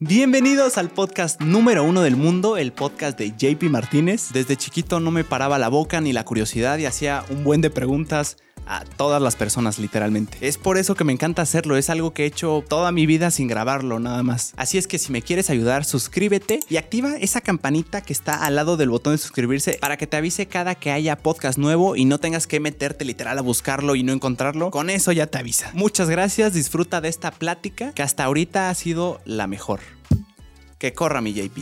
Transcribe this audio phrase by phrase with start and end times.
[0.00, 4.28] Bienvenidos al podcast número uno del mundo, el podcast de JP Martínez.
[4.32, 7.70] Desde chiquito no me paraba la boca ni la curiosidad y hacía un buen de
[7.70, 8.36] preguntas
[8.68, 10.38] a todas las personas literalmente.
[10.40, 13.30] Es por eso que me encanta hacerlo, es algo que he hecho toda mi vida
[13.30, 14.52] sin grabarlo nada más.
[14.56, 18.54] Así es que si me quieres ayudar, suscríbete y activa esa campanita que está al
[18.54, 22.04] lado del botón de suscribirse para que te avise cada que haya podcast nuevo y
[22.04, 24.70] no tengas que meterte literal a buscarlo y no encontrarlo.
[24.70, 25.70] Con eso ya te avisa.
[25.74, 29.80] Muchas gracias, disfruta de esta plática que hasta ahorita ha sido la mejor.
[30.78, 31.58] Que corra mi JP.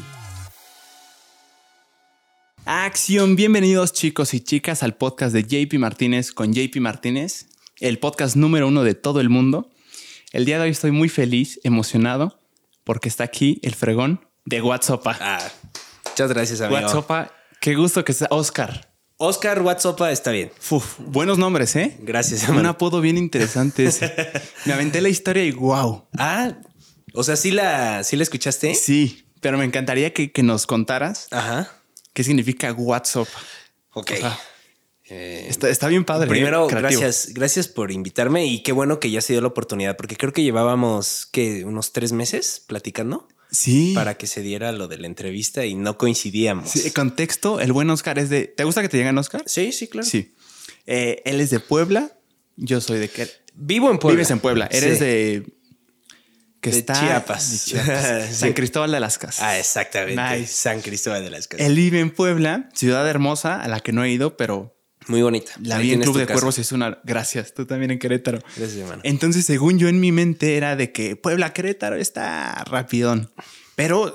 [2.65, 7.47] Acción, bienvenidos chicos y chicas al podcast de JP Martínez con JP Martínez,
[7.79, 9.71] el podcast número uno de todo el mundo.
[10.33, 12.41] El día de hoy estoy muy feliz, emocionado,
[12.83, 15.07] porque está aquí el fregón de WhatsApp.
[15.07, 15.39] Ah,
[16.11, 16.81] muchas gracias, amigo.
[16.81, 18.93] WhatsApp, qué gusto que sea Oscar.
[19.19, 20.51] Oscar WhatsApp está bien.
[20.71, 21.97] Uf, buenos nombres, ¿eh?
[22.01, 22.71] Gracias, Un hermano.
[22.71, 24.13] apodo bien interesante ese.
[24.67, 26.07] Me aventé la historia y wow.
[26.19, 26.53] Ah,
[27.17, 28.75] o sea, ¿sí la, sí la escuchaste?
[28.75, 31.73] Sí, pero me encantaría que, que nos contaras Ajá.
[32.13, 33.29] qué significa WhatsApp.
[33.93, 34.13] Ok.
[34.13, 34.39] O sea,
[35.09, 36.29] Eh, Está, está bien padre.
[36.29, 36.75] primero, ¿eh?
[36.75, 40.33] Gracias, gracias por invitarme y qué bueno que ya se dio la oportunidad, porque creo
[40.33, 43.93] que llevábamos que unos tres meses platicando Sí.
[43.95, 46.71] para que se diera lo de la entrevista y no coincidíamos.
[46.71, 48.47] Sí, contexto, el buen Oscar es de...
[48.49, 49.45] ¿Te gusta que te lleguen Oscar?
[49.47, 50.05] sí, sí, claro.
[50.09, 50.35] Sí.
[50.87, 52.11] Eh, él es de Puebla,
[52.57, 53.09] yo soy de...
[53.55, 54.17] Vivo en Puebla.
[54.17, 55.05] Vives en Puebla, eres Sí.
[55.05, 55.47] de...
[56.67, 56.95] Que De está...
[56.95, 57.51] Chiapas.
[57.53, 58.27] de Chiapas.
[58.31, 58.35] Sí.
[58.35, 59.41] San Cristóbal de las Casas.
[59.41, 60.21] Ah, exactamente.
[60.41, 60.53] Nice.
[60.53, 61.65] San Cristóbal de las Casas.
[61.65, 64.77] Él vive en Puebla, ciudad hermosa, a la que no he ido, pero
[65.07, 65.53] Muy bonita.
[65.63, 66.33] la vi en Club de casa.
[66.35, 66.99] Cuervos es una...
[67.05, 68.41] Gracias, tú también en Querétaro.
[68.57, 69.01] Gracias, hermano.
[69.05, 73.31] Entonces, según yo en mi mente era de que Puebla, Querétaro está rapidón.
[73.77, 74.13] Pero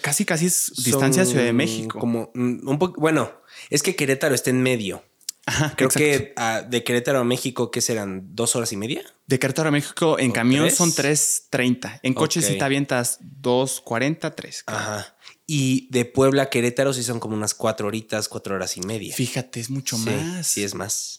[0.00, 1.98] casi, casi es distancia a Son Ciudad de México.
[1.98, 2.98] Como mm, un poco.
[3.02, 3.32] Bueno,
[3.68, 5.04] es que Querétaro está en medio.
[5.44, 5.98] Ajá, Creo exacto.
[5.98, 8.34] que ah, de Querétaro a México, ¿qué serán?
[8.34, 9.02] ¿Dos horas y media?
[9.26, 10.76] De Querétaro a México en ¿O camión tres?
[10.76, 12.00] son 3.30.
[12.04, 12.46] En coche Ok.
[12.46, 14.64] si te avientas 2.40, 3.
[14.66, 15.16] Ajá.
[15.46, 19.14] Y de Puebla a Querétaro sí son como unas cuatro horitas, cuatro horas y media.
[19.14, 20.46] Fíjate, es mucho Sí, más.
[20.46, 21.18] Sí, es más.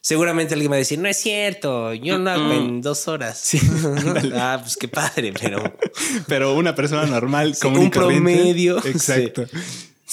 [0.00, 3.38] Seguramente alguien va a decir, no es cierto, yo no hago en dos horas.
[3.38, 3.60] Sí,
[4.34, 5.62] ah, pues qué padre, pero
[6.26, 8.78] Pero una persona normal, Sí, común un promedio.
[8.86, 9.46] Exacto.
[9.46, 9.56] Sí.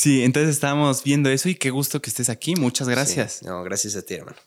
[0.06, 2.56] Entonces estábamos viendo eso y qué gusto que estés aquí.
[2.56, 3.34] Muchas gracias.
[3.40, 3.46] Sí.
[3.46, 4.38] No, gracias a ti, hermano.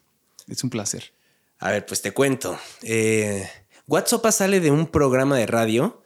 [0.48, 1.12] Es un placer.
[1.58, 2.58] A ver, pues te cuento.
[2.82, 3.48] Eh,
[3.86, 6.02] WhatsApp sale de un programa de radio.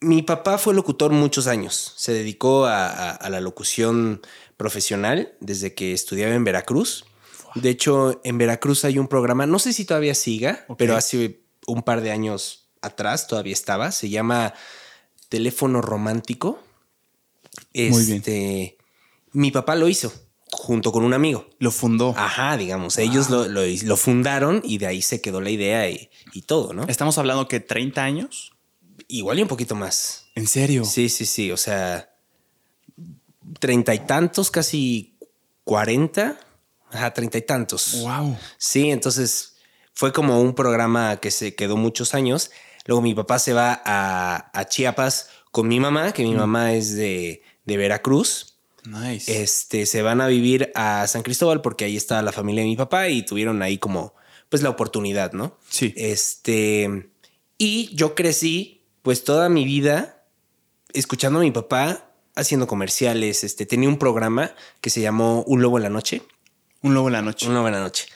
[0.00, 1.94] Mi papá fue locutor muchos años.
[1.96, 4.20] Se dedicó a, a- a la locución
[4.56, 7.04] profesional desde que estudiaba en Veracruz.
[7.54, 11.82] De hecho, en Veracruz hay un programa, no sé si todavía siga, pero hace un
[11.82, 13.92] par de años atrás todavía estaba.
[13.92, 14.54] Se llama
[15.28, 16.60] Teléfono Romántico.
[17.74, 18.18] Muy bien.
[18.18, 18.78] Este,
[19.32, 20.12] Mi papá lo hizo
[20.50, 21.48] junto con un amigo.
[21.58, 22.14] Lo fundó.
[22.16, 26.08] Ajá, digamos, ellos lo, lo- lo fundaron y de ahí se quedó la idea y,
[26.32, 26.84] y todo, ¿no?
[26.86, 28.52] Estamos hablando que 30 años.
[29.08, 30.26] Igual y un poquito más.
[30.36, 30.84] ¿En serio?
[30.84, 32.10] Sí, sí, sí, o sea,
[33.58, 35.16] treinta y tantos, casi
[35.64, 36.38] cuarenta,
[36.90, 38.00] ajá, treinta y tantos.
[38.02, 38.36] Wow.
[38.58, 39.56] Sí, entonces
[39.92, 42.50] fue como un programa que se quedó muchos años.
[42.86, 46.94] Luego mi papá se va a, a Chiapas con mi mamá, que mi mamá es
[46.96, 48.58] de, de Veracruz.
[48.84, 49.42] Nice.
[49.42, 52.76] Este, se van a vivir a San Cristóbal porque ahí está la familia de mi
[52.76, 54.14] papá y tuvieron ahí como,
[54.48, 55.58] pues la oportunidad, ¿no?
[55.68, 55.94] Sí.
[55.96, 57.10] Este,
[57.56, 60.26] y yo crecí, pues toda mi vida
[60.92, 63.44] escuchando a mi papá haciendo comerciales.
[63.44, 66.22] Este, tenía un programa que se llamó Un Lobo en la Noche.
[66.82, 67.48] Un lobo en la noche.
[67.48, 68.06] Un Lobo en la Noche.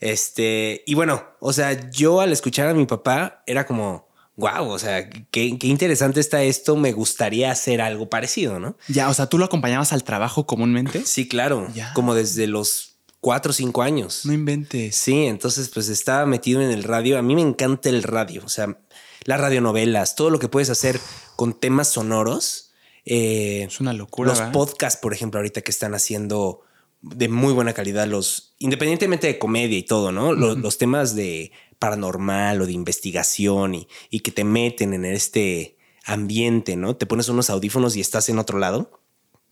[0.00, 4.07] Este, y bueno, o sea, yo al escuchar a mi papá era como,
[4.38, 6.76] wow, o sea, qué, qué interesante está esto.
[6.76, 8.76] Me gustaría hacer algo parecido, ¿no?
[8.88, 11.04] Ya, o sea, ¿tú lo acompañabas al trabajo comúnmente?
[11.04, 11.68] Sí, claro.
[11.74, 11.92] Ya.
[11.92, 14.24] Como desde los cuatro o cinco años.
[14.24, 14.96] No inventes.
[14.96, 17.18] Sí, entonces pues estaba metido en el radio.
[17.18, 18.78] A mí me encanta el radio, o sea,
[19.24, 20.98] las radionovelas, todo lo que puedes hacer
[21.36, 22.70] con temas sonoros.
[23.04, 24.30] Eh, Es una locura.
[24.30, 24.52] los ¿verdad?
[24.52, 26.62] podcasts, por ejemplo, ahorita que están haciendo
[27.00, 30.32] de muy buena calidad, los independientemente de comedia y todo, ¿no?
[30.32, 35.76] Los, los temas de paranormal o de investigación y, y que te meten en este
[36.04, 36.96] ambiente, ¿no?
[36.96, 39.00] Te pones unos audífonos y estás en otro lado.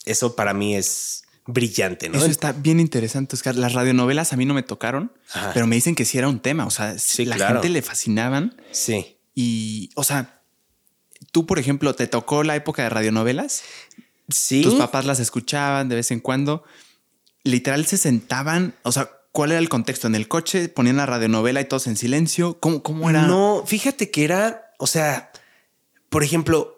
[0.04, 2.18] Eso para mí es brillante, ¿no?
[2.18, 3.54] Eso está bien interesante, Oscar.
[3.54, 5.52] Las radionovelas a mí no me tocaron, Ajá.
[5.54, 6.66] pero me dicen que sí era un tema.
[6.66, 7.54] O sea, Sí, la claro.
[7.56, 8.60] gente le fascinaban.
[8.72, 9.18] Sí.
[9.34, 10.42] Y, o sea,
[11.30, 13.62] tú, por ejemplo, ¿te tocó la época de radionovelas?
[14.28, 14.62] Sí.
[14.62, 16.64] Tus papás las escuchaban de vez en cuando.
[17.46, 20.06] Literal se sentaban, o sea, ¿cuál era el contexto?
[20.06, 22.58] En el coche ponían la radionovela y todos en silencio.
[22.60, 23.22] ¿Cómo, cómo era?
[23.22, 25.30] No, fíjate que era, o sea,
[26.08, 26.72] por ejemplo,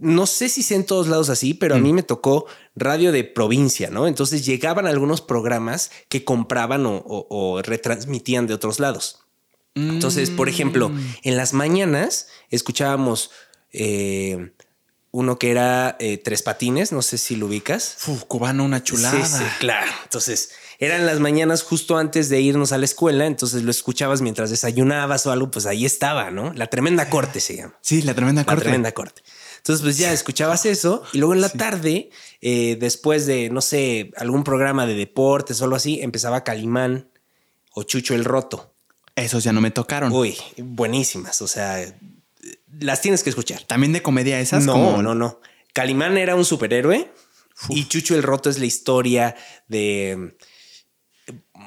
[0.00, 3.22] no sé si sea en todos lados así, pero a mí me tocó radio de
[3.22, 4.08] provincia, ¿no?
[4.08, 9.20] Entonces llegaban algunos programas que compraban o, o- o retransmitían de otros lados.
[9.76, 10.98] Entonces, por ejemplo, Mm.
[11.22, 13.30] en las mañanas escuchábamos
[13.72, 14.52] eh,
[15.10, 17.96] uno que era eh, Tres Patines, no sé si lo ubicas.
[18.08, 19.24] Uf, cubano, una chulada.
[19.24, 19.90] Sí, sí, claro.
[20.04, 24.50] Entonces, eran las mañanas justo antes de irnos a la escuela, entonces lo escuchabas mientras
[24.50, 26.52] desayunabas o algo, pues ahí estaba, ¿no?
[26.52, 27.78] La tremenda corte se llama.
[27.80, 28.62] Sí, la tremenda La corte.
[28.62, 29.22] tremenda corte.
[29.56, 32.10] Entonces, pues ya escuchabas eso y luego en la tarde,
[32.40, 37.10] eh, después de, no sé, algún programa de deportes o algo así, empezaba Calimán
[37.72, 38.72] o Chucho el Roto.
[39.16, 40.12] Esos ya no me tocaron.
[40.12, 41.42] Uy, buenísimas.
[41.42, 41.92] O sea,
[42.80, 43.62] las tienes que escuchar.
[43.64, 44.64] También de comedia esas.
[44.64, 45.40] No, como- no, no.
[45.72, 47.10] Calimán era un superhéroe
[47.68, 49.36] y Chucho el Roto es la historia
[49.68, 50.36] de.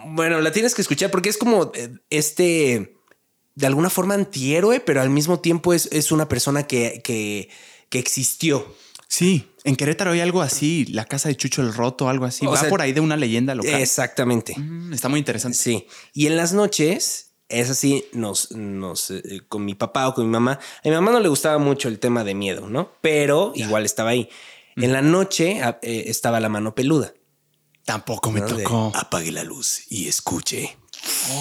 [0.07, 2.95] Bueno, la tienes que escuchar porque es como eh, este.
[3.53, 7.49] De alguna forma antihéroe, pero al mismo tiempo es, es una persona que, que,
[7.89, 8.73] que existió.
[9.09, 12.45] Sí, en Querétaro hay algo así, la casa de Chucho el Roto, algo así.
[12.45, 13.81] O Va sea, por ahí de una leyenda local.
[13.81, 14.55] Exactamente.
[14.57, 15.57] Mm, está muy interesante.
[15.57, 15.85] Sí.
[16.13, 20.31] Y en las noches, es así, nos, nos, eh, con mi papá o con mi
[20.31, 20.59] mamá.
[20.83, 22.91] A mi mamá no le gustaba mucho el tema de miedo, ¿no?
[23.01, 24.29] Pero igual estaba ahí.
[24.75, 27.13] En la noche eh, estaba la mano peluda.
[27.85, 28.47] Tampoco me ¿no?
[28.47, 28.91] De, tocó.
[28.95, 30.77] Apague la luz y escuche.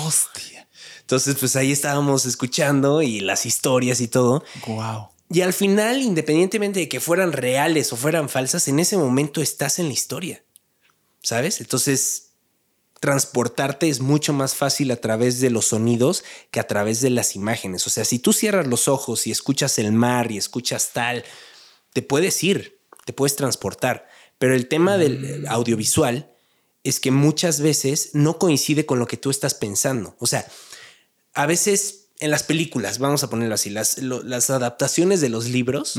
[0.04, 0.68] Hostia.
[1.00, 4.44] Entonces, pues ahí estábamos escuchando y las historias y todo.
[4.66, 5.08] Wow.
[5.28, 9.78] Y al final, independientemente de que fueran reales o fueran falsas, en ese momento estás
[9.78, 10.42] en la historia.
[11.22, 11.60] ¿Sabes?
[11.60, 12.29] Entonces,
[13.00, 17.34] transportarte es mucho más fácil a través de los sonidos que a través de las
[17.34, 17.86] imágenes.
[17.86, 21.24] O sea, si tú cierras los ojos y escuchas el mar y escuchas tal,
[21.92, 24.06] te puedes ir, te puedes transportar.
[24.38, 26.30] Pero el tema del eh, audiovisual
[26.84, 30.14] es que muchas veces no coincide con lo que tú estás pensando.
[30.18, 30.46] O sea,
[31.34, 35.46] a veces en las películas, vamos a ponerlo así, las, lo- las adaptaciones de los
[35.46, 35.98] libros,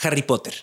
[0.00, 0.54] Harry Potter.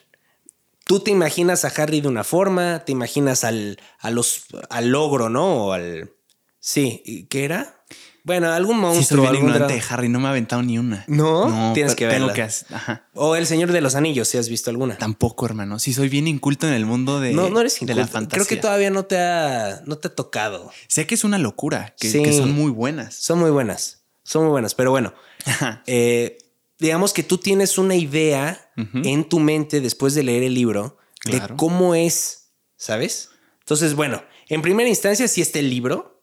[0.85, 5.30] Tú te imaginas a Harry de una forma, te imaginas al, a los, al logro,
[5.30, 5.68] ¿no?
[5.68, 6.12] O al...
[6.59, 7.83] Sí, ¿y ¿qué era?
[8.25, 9.21] Bueno, algún Sí, monstruo.
[9.24, 11.03] bien algún ignorante de Harry, no me ha aventado ni una.
[11.07, 11.71] ¿No?
[11.74, 12.33] Tienes pero que verla.
[12.33, 13.09] que hacer- Ajá.
[13.13, 14.97] O El Señor de los Anillos, si has visto alguna.
[14.97, 15.77] Tampoco, hermano.
[15.77, 18.45] Sí, soy bien inculto en el mundo de, no, no eres de la fantasía.
[18.45, 20.71] Creo que todavía no te ha, no te ha tocado.
[20.88, 22.24] Sé que es una locura, que, Sí.
[22.24, 23.13] que son muy buenas.
[23.15, 24.06] Son muy buenas.
[24.24, 24.74] Son muy buenas.
[24.74, 25.13] Pero bueno,
[25.85, 26.38] eh,
[26.80, 31.53] digamos que tú tienes una idea En tu mente después de leer el libro Claro.
[31.53, 33.29] de cómo es, ¿sabes?
[33.59, 36.21] Entonces, bueno, en primera instancia sí está el libro,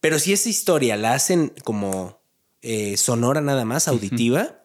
[0.00, 2.20] pero si esa historia la hacen como
[2.60, 4.62] eh, sonora nada más, auditiva,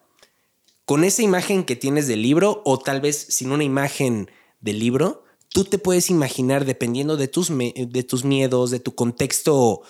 [0.84, 4.30] con esa imagen que tienes del libro o tal vez sin una imagen
[4.60, 9.82] del libro, tú te puedes imaginar dependiendo de tus, de tus miedos, de tu contexto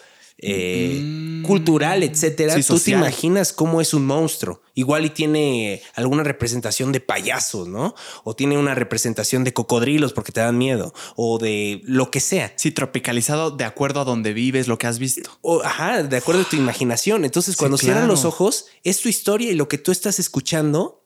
[0.42, 1.42] eh, Mm.
[1.42, 2.54] cultural, etcétera.
[2.54, 4.62] Sí, tú te imaginas cómo es un monstruo.
[4.75, 7.94] Igual y tiene alguna representación de payasos, ¿no?
[8.25, 12.52] O tiene una representación de cocodrilos porque te dan miedo o de lo que sea.
[12.56, 15.31] Sí, tropicalizado de acuerdo a donde vives, lo que has visto.
[15.40, 17.25] O, ajá, de acuerdo a tu imaginación.
[17.25, 18.12] Entonces, Sí, cuando cierran claro.
[18.12, 21.04] los ojos, es tu historia y lo que tú estás escuchando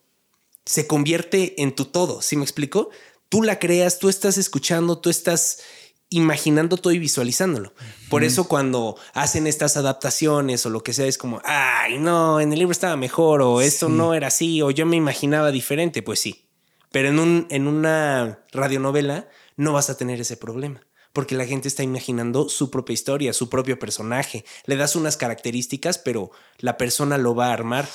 [0.66, 2.22] se convierte en tu todo.
[2.22, 2.90] ¿Sí me explico?
[3.28, 5.58] Tú la creas, tú estás escuchando, tú estás
[6.16, 7.72] imaginando todo y visualizándolo.
[8.08, 12.52] Por eso cuando hacen estas adaptaciones o lo que sea, es como, ay, no, en
[12.52, 13.92] el libro estaba mejor o esto Sí.
[13.92, 16.02] no era así o yo me imaginaba diferente.
[16.02, 16.48] Pues sí.
[16.90, 20.80] Pero en, un, en una radionovela no vas a tener ese problema.
[21.12, 24.44] Porque la gente está imaginando su propia historia, su propio personaje.
[24.66, 27.88] Le das unas características, pero la persona lo va a armar.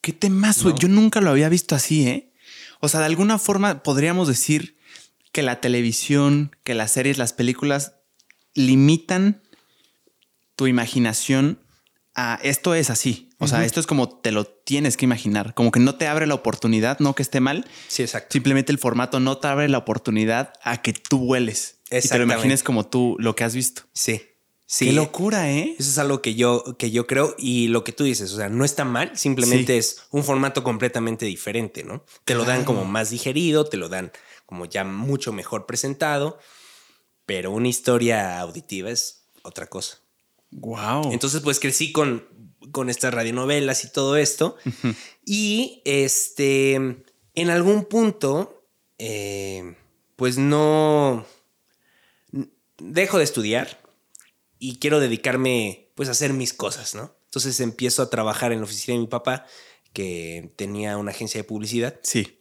[0.00, 0.74] Qué temazo.
[0.74, 2.32] Yo nunca lo había visto así, ¿eh?
[2.80, 4.78] O sea, de alguna forma podríamos decir
[5.32, 7.94] que la televisión, que las series, las películas
[8.54, 9.42] limitan
[10.56, 11.60] tu imaginación
[12.14, 13.28] a esto es así.
[13.38, 15.54] O sea, esto es como te lo tienes que imaginar.
[15.54, 17.66] Como que no te abre la oportunidad, no que esté mal.
[17.88, 18.34] Sí, exacto.
[18.34, 21.78] Simplemente el formato no te abre la oportunidad a que tú vueles.
[21.90, 23.82] Y te lo imagines como tú lo que has visto.
[23.94, 24.20] Sí.
[24.66, 24.84] Sí.
[24.84, 25.74] Qué locura, ¿eh?
[25.78, 28.48] Eso es algo que yo, que yo creo y lo que tú dices, o sea,
[28.50, 29.78] no está mal, simplemente Sí.
[29.78, 32.04] es un formato completamente diferente, ¿no?
[32.24, 34.12] Te lo dan como más digerido, te lo dan
[34.50, 36.40] como ya mucho mejor presentado,
[37.24, 40.00] pero una historia auditiva es otra cosa.
[40.50, 41.12] Wow.
[41.12, 42.26] Entonces, pues crecí con,
[42.72, 44.56] con estas radionovelas y todo esto.
[45.24, 48.66] Y este, en algún punto,
[48.98, 49.76] eh,
[50.16, 51.24] pues no
[52.78, 53.80] dejo de estudiar
[54.58, 57.14] y quiero dedicarme pues a hacer mis cosas, ¿no?
[57.26, 59.46] Entonces empiezo a trabajar en la oficina de mi papá,
[59.92, 62.39] que tenía una agencia de publicidad, sí.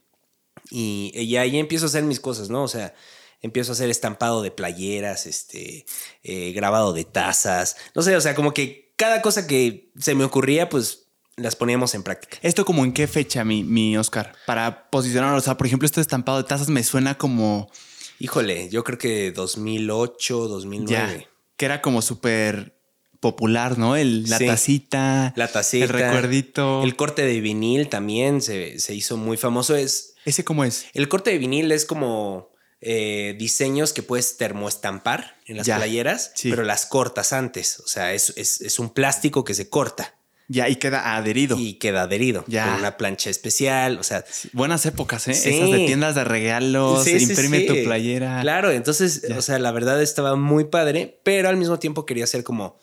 [0.70, 2.64] Y, y ahí empiezo a hacer mis cosas, ¿no?
[2.64, 2.94] O sea,
[3.42, 5.86] empiezo a hacer estampado de playeras, este,
[6.24, 10.26] eh, grabado de tazas, no sé, o sea, como que cada cosa que se me
[10.26, 11.06] ocurría, pues
[11.38, 12.38] las poníamos en práctica.
[12.42, 14.34] ¿Esto como en qué fecha, mi, mi Oscar?
[14.46, 15.38] Para posicionarlo.
[15.38, 17.72] O sea, por ejemplo, esto de estampado de tazas me suena como
[18.20, 20.92] Híjole, yo creo que 2008, 2009.
[21.22, 22.76] ya, que era como súper
[23.22, 23.96] popular, ¿no?
[23.96, 24.48] El, la Sí.
[24.48, 25.34] tacita.
[25.38, 25.86] La tacita.
[25.86, 26.84] El recuerdito.
[26.84, 29.78] El corte de vinil también se, se hizo muy famoso.
[29.78, 30.86] Es, ¿Ese cómo es?
[30.94, 32.50] el corte de vinil es como
[32.82, 36.50] eh, diseños que puedes termoestampar en las Ya, playeras, sí.
[36.50, 37.80] pero las cortas antes.
[37.82, 40.16] O sea, es, es- es un plástico que se corta
[40.48, 41.58] Ya, y queda adherido.
[41.60, 42.66] y queda adherido Ya.
[42.66, 43.98] con una plancha especial.
[44.00, 45.34] O sea, Sí, Buenas épocas, ¿eh?
[45.34, 45.50] Sí.
[45.50, 48.40] Esas de tiendas de regalos, imprime tu playera.
[48.42, 49.38] Claro, entonces, Ya.
[49.38, 52.80] o sea, la verdad estaba muy padre, pero al mismo tiempo quería hacer como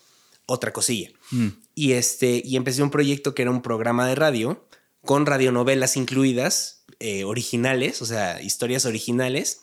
[0.47, 1.11] otra cosilla.
[1.31, 1.49] Mm.
[1.75, 4.69] Y este, y empecé un proyecto que era un programa de radio
[5.05, 9.61] con radionovelas incluidas, eh, originales, o sea, historias originales,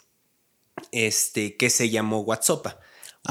[0.91, 2.65] este, que se llamó WhatsApp.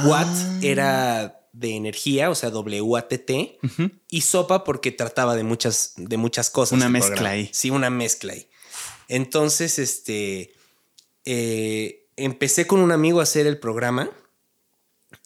[0.04, 0.58] Watt Ah.
[0.62, 3.90] era de energía, o sea, W-A-T-T, Ujú.
[4.08, 6.72] y sopa porque trataba de muchas, de muchas cosas.
[6.78, 7.30] Una mezcla programa.
[7.34, 7.50] ahí.
[7.52, 8.48] Sí, una mezcla ahí.
[9.08, 10.54] Entonces, este,
[11.26, 14.10] eh, empecé con un amigo a hacer el programa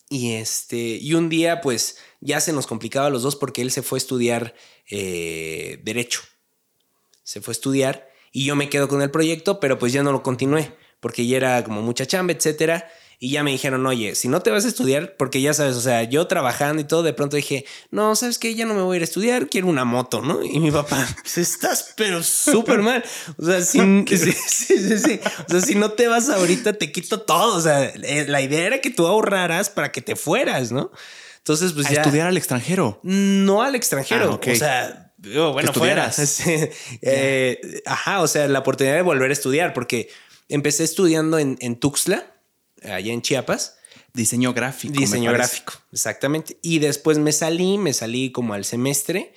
[0.09, 3.71] y este, y un día pues ya se nos complicaba a los dos porque él
[3.71, 4.53] se fue a estudiar
[4.89, 6.21] eh, derecho.
[7.23, 8.06] Se fue a estudiar
[8.37, 11.37] y yo me quedo con el proyecto, pero pues ya no lo continué porque ya
[11.37, 12.87] era como mucha chamba, etcétera.
[13.17, 15.81] Y ya me dijeron, oye, si no te vas a estudiar, porque ya sabes, o
[15.81, 18.93] sea, yo trabajando y todo, de pronto dije, no, sabes que ya no me voy
[18.93, 20.43] a ir a estudiar, quiero una moto, ¿no?
[20.43, 23.03] Y mi papá, pues estás, pero súper mal.
[23.39, 25.19] O sea, si, sí, sí, sí.
[25.47, 27.57] O sea, si no te vas ahorita, te quito todo.
[27.57, 30.91] O sea, eh, la idea era que tú ahorraras para que te fueras, ¿no?
[31.39, 32.01] Entonces, pues a ya.
[32.01, 32.99] estudiar al extranjero.
[33.01, 34.39] No al extranjero.
[34.39, 34.51] Ah.
[34.51, 36.11] O sea, digo, bueno, fuera.
[37.01, 40.09] Eh, ajá, o sea, la oportunidad de volver a estudiar, porque
[40.49, 42.35] empecé estudiando en, en Tuxtla,
[42.83, 43.77] allá en Chiapas,
[44.17, 44.93] Diseño gráfico.
[44.99, 46.57] diseño gráfico, exactamente.
[46.63, 49.33] Y después me salí, me salí como al semestre,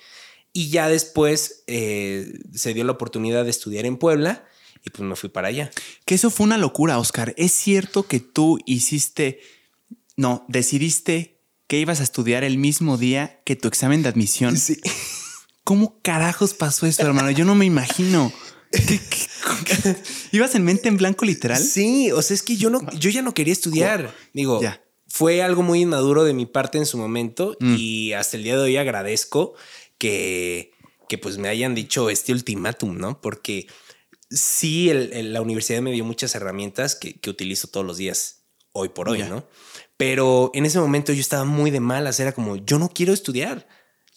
[0.53, 4.43] y ya después eh, se dio la oportunidad de estudiar en Puebla,
[4.83, 5.69] y pues me fui para allá.
[6.05, 7.35] Que eso fue una locura, Oscar.
[7.37, 9.39] ¿Es cierto que tú hiciste,
[10.15, 14.57] no, decidiste que ibas a estudiar el mismo día que tu examen de admisión?
[14.57, 14.81] Sí.
[15.63, 17.31] ¿Cómo carajos pasó eso, hermano?
[17.31, 18.31] Yo no me imagino.
[18.71, 19.27] ¿Qué- qué-
[19.65, 19.95] qué-
[20.31, 21.61] ¿Ibas en mente en blanco literal?
[21.61, 24.13] Sí, o sea, es que yo no, yo ya no quería estudiar.
[24.33, 24.81] Digo, Ya.
[25.07, 27.75] fue algo muy inmaduro de mi parte en su momento Mm.
[27.77, 29.53] y hasta el día de hoy agradezco
[29.97, 30.71] que,
[31.09, 33.19] que pues me hayan dicho este ultimátum, ¿no?
[33.21, 33.67] Porque
[34.29, 38.45] sí, el- el- la universidad me dio muchas herramientas que, que utilizo todos los días,
[38.71, 39.27] hoy por hoy, Ya.
[39.29, 39.45] ¿no?
[39.97, 43.67] Pero en ese momento yo estaba muy de malas, era como, yo no quiero estudiar,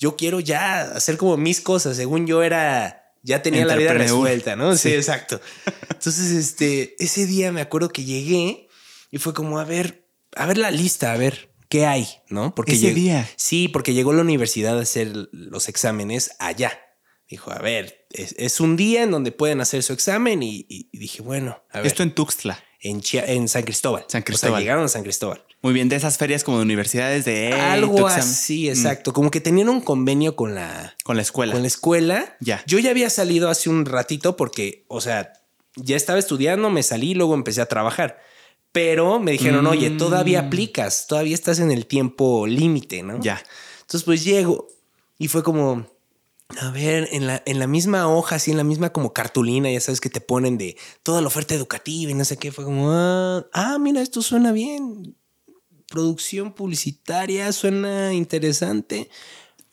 [0.05, 4.55] yo quiero ya hacer como mis cosas, según yo era, ya tenía la vida resuelta,
[4.57, 4.77] ¿no?
[4.77, 4.95] Sí, Sí.
[4.95, 5.41] exacto.
[5.91, 8.69] Entonces, este, ese día me acuerdo que llegué
[9.11, 12.55] y fue como, a ver, a ver la lista, a ver qué hay, ¿no?
[12.55, 13.27] Porque Ese día.
[13.37, 16.79] Sí, porque llegó la universidad a hacer los exámenes allá.
[17.27, 20.91] Dijo, a ver, es, es un día en donde pueden hacer su examen y, y-
[20.93, 22.63] y dije, bueno, a ver, Esto en Tuxtla.
[22.85, 24.05] En, Chia- en San Cristóbal.
[24.09, 24.55] San O Cristóbal.
[24.55, 25.43] sea, llegaron a San Cristóbal.
[25.63, 27.47] Muy bien, de esas ferias como de universidades de...
[27.49, 28.19] "Ey, tu Algo examen".
[28.21, 29.13] así, Mm, exacto.
[29.13, 31.53] Como que tenían un convenio con la, Con la escuela.
[31.53, 32.37] con la escuela.
[32.41, 32.63] Ya.
[32.67, 35.33] Yo ya había salido hace un ratito porque, o sea,
[35.77, 38.19] ya estaba estudiando, me salí y luego empecé a trabajar.
[38.73, 39.69] Pero me dijeron, Mm.
[39.69, 43.21] oye, todavía aplicas, todavía estás en el tiempo límite, ¿no?
[43.21, 43.43] Ya.
[43.83, 44.69] Entonces, pues llego
[45.19, 45.87] y fue como,
[46.61, 49.81] a ver, en la, en la misma hoja, así en la misma como cartulina, ya
[49.81, 52.53] sabes que te ponen de toda la oferta educativa y no sé qué.
[52.53, 55.17] Fue como, ah, ah, mira, esto suena bien.
[55.89, 59.09] Producción publicitaria, suena interesante.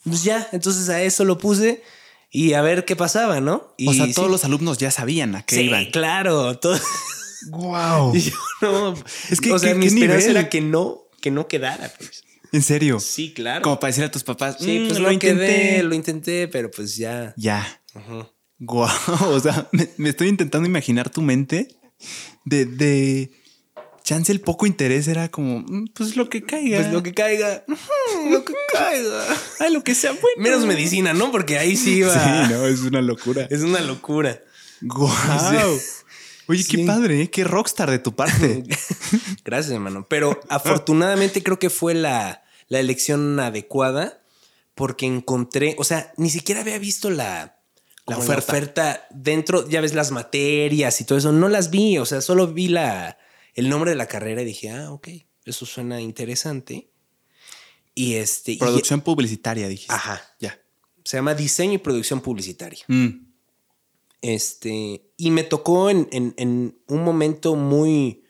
[0.04, 1.84] Pues ya, entonces a eso lo puse
[2.32, 3.74] y a ver qué pasaba, ¿no?
[3.78, 5.86] Y o sea, sí, todos los alumnos ya sabían a qué sí, iban.
[5.92, 6.58] claro.
[6.60, 6.80] Todo,
[7.50, 8.16] Wow.
[8.16, 8.94] y yo no,
[9.30, 10.38] Es que, o sea, ¿qué- mi esperanza nivel?
[10.38, 11.92] era que no, que no quedara.
[11.98, 12.24] Pues.
[12.52, 13.00] ¿En serio?
[13.00, 13.62] Sí, claro.
[13.62, 15.84] Como para decirle a tus papás, Sí, "Mm, pues lo lo intenté.
[15.84, 17.34] lo intenté, pero pues ya.
[17.38, 17.82] Ya.
[17.96, 18.26] Ujú.
[18.60, 18.90] Guau.
[19.36, 21.68] O sea, me, me estoy intentando imaginar tu mente
[22.46, 23.32] de, de
[24.04, 26.80] chance el poco interés era como, "Mm, pues lo que caiga.
[26.82, 27.64] Pues lo que caiga,
[28.30, 29.24] lo que caiga.
[29.60, 30.28] Ay, lo que sea bueno.
[30.38, 31.32] Menos medicina, ¿no?
[31.32, 32.14] Porque ahí sí iba.
[32.14, 33.48] Sí, no, es una locura.
[33.50, 34.42] Es una locura.
[34.82, 35.80] Guau.
[36.48, 37.30] Oye, qué padre, ¿eh?
[37.30, 38.64] qué rockstar de tu parte.
[39.46, 40.06] Gracias, hermano.
[40.10, 44.22] Pero afortunadamente creo que fue la, la elección adecuada
[44.76, 47.60] porque encontré, o sea, ni siquiera había visto la,
[48.08, 48.52] La oferta.
[48.52, 52.48] oferta dentro, ya ves las materias y todo eso, no las vi, o sea, solo
[52.48, 53.18] vi la,
[53.54, 55.10] el nombre de la carrera y dije, ah, ok,
[55.46, 56.90] eso suena interesante.
[57.94, 58.54] Y este...
[58.54, 59.94] y- Producción publicitaria, dijiste.
[59.94, 60.60] ajá, Ya.
[61.04, 62.84] se llama diseño y producción publicitaria.
[62.88, 63.31] Mm.
[64.22, 68.24] Este, y me tocó en, en- en un momento muy,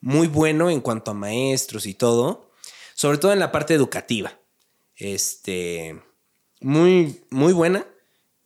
[0.00, 2.50] muy bueno en cuanto a maestros y todo,
[2.94, 4.38] sobre todo en la parte educativa.
[4.96, 6.00] Este,
[6.60, 7.86] muy, muy buena.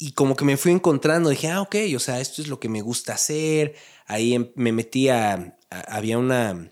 [0.01, 2.69] Y como que me fui encontrando, dije, ah, ok, o sea, esto es lo que
[2.69, 3.75] me gusta hacer.
[4.07, 6.71] Ahí em- me metí a, a- había una,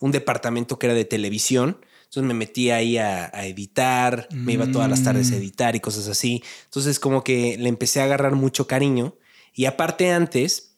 [0.00, 1.78] un departamento que era de televisión.
[2.04, 5.38] Entonces me metí ahí a, a editar, me iba todas las tardes a Mm.
[5.38, 6.42] editar y cosas así.
[6.64, 9.16] Entonces como que le empecé a agarrar mucho cariño.
[9.54, 10.76] Y aparte antes,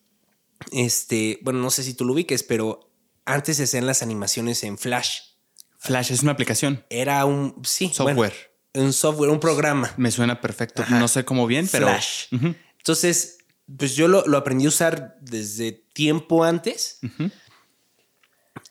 [0.71, 2.91] este, bueno, no sé si tú lo ubiques, pero
[3.25, 5.21] antes se hacían las animaciones en Flash.
[5.79, 8.15] Flash es una aplicación, Era un, sí, software.
[8.17, 8.35] bueno,
[8.75, 9.93] un software, un programa.
[9.97, 10.83] Me suena perfecto.
[10.83, 10.99] Ajá.
[10.99, 11.87] No sé cómo bien, pero.
[11.89, 12.27] Flash.
[12.79, 13.39] Entonces,
[13.79, 16.99] pues yo lo, lo aprendí a usar desde tiempo antes.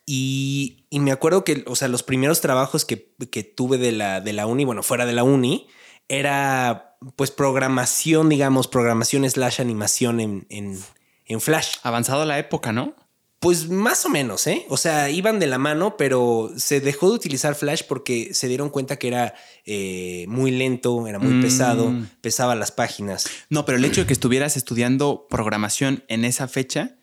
[0.05, 4.21] Y, y me acuerdo que, o sea, los primeros trabajos que, que tuve de la,
[4.21, 5.67] de la uni, bueno, fuera de la uni,
[6.07, 10.79] era pues programación, digamos, programación slash animación en, en,
[11.25, 11.75] en Flash.
[11.83, 12.95] Avanzado la época, ¿no?
[13.39, 14.65] Pues más o menos, ¿eh?
[14.69, 18.69] O sea, iban de la mano, pero se dejó de utilizar Flash porque se dieron
[18.69, 19.35] cuenta que era
[19.65, 21.41] eh, muy lento, era muy Mm.
[21.41, 23.27] pesado, pesaba las páginas.
[23.49, 26.95] No, pero el hecho de que estuvieras estudiando programación en esa fecha.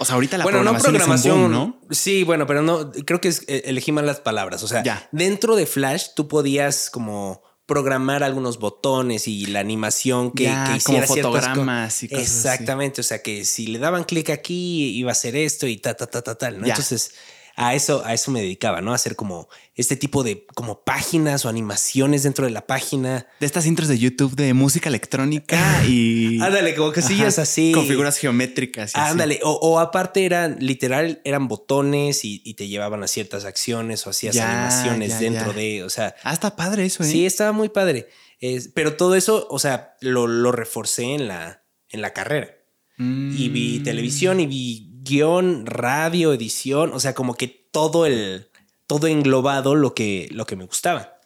[0.00, 1.94] O sea, ahorita la bueno, no programación, programación, es un boom, ¿no?
[1.94, 4.62] Sí, bueno, pero no, creo que es- eh, elegí mal las palabras.
[4.62, 5.08] O sea, Ya.
[5.12, 10.78] dentro de Flash tú podías como programar algunos botones y la animación que, Ya, que
[10.78, 12.36] hiciera fotogramas y cosas así.
[12.38, 15.94] Exactamente, o sea, que si le daban clic aquí iba a hacer esto y ta,
[15.94, 16.66] ta, ta, ta, tal, ¿no?
[16.66, 17.12] Entonces,
[17.60, 18.92] a eso, a eso me dedicaba, ¿no?
[18.92, 23.26] A hacer como este tipo de como páginas o animaciones dentro de la página.
[23.40, 26.40] De estas intros de YouTube de música electrónica y.
[26.40, 27.72] Ándale, como cosillas Ajá, así.
[27.72, 28.92] Con figuras geométricas.
[28.94, 29.10] y así.
[29.10, 34.06] Ándale, o, o aparte eran literal, eran botones y, y te llevaban a ciertas acciones
[34.06, 35.58] o hacías Ya, animaciones ya, dentro ya.
[35.58, 37.06] de, o sea, Ah, está padre eso, ¿eh?
[37.06, 38.08] sí, estaba muy padre.
[38.40, 42.54] Es- pero todo eso, o sea, lo, lo reforcé en la, en la carrera.
[43.00, 43.82] Y vi Mm.
[43.84, 48.48] televisión y vi guion, radio, edición, o sea, como que todo el,
[48.86, 51.18] todo englobado lo que, lo que me gustaba.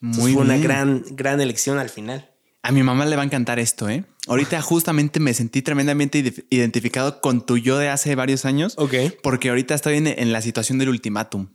[0.00, 2.30] Entonces Muy fue una gran, gran elección al final.
[2.62, 4.04] A mi mamá le va a encantar esto, ¿eh?
[4.26, 8.74] Ahorita justamente me sentí tremendamente ide- identificado con tu yo de hace varios años.
[8.76, 8.94] Ok.
[9.22, 11.48] Porque ahorita estoy en, en la situación del ultimátum.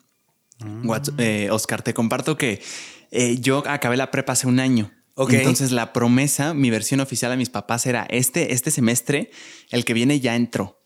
[0.60, 0.92] Mm.
[1.18, 2.62] Eh, Oscar, te comparto que
[3.12, 4.92] eh, yo acabé la prepa hace un año.
[5.16, 5.34] Ok.
[5.34, 9.30] Entonces la promesa, mi versión oficial a mis papás era este, este semestre,
[9.70, 10.82] el que viene ya entró.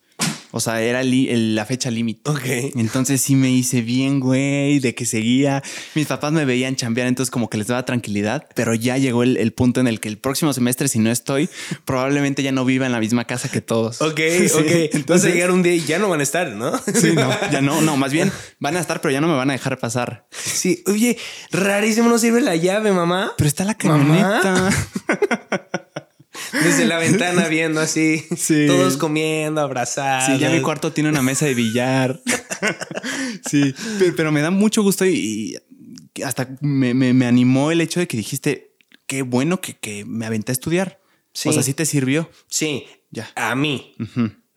[0.52, 2.30] O sea, era el- la fecha límite.
[2.30, 2.46] Ok.
[2.76, 5.62] Entonces sí me hice bien, güey, de que seguía.
[5.96, 9.38] Mis papás me veían chambear, entonces como que les daba tranquilidad, pero ya llegó el,
[9.38, 11.50] el punto en el que el próximo semestre, si no estoy,
[11.86, 14.02] probablemente ya no viva en la misma casa que todos.
[14.02, 14.62] Ok, Sí, ok.
[14.62, 16.78] Entonces entonces- llegar un día y ya no van a estar, ¿no?
[16.78, 19.50] Sí, no, ya no, no, más bien van a estar, pero ya no me van
[19.50, 20.28] a dejar pasar.
[20.32, 21.18] Sí, oye,
[21.52, 23.34] rarísimo no sirve la llave, mamá.
[23.38, 24.42] Pero está la Mamá.
[26.52, 28.66] Desde la ventana viendo así, Sí.
[28.68, 30.26] todos comiendo, abrazados.
[30.26, 32.22] Sí, ya mi cuarto tiene una mesa de billar.
[33.50, 35.58] Sí, pe- pero, me da mucho gusto y,
[36.24, 40.26] hasta me, me- me animó el hecho de que dijiste, qué bueno que, que me
[40.26, 41.00] aventé a estudiar.
[41.34, 41.50] Sí.
[41.50, 42.30] O sea, sí te sirvió.
[42.50, 43.30] Sí, Ya.
[43.36, 43.96] a mí.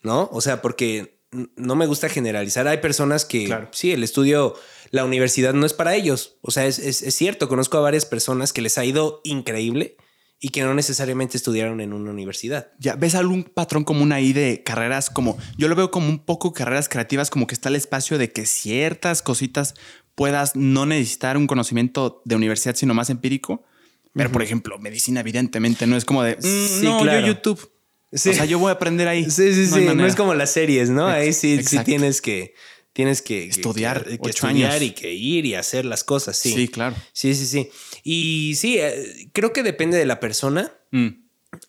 [0.03, 0.29] ¿no?
[0.33, 1.21] O sea, porque
[1.57, 2.67] no me gusta generalizar.
[2.67, 3.69] Hay personas que, Claro.
[3.73, 4.55] sí, el estudio,
[4.91, 6.39] la universidad no es para ellos.
[6.41, 9.97] O sea, es, es- es cierto, conozco a varias personas que les ha ido increíble
[10.41, 12.69] y que no necesariamente estudiaron en una universidad.
[12.79, 16.53] Ya ves algún patrón común ahí de carreras como yo lo veo como un poco
[16.55, 19.75] carreras creativas, como que está el espacio de que ciertas cositas
[20.15, 23.65] puedas no necesitar un conocimiento de universidad, sino más empírico.
[24.13, 27.21] Pero, por ejemplo, medicina, evidentemente, no es como de "Mm, Sí, no, claro.
[27.21, 27.71] yo YouTube.
[28.13, 28.31] Sí.
[28.31, 29.31] O sea, yo voy a aprender ahí.
[29.31, 29.85] Sí, sí, No sí.
[29.95, 31.07] No, es como las series, ¿no?
[31.07, 32.55] Ahí sí, tienes que,
[32.93, 34.83] tienes que Estudiar que, estudiar años.
[34.83, 36.37] y que ir y hacer las cosas.
[36.37, 36.97] Sí, Sí, claro.
[37.13, 37.71] Sí, sí, sí.
[38.13, 40.73] Y sí, eh, creo que depende de la persona.
[40.91, 41.09] Mm.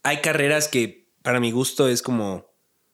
[0.02, 2.52] Hay carreras que para mi gusto es como,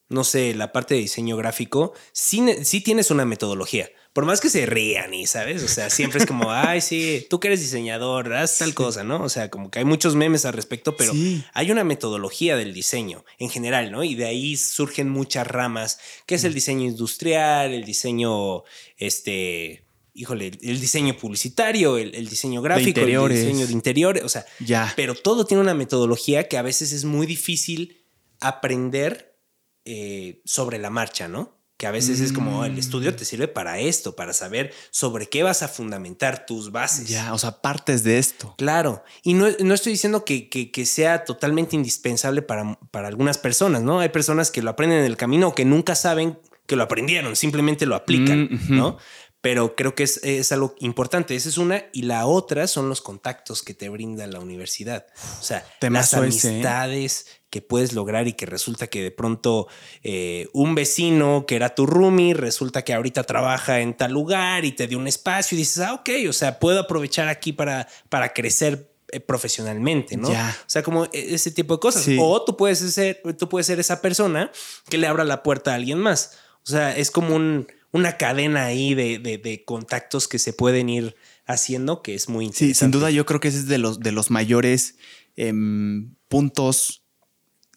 [0.09, 3.89] no sé, la parte de diseño gráfico, sí, sí tienes una metodología.
[4.11, 5.63] Por más que se rían y, ¿sabes?
[5.63, 9.23] O sea, siempre es como, ay, sí, tú que eres diseñador, haz tal cosa, ¿no?
[9.23, 11.41] O sea, como que hay muchos memes al respecto, pero Sí.
[11.53, 14.03] hay una metodología del diseño en general, ¿no?
[14.03, 18.63] Y de ahí surgen muchas ramas, que es el diseño industrial, el diseño,
[18.97, 19.86] este,
[20.17, 24.91] híjole, el diseño publicitario, el, el diseño gráfico, el diseño de interiores, o sea, Ya.
[24.95, 28.03] pero todo tiene una metodología que a veces es muy difícil
[28.39, 29.37] aprender
[29.85, 31.55] eh, sobre la marcha, ¿no?
[31.77, 35.29] Que a veces es como "Oh, el estudio te sirve para esto, para saber sobre
[35.29, 37.07] qué vas a fundamentar tus bases.
[37.07, 38.55] Ya, o sea, partes de esto.
[38.57, 43.37] Claro, y no, no estoy diciendo que, que- que sea totalmente indispensable para, para algunas
[43.37, 43.99] personas, ¿no?
[43.99, 47.35] Hay personas que lo aprenden en el camino o que nunca saben que lo aprendieron,
[47.35, 48.75] simplemente lo aplican, Mm.
[48.75, 48.97] ¿no?
[49.47, 51.33] Pero creo que es, es algo importante.
[51.33, 51.85] Esa es una.
[51.93, 55.07] Y la otra son los contactos que te brinda la universidad.
[55.39, 56.19] O sea, las ese, ¿eh?
[56.19, 59.69] amistades que puedes lograr y que resulta que de pronto
[60.03, 64.73] eh, un vecino que era tu roomie resulta que ahorita trabaja en tal lugar y
[64.73, 68.33] te dio un espacio y dices, ah, ok, o sea, puedo aprovechar aquí para, para
[68.33, 70.29] crecer eh, profesionalmente, ¿no?
[70.29, 70.57] Ya.
[70.59, 72.03] O sea, como e- ese tipo de cosas.
[72.03, 72.17] Sí.
[72.19, 74.51] O tú puedes ser, tú puedes ser esa persona
[74.89, 76.37] que le abra la puerta a alguien más.
[76.63, 80.89] O sea, es como un, una cadena ahí de, de- de contactos que se pueden
[80.89, 82.79] ir haciendo que es muy Sí, interesante.
[82.79, 84.95] sin duda yo creo que ese es de los, de los mayores
[85.35, 87.03] em, puntos,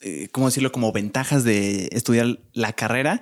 [0.01, 0.73] eh, ¿cómo decirlo?
[0.73, 3.21] Como ventajas de estudiar la carrera.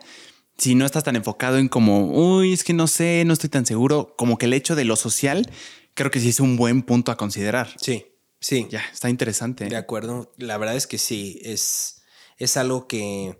[0.57, 2.07] Si no estás tan enfocado en como,
[2.39, 4.97] uy, es que no sé, no estoy tan seguro, como que el hecho de lo
[4.97, 5.51] social,
[5.95, 7.69] creo que sí es un buen punto a considerar.
[7.81, 8.07] Sí,
[8.41, 8.67] sí.
[8.71, 9.67] Ya, está interesante.
[9.67, 10.33] De acuerdo.
[10.37, 12.03] La verdad es que sí, es,
[12.39, 13.39] es algo que,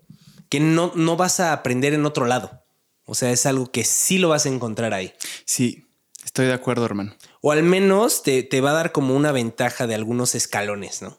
[0.49, 2.65] que no, no vas a aprender en otro lado.
[3.11, 5.15] O sea, es algo que sí lo vas a encontrar ahí.
[5.47, 5.87] Sí,
[6.25, 7.17] estoy de acuerdo, hermano.
[7.41, 11.19] O al menos te, te va a dar como una ventaja de algunos escalones, ¿no?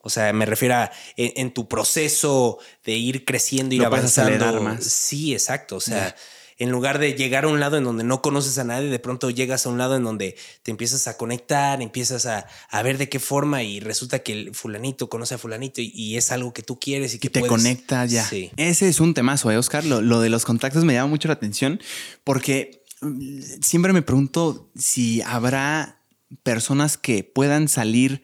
[0.00, 4.62] O sea, me refiero a en, en tu proceso de ir creciendo, ir Lo avanzando.
[4.62, 4.84] más.
[4.84, 5.76] Sí, exacto.
[5.76, 6.16] O sea,
[6.58, 9.30] en lugar de llegar a un lado en donde no conoces a nadie, de pronto
[9.30, 13.08] llegas a un lado en donde te empiezas a conectar, empiezas a, a ver de
[13.08, 16.62] qué forma y resulta que el fulanito conoce a fulanito y, y es algo que
[16.62, 18.24] tú quieres y que que te puedes- conecta ya.
[18.24, 18.50] Sí.
[18.56, 19.84] Ese es un temazo, ¿eh, Oscar?
[19.84, 21.80] Lo, lo de los contactos me llama mucho la atención
[22.24, 26.00] porque mm, siempre me pregunto si habrá
[26.42, 28.22] personas que puedan salir,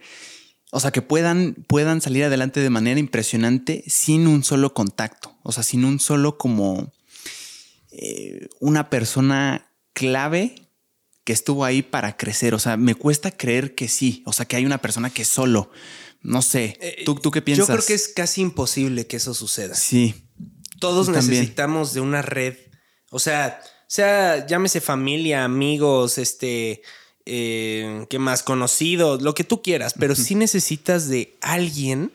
[0.73, 5.53] o sea, que puedan, puedan salir adelante de manera impresionante sin un solo contacto, o
[5.53, 6.93] sea, sin un solo como
[7.97, 10.55] eh, una persona clave
[11.25, 12.55] que estuvo ahí para crecer.
[12.55, 15.71] O sea, me cuesta creer que sí, o sea, que hay una persona que solo,
[16.21, 17.69] no sé, ¿tú, tú qué piensas?
[17.69, 19.75] Eh, Yo creo que es casi imposible que eso suceda.
[19.75, 20.15] Sí.
[20.81, 22.57] Todos necesitamos de una red.
[23.11, 23.61] O sea,
[23.95, 26.83] sea, llámese familia, amigos, este,
[27.27, 28.43] eh, ¿qué más?
[28.43, 32.11] Conocidos, lo que tú quieras, pero sí necesitas de alguien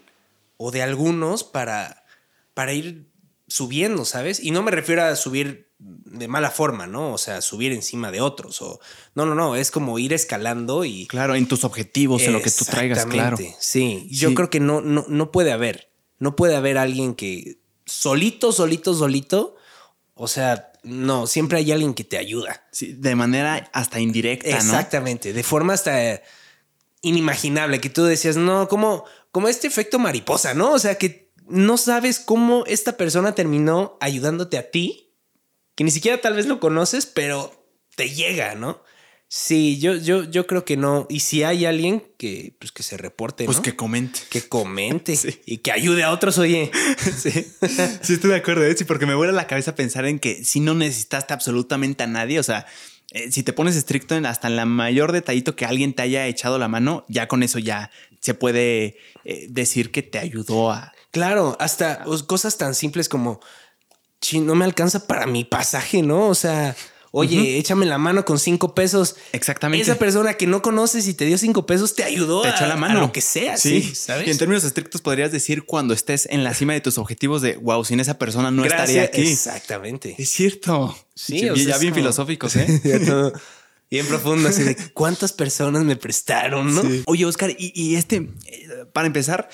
[0.58, 2.06] o de algunos para,
[2.54, 3.10] para ir
[3.48, 4.44] subiendo, ¿sabes?
[4.44, 7.14] Y no me refiero a subir de mala forma, ¿no?
[7.14, 8.80] O sea, subir encima de otros o...
[9.16, 11.08] No, no, no, es como ir escalando y...
[11.08, 13.38] Claro, en tus objetivos, en lo que tú traigas, claro.
[13.38, 14.36] Exactamente, Sí, yo Sí.
[14.36, 15.90] creo que no, no, no puede haber.
[16.18, 19.56] No puede haber alguien que solito, solito, solito.
[20.16, 22.68] O sea, no, siempre hay alguien que te ayuda.
[22.74, 24.56] Sí, de manera hasta indirecta, ¿no?
[24.58, 26.22] Exactamente, de forma hasta
[27.02, 30.74] inimaginable, que tú decías, no, como, como este efecto mariposa, ¿no?
[30.74, 35.09] O sea, que no sabes cómo esta persona terminó ayudándote a ti,
[35.80, 37.54] que ni siquiera tal vez lo conoces, pero
[37.96, 38.84] te llega, ¿no?
[39.30, 41.08] Sí, yo, yo, yo creo que no.
[41.10, 43.64] Y si hay alguien que, pues, que se reporte, Pues ¿no?
[43.64, 44.20] que comente.
[44.30, 45.40] que comente Sí.
[45.46, 46.70] y que ayude a otros, oye.
[47.18, 47.32] Sí,
[48.02, 48.76] sí estoy de acuerdo, ¿eh?
[48.76, 52.40] Sí, porque me vuela la cabeza pensar en que si no necesitaste absolutamente a nadie,
[52.40, 52.66] o sea,
[53.12, 56.28] eh, si te pones estricto en hasta en la mayor detallito que alguien te haya
[56.28, 57.90] echado la mano, ya con eso ya
[58.20, 60.92] se puede eh, decir que te ayudó a...
[61.12, 63.40] Claro, hasta os- cosas tan simples como,
[64.22, 66.28] "Chin, no me alcanza para mi pasaje, ¿no?
[66.28, 66.76] O sea,
[67.12, 69.16] oye, échame la mano con cinco pesos.
[69.32, 69.84] Exactamente.
[69.84, 72.66] Esa persona que no conoces y te dio cinco pesos te ayudó te a, echó
[72.68, 73.00] la mano.
[73.00, 74.28] a lo que sea, sí, ¿sabes?
[74.28, 77.58] Y en términos estrictos podrías decir cuando estés en la cima de tus objetivos de,
[77.58, 79.22] wow, sin esa persona no estaría aquí.
[79.22, 80.16] Exactamente.
[80.18, 80.96] Es cierto.
[81.16, 82.82] Sí, ya o sea, ya es bien como- filosóficos, ¿eh?
[82.84, 83.34] Ya todo
[83.92, 86.84] bien profundo, así de cuántas personas me prestaron, ¿no?
[86.84, 87.02] Sí.
[87.08, 89.50] Oye, Oscar, y, y este, eh, para empezar,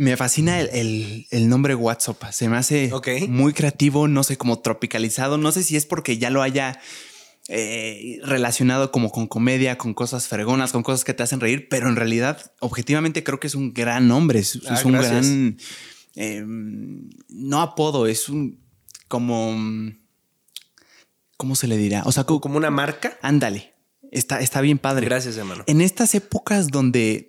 [0.00, 2.22] me fascina el, el- el nombre WhatsApp.
[2.30, 2.90] Se me hace
[3.28, 5.38] muy creativo, no sé, como tropicalizado.
[5.38, 6.80] No sé si es porque ya lo haya
[7.48, 11.88] eh, relacionado como con comedia, con cosas fregonas, con cosas que te hacen reír, pero
[11.88, 14.38] en realidad, objetivamente, creo que es un gran nombre.
[14.38, 15.26] Es, Ah, es un gracias.
[15.26, 15.56] gran.
[16.14, 16.44] eh,
[17.28, 18.60] no apodo, es un.
[19.08, 19.56] como.
[21.36, 22.02] ¿Cómo se le dirá?
[22.04, 23.16] O sea, como, Como una marca.
[23.22, 23.74] ándale.
[24.10, 25.06] Está, está bien padre.
[25.06, 25.64] Gracias, hermano.
[25.66, 27.27] En estas épocas donde,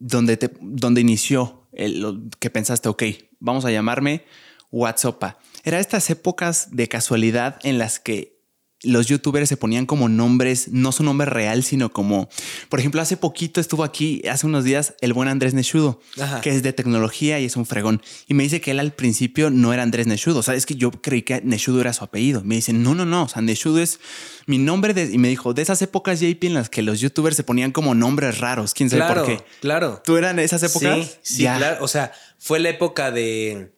[0.00, 3.04] donde, te, donde inició el, lo que pensaste, ok,
[3.38, 4.24] vamos a llamarme
[4.72, 5.22] WhatsApp.
[5.62, 8.29] Era estas épocas de casualidad en las que
[8.82, 12.30] los youtubers se ponían como nombres, no su nombre real, sino como,
[12.70, 16.40] por ejemplo, hace poquito estuvo aquí, hace unos días, el buen Andrés Neshudo, Ajá.
[16.40, 18.00] que es de tecnología y es un fregón.
[18.26, 20.38] Y me dice que él al principio no era Andrés Neshudo.
[20.38, 22.42] O sea, es que yo creí que Neshudo era su apellido.
[22.42, 23.24] Me dicen, no, no, no.
[23.24, 24.00] O sea, Neshudo es
[24.46, 24.94] mi nombre.
[24.94, 27.72] de- y me dijo, de esas épocas, JP, en las que los youtubers se ponían
[27.72, 28.72] como nombres raros.
[28.72, 29.44] ¿Quién sabe Claro, por qué?
[29.60, 30.02] claro.
[30.04, 31.18] ¿Tú eran esas épocas?
[31.22, 31.58] Sí, sí, Ya.
[31.58, 31.84] claro.
[31.84, 33.72] O sea, fue la época de.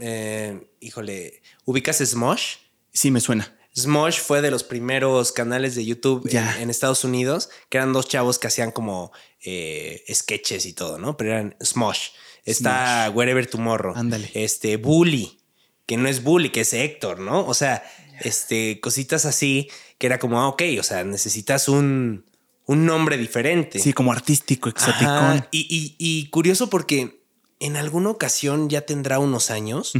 [0.00, 2.56] eh, híjole, ¿ubicas Smosh?
[2.92, 3.53] Sí, me suena.
[3.76, 8.06] Smosh fue de los primeros canales de YouTube en, en Estados Unidos, que eran dos
[8.08, 9.12] chavos que hacían como
[9.44, 11.16] eh, sketches y todo, ¿no?
[11.16, 12.08] Pero eran Smosh.
[12.44, 13.94] Está Wherever Tomorrow.
[13.96, 14.30] Ándale.
[14.34, 15.40] Este, Bully,
[15.86, 17.44] que no es Bully, que es Héctor, ¿no?
[17.46, 17.82] O sea,
[18.20, 22.26] este, cositas así, que era como, ah, ok, o sea, necesitas un,
[22.66, 23.78] un nombre diferente.
[23.80, 24.70] Sí, como artístico.
[24.76, 27.24] Ajá, Y, y- y curioso porque
[27.60, 29.92] en alguna ocasión ya tendrá unos años,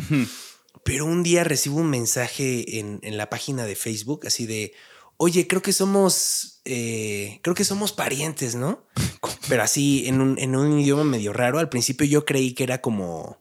[0.85, 4.73] pero un día recibo un mensaje en, en la página de Facebook así de,
[5.17, 8.85] oye, creo que somos, eh, creo que somos parientes, ¿no?
[9.49, 11.59] Pero así en un, en un idioma medio raro.
[11.59, 13.39] Al principio yo creí que era como,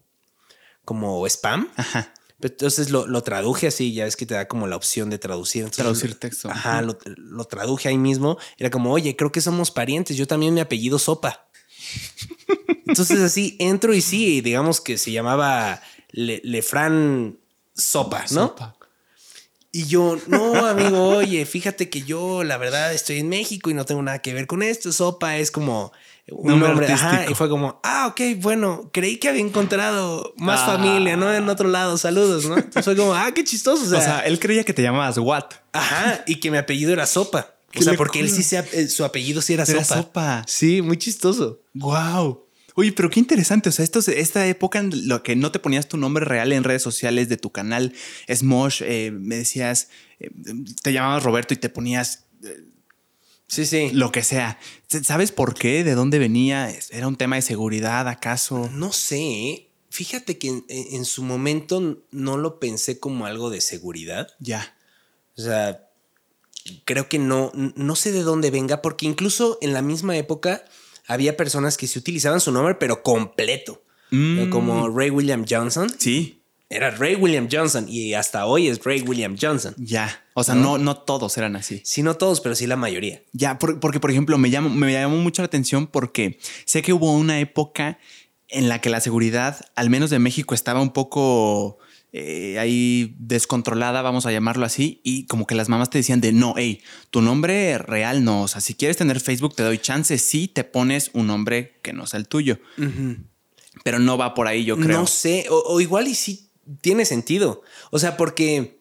[0.86, 1.70] como spam.
[1.76, 2.14] Ajá.
[2.42, 5.64] Entonces lo, lo traduje así, ya es que te da como la opción de traducir.
[5.64, 6.50] Entonces, Traducir texto.
[6.50, 8.38] Ajá, lo, lo traduje ahí mismo.
[8.58, 10.18] Era como, oye, creo que somos parientes.
[10.18, 11.48] Yo también me apellido Sopa.
[12.86, 15.82] Entonces así entro y sí, digamos que se llamaba
[16.14, 17.38] Le- Lefran
[17.76, 18.48] Sopa, ¿no?
[18.48, 18.76] Sopa.
[19.76, 23.86] Y yo, no, amigo, oye, fíjate que yo, la verdad, estoy en México y no
[23.86, 24.92] tengo nada que ver con esto.
[24.92, 25.92] Sopa es como
[26.30, 26.94] un Nombre nombre.
[26.94, 30.66] Ajá, y fue como, ah, ok, bueno, creí que había encontrado más Ah.
[30.78, 31.34] familia, ¿no?
[31.34, 32.56] En otro lado, saludos, ¿no?
[32.56, 33.84] Entonces fue como, ah, qué chistoso.
[33.84, 35.56] O sea, O sea, él creía que te llamabas Watt.
[35.74, 37.56] ajá, y que mi apellido era Sopa.
[37.76, 40.02] O sea, porque él sí, se, eh, su apellido sí era, Era sopa.
[40.04, 40.44] sopa.
[40.46, 41.60] Sí, muy chistoso.
[41.74, 42.46] Wow.
[42.76, 43.70] Oye, pero qué interesante.
[43.70, 46.64] O sea, esto, esta época en lo que no te ponías tu nombre real en
[46.64, 47.94] redes sociales de tu canal
[48.34, 50.30] Smosh, eh, me decías, eh,
[50.82, 52.26] te llamabas Roberto y te ponías
[53.48, 53.92] Sí, sí.
[53.92, 54.60] lo que sea.
[55.04, 55.84] ¿Sabes por qué?
[55.84, 56.74] ¿De dónde venía?
[56.90, 58.70] ¿Era un tema de seguridad acaso?
[58.74, 59.70] No sé, ¿eh?
[59.90, 64.30] fíjate que en, en su momento no lo pensé como algo de seguridad.
[64.40, 64.76] Ya.
[65.38, 65.88] O sea,
[66.86, 70.66] creo que no, no sé de dónde venga, porque incluso en la misma época
[71.08, 73.82] había personas que se utilizaban su nombre, pero completo.
[74.12, 74.50] Mm.
[74.50, 75.92] Como Ray William Johnson.
[75.98, 76.40] Sí,
[76.70, 79.74] Era Ray William Johnson y hasta hoy es Ray William Johnson.
[79.78, 80.20] ya.
[80.36, 81.82] O sea, no, no todos eran así.
[81.86, 83.22] Sí, no todos, pero sí la mayoría.
[83.34, 86.92] Ya, por- porque por ejemplo, me llamó, me llamó mucho la atención porque sé que
[86.94, 88.00] hubo una época
[88.50, 91.78] en la que la seguridad, al menos de México, estaba un poco
[92.14, 96.32] eh, ahí descontrolada, vamos a llamarlo así, y como que las mamás te decían de
[96.32, 100.18] no, hey, tu nombre real no, o sea, si quieres tener Facebook te doy chance,
[100.20, 102.60] sí te pones un nombre que no sea el tuyo,
[103.84, 105.00] pero no va por ahí, yo creo.
[105.00, 106.50] No sé, o, o igual y sí
[106.82, 107.64] tiene sentido.
[107.92, 108.80] O sea, porque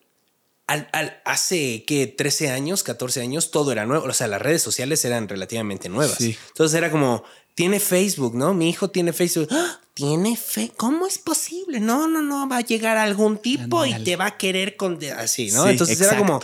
[0.67, 4.05] al, al- hace que 13 años, 14 años, todo era nuevo.
[4.07, 6.19] O sea, las redes sociales eran relativamente nuevas.
[6.19, 6.37] Sí.
[6.49, 8.53] Entonces era como, tiene Facebook, ¿no?
[8.55, 9.49] Mi hijo tiene Facebook.
[9.51, 9.81] ¡Ah!
[9.95, 10.73] ¿Tiene fe?
[10.77, 11.79] ¿Cómo es posible?
[11.81, 14.99] No, no, no, va a llegar algún tipo y te va a querer con...
[15.19, 15.65] Así, ¿no?
[15.65, 16.41] Sí, Entonces era como,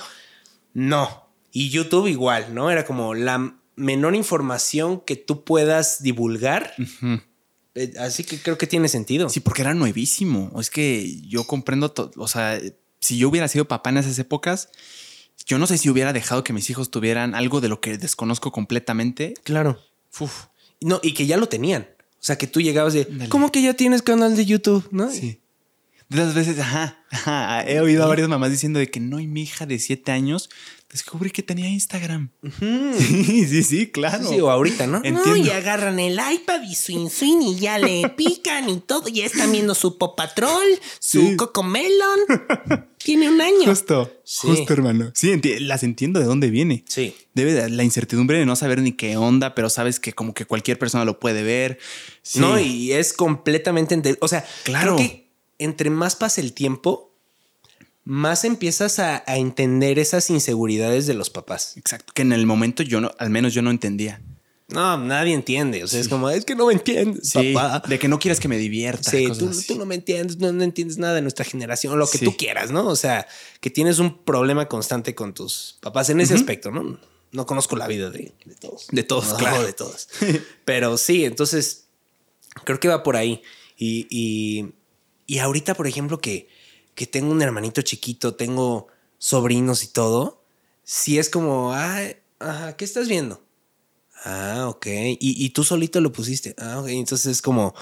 [0.74, 1.24] no.
[1.50, 2.70] Y YouTube igual, ¿no?
[2.70, 6.74] Era como la menor información que tú puedas divulgar.
[7.74, 9.28] Eh, Así que creo que tiene sentido.
[9.30, 10.52] Sí, porque era nuevísimo.
[10.60, 12.60] Es que yo comprendo, to- o sea,
[13.00, 14.68] si yo hubiera sido papá en esas épocas,
[15.46, 18.52] yo no sé si hubiera dejado que mis hijos tuvieran algo de lo que desconozco
[18.52, 19.32] completamente.
[19.44, 19.80] Claro.
[20.20, 20.46] Uf,
[20.80, 21.88] No, y que ya lo tenían.
[22.20, 23.06] O sea, que tú llegabas de.
[23.28, 24.86] ¿cómo que ya tienes canal de YouTube?
[24.90, 25.10] ¿No?
[25.10, 25.40] sí.
[26.08, 29.26] De las veces, ajá, ajá, he oído a varias mamás diciendo de que no, y
[29.26, 30.48] mi hija de siete años
[30.90, 32.30] descubrí que tenía Instagram.
[32.98, 34.28] Sí, sí, sí, claro.
[34.28, 34.96] Sí, o ahorita, ¿no?
[34.98, 35.26] Entiendo.
[35.26, 39.08] No, y agarran el iPad y su inswing y ya le pican y todo.
[39.08, 40.64] Ya están viendo su Paw Patrol,
[40.98, 41.36] su Sí.
[41.36, 42.20] Cocomelon.
[42.98, 43.64] Tiene un año.
[43.66, 44.48] Justo, Sí.
[44.48, 45.12] justo, hermano.
[45.14, 46.84] Sí, enti- las entiendo de dónde viene.
[46.88, 47.14] Sí.
[47.34, 50.44] Debe de la incertidumbre de no saber ni qué onda, pero sabes que como que
[50.46, 51.78] cualquier persona lo puede ver.
[52.22, 52.40] Sí.
[52.40, 53.94] No, y es completamente...
[53.94, 54.96] ente- O sea, Claro.
[54.96, 57.14] creo que entre más pasa el tiempo,
[58.08, 61.76] más empiezas a, a entender esas inseguridades de los papás.
[61.76, 64.22] Exacto, que en el momento yo no, al menos yo no entendía.
[64.68, 65.84] No, nadie entiende.
[65.84, 67.86] O sea, es como, es que no me entiendes, Sí, papá.
[67.86, 69.10] de que no quieres que me divierta.
[69.10, 69.28] Sí,
[69.66, 72.24] tú, no me entiendes, no, no entiendes nada de nuestra generación, lo que Sí.
[72.24, 72.86] tú quieras, ¿no?
[72.86, 73.26] O sea,
[73.60, 76.98] que tienes un problema constante con tus papás en ese aspecto, ¿no?
[77.30, 78.86] No conozco la vida de, de todos.
[78.90, 79.62] De todos, No, claro.
[79.64, 80.08] de todos.
[80.64, 81.88] Pero sí, entonces
[82.64, 83.42] creo que va por ahí.
[83.76, 84.72] Y, y,
[85.26, 86.48] y ahorita, por ejemplo, que,
[86.98, 90.42] que tengo un hermanito chiquito, tengo sobrinos y todo,
[90.82, 93.40] sí es como, ajá, ¿qué estás viendo?
[94.24, 94.86] Ah, ok.
[94.86, 96.56] Y, y tú solito lo pusiste.
[96.58, 96.88] Ah, ok.
[96.88, 97.72] Entonces es como,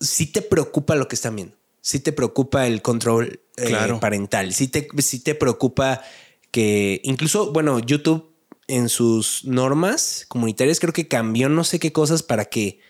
[0.00, 1.56] sí te preocupa lo que están viendo.
[1.80, 4.00] Sí te preocupa el control eh, Claro.
[4.00, 4.52] parental.
[4.52, 6.02] Sí te, sí te preocupa
[6.50, 8.32] que incluso, bueno, YouTube
[8.66, 12.80] en sus normas comunitarias creo que cambió no sé qué cosas para que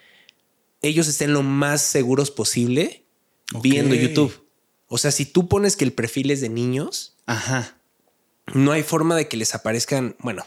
[0.80, 3.04] ellos estén lo más seguros posible
[3.62, 4.46] Viendo YouTube.
[4.86, 7.76] O sea, si tú pones que el perfil es de niños, Ajá.
[8.54, 10.44] no hay forma de que les aparezcan, bueno,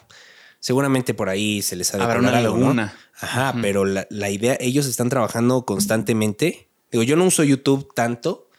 [0.59, 2.95] seguramente por ahí se les ha de Habrá una laguna.
[3.19, 6.67] Ajá, pero la, la idea, ellos están trabajando constantemente.
[6.91, 8.49] Digo, yo no uso YouTube tanto,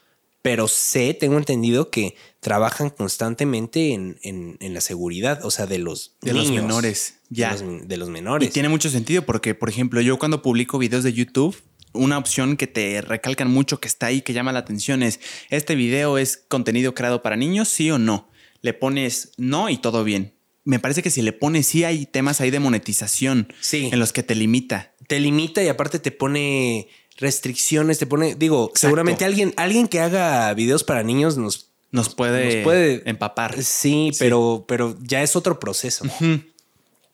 [0.41, 5.79] pero sé, tengo entendido que trabajan constantemente en, en- en la seguridad, o sea, de
[5.79, 7.53] los De los menores, de ya.
[7.53, 8.53] los- De los, Y menores.
[8.53, 11.57] tiene mucho sentido porque, por ejemplo, yo cuando publico videos de YouTube,
[11.93, 15.75] una opción que te recalcan mucho que está ahí, que llama la atención es, ¿este
[15.75, 18.31] video es contenido creado para niños, sí o no?
[18.61, 20.35] Le pones no y todo bien.
[20.65, 23.89] Me parece que si le pones sí hay temas ahí de monetización Sí.
[23.93, 24.95] en los que te limita.
[25.09, 30.53] te limita y aparte te pone restricciones, te pone, digo, seguramente alguien, alguien que haga
[30.55, 33.63] videos para niños nos, Nos puede, Nos puede- empapar.
[33.63, 36.07] sí, pero, pero ya es otro proceso.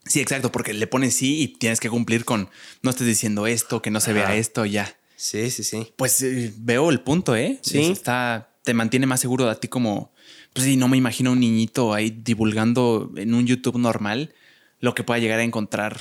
[0.08, 2.48] Sí, exacto, porque le pones sí y tienes que cumplir con
[2.82, 4.96] no estés diciendo esto, que no se vea esto, ya.
[5.16, 5.92] Sí, sí, sí.
[5.96, 7.58] Pues eh, veo el punto, ¿eh?
[7.62, 7.78] Sí.
[7.80, 10.12] Es- Está, te mantiene más seguro de a ti como...
[10.52, 14.34] Pues sí, no me imagino un niñito ahí divulgando en un YouTube normal
[14.80, 16.00] lo que pueda llegar a encontrar.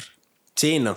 [0.55, 0.95] Sí, no.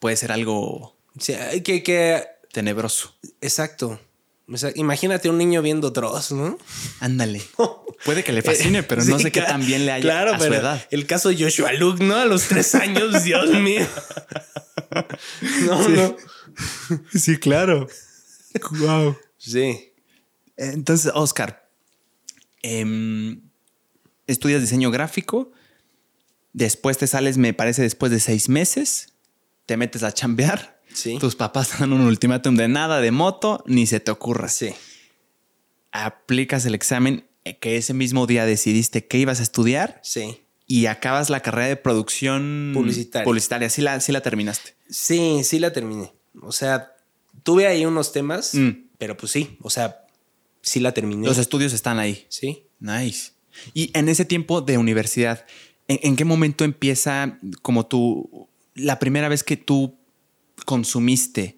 [0.00, 3.14] Puede ser algo Sí, que, que, tenebroso.
[3.40, 4.00] exacto.
[4.48, 6.56] O sea, imagínate un niño viendo Dross, ¿no?
[7.00, 7.42] Ándale.
[8.04, 10.38] Puede que le fascine, pero no Sí, sé qué tan bien le haya claro, a
[10.38, 10.86] su pero edad.
[10.90, 12.14] El caso de Joshua Luke, ¿no?
[12.16, 13.86] A los tres años, Dios mío.
[15.66, 16.16] No, no.
[17.12, 17.88] Sí, claro.
[18.78, 19.16] wow.
[19.38, 19.92] Sí.
[20.56, 21.68] Entonces, Oscar,
[22.62, 23.40] em,
[24.26, 25.50] estudias diseño gráfico,
[26.52, 29.14] después te sales, me parece, después de seis meses,
[29.66, 30.75] te metes a chambear.
[30.96, 31.18] Sí.
[31.18, 34.48] Tus papás te dan un ultimátum de nada de moto, ni se te ocurra.
[34.48, 34.70] Sí.
[35.92, 37.24] Aplicas el examen
[37.60, 40.40] que ese mismo día decidiste que ibas a estudiar Sí.
[40.66, 43.24] y acabas la carrera de producción Publicitaria.
[43.24, 43.70] Publicitaria.
[43.70, 44.74] Sí la, sí la terminaste.
[44.90, 46.12] Sí, sí la terminé.
[46.42, 46.92] O sea,
[47.44, 48.70] tuve ahí unos temas, Mm.
[48.98, 50.04] pero pues sí, o sea,
[50.62, 51.26] sí la terminé.
[51.26, 52.26] Los estudios están ahí.
[52.28, 52.62] sí.
[52.78, 53.32] Nice.
[53.72, 55.46] Y en ese tiempo de universidad,
[55.88, 59.96] ¿en, en qué momento empieza como tú, la primera vez que tú
[60.66, 61.56] consumiste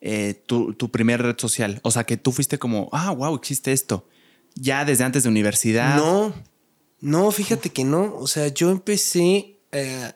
[0.00, 1.80] eh, tu, tu primer red social?
[1.82, 4.06] O sea, que tú fuiste como, ah, wow, existe esto.
[4.54, 5.96] Ya desde antes de universidad.
[5.96, 6.32] No,
[7.00, 8.14] no, fíjate que no.
[8.16, 10.12] O sea, yo empecé eh,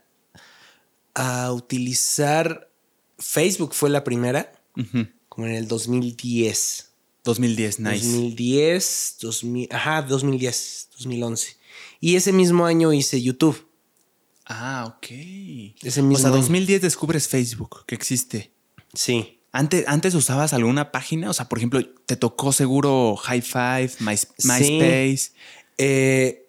[1.15, 2.71] a utilizar
[3.19, 4.53] Facebook, fue la primera,
[5.29, 6.91] como en el 2010.
[7.25, 8.07] 2010, nice.
[8.07, 11.57] 2010, 2000, ajá, 2010, 2011.
[12.01, 13.67] Y ese mismo año hice YouTube.
[14.47, 15.07] Ah, ok.
[15.83, 16.37] Ese O mismo sea, año.
[16.39, 18.53] 2010 descubres Facebook, que existe.
[18.93, 19.41] Sí.
[19.53, 24.17] Antes, antes usabas alguna página, o sea, por ejemplo, te tocó seguro High Five, My-
[24.45, 25.33] MySpace.
[25.79, 26.49] Eh,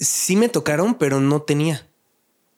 [0.00, 1.86] sí me tocaron, pero no tenía.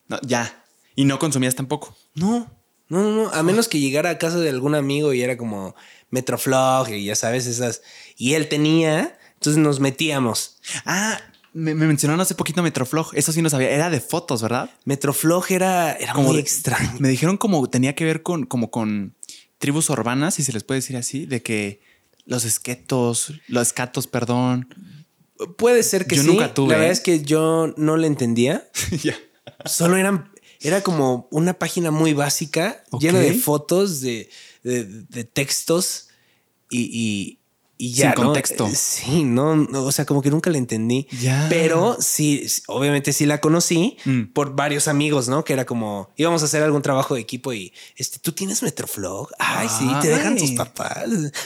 [0.09, 0.65] No, ya.
[0.95, 1.97] Y no consumías tampoco.
[2.15, 2.51] No,
[2.89, 3.29] no, no, no.
[3.33, 5.75] A menos que llegara a casa de algún amigo y era como
[6.11, 7.83] Metroflog y ya sabes, esas.
[8.17, 10.59] Y él tenía, entonces nos metíamos.
[10.87, 11.21] Ah,
[11.59, 13.11] me, me mencionaron hace poquito Metroflog.
[13.15, 13.71] Eso sí no sabía.
[13.71, 14.71] Era de fotos, ¿verdad?
[14.85, 16.95] Metroflog era, era muy de- extraño.
[16.99, 19.15] Me dijeron como tenía que ver con, como con
[19.59, 21.81] tribus urbanas, si se les puede decir así, de que
[22.25, 24.69] los esquetos, los escatos, perdón.
[25.57, 26.29] Puede ser que Yo sí.
[26.29, 28.69] nunca tuve, La verdad es que yo no le entendía.
[29.65, 34.29] Solo eran, era como una página muy básica, llena de fotos, de,
[34.63, 36.09] de- de textos
[36.71, 37.38] y, y,
[37.81, 38.13] y ya.
[38.13, 38.67] Sin contexto.
[38.67, 41.07] Eh, Sí, no, no, o sea, como que nunca la entendí.
[41.21, 41.47] Ya.
[41.49, 44.33] Pero sí, obviamente sí la conocí Mm.
[44.33, 45.45] por varios amigos, ¿no?
[45.45, 49.29] Que era como, íbamos a hacer algún trabajo de equipo y, este, ¿tú tienes Metroflog?
[49.39, 50.39] Ay, sí, te dejan Ay.
[50.41, 51.05] tus papás.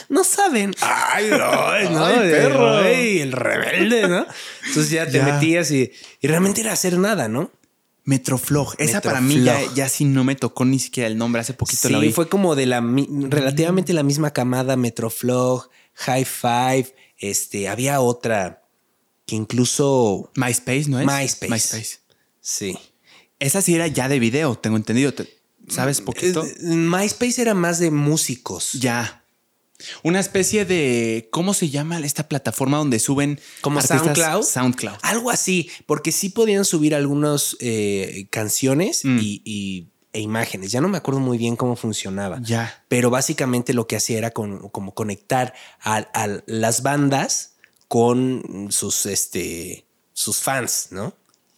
[0.09, 0.73] No saben.
[0.81, 2.05] Ay, no, no.
[2.05, 2.77] Ay, perro.
[2.79, 4.25] ay, el rebelde, ¿no?
[4.67, 5.25] Entonces ya te Ya.
[5.25, 7.51] metías y, y realmente era hacer nada, ¿no?
[8.05, 8.75] Metroflog.
[8.79, 11.39] Esa para mí ya, ya sí no me tocó ni siquiera el nombre.
[11.41, 12.11] Hace poquito la Sí, oí.
[12.11, 12.81] fue como de la
[13.29, 18.63] relativamente la misma camada Metroflog, High Five, este, había otra
[19.25, 21.05] que incluso MySpace, ¿no es?
[21.05, 21.49] MySpace.
[21.51, 21.99] MySpace.
[22.41, 22.77] sí.
[23.39, 25.13] Esa sí era ya de video, tengo entendido.
[25.13, 25.27] Te-
[25.67, 26.45] ¿Sabes poquito?
[26.45, 28.73] Eh, MySpace era más de músicos.
[28.73, 29.25] Ya.
[30.01, 31.27] Una especie de.
[31.31, 33.39] ¿Cómo se llama esta plataforma donde suben.
[33.61, 33.81] Como?
[33.81, 34.43] SoundCloud.
[34.43, 34.97] SoundCloud.
[35.01, 39.19] Algo así, porque sí podían subir algunas eh, canciones Mm.
[39.19, 40.71] y, y- e imágenes.
[40.71, 42.39] Ya no me acuerdo muy bien cómo funcionaba.
[42.41, 42.83] Ya.
[42.87, 47.55] Pero básicamente lo que hacía era con- como conectar a, a las bandas
[47.87, 51.13] con sus, este, sus fans, ¿no?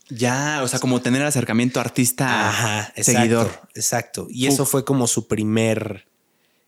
[0.10, 0.62] Ya.
[0.64, 3.62] O sea, como tener acercamiento artista exacto, seguidor.
[3.76, 4.28] Exacto.
[4.30, 4.54] Y Uf.
[4.54, 6.08] eso fue como su primer,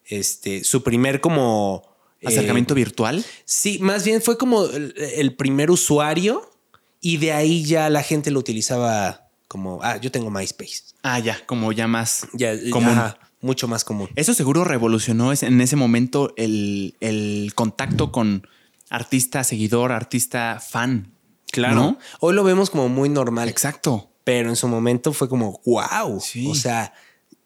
[0.06, 1.84] este, su primer como...
[2.22, 3.24] eh, Acercamiento virtual.
[3.46, 6.52] Sí, más bien fue como el, el primer usuario
[7.00, 10.84] y de ahí ya la gente lo utilizaba como, ah, yo tengo MySpace.
[11.04, 11.38] Ah, ya.
[11.46, 12.90] Como ya más Ya, común.
[12.92, 14.10] ajá, mucho más común.
[14.16, 18.48] Eso seguro revolucionó en ese momento el, el contacto con
[18.90, 21.14] artista seguidor, artista fan.
[21.56, 21.98] ¿no?
[22.20, 23.48] Hoy lo vemos como muy normal.
[23.50, 24.12] Exacto.
[24.24, 26.20] Pero en su momento fue como, wow.
[26.20, 26.46] Sí.
[26.50, 26.94] O sea,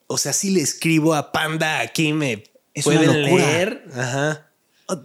[0.07, 3.45] o sea, si le escribo a Panda aquí me Es pueden una locura.
[3.45, 3.85] leer.
[3.95, 4.50] Ajá.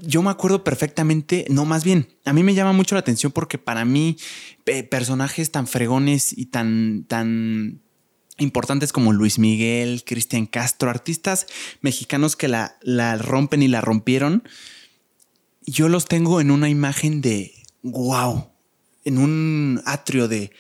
[0.03, 3.59] Yo me acuerdo perfectamente, no más bien, a mí me llama mucho la atención porque
[3.59, 4.17] para mí
[4.91, 7.81] personajes tan fregones y tan, tan
[8.39, 11.47] importantes como Luis Miguel, Cristian Castro, artistas
[11.81, 14.43] mexicanos que la, la rompen y la rompieron,
[15.67, 18.51] yo los tengo en una imagen de wow,
[19.05, 20.53] en un atrio de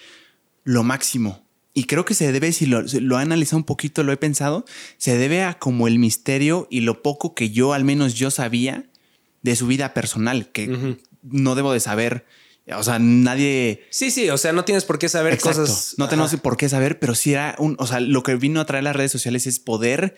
[0.64, 1.44] lo máximo.
[1.74, 4.64] Y creo que se debe, si lo, lo he analizado un poquito, lo he pensado,
[4.96, 8.88] se debe a como el misterio y lo poco que yo, al menos yo sabía
[9.50, 12.26] de su vida personal, que no debo de saber.
[12.76, 13.84] O sea, nadie...
[13.90, 15.60] Sí, sí, o sea, no tienes por qué saber Exacto.
[15.62, 15.94] cosas.
[15.98, 16.42] No tenemos Ajá.
[16.42, 17.76] por qué saber, pero sí era un...
[17.78, 20.16] O sea, lo que vino a traer las redes sociales es poder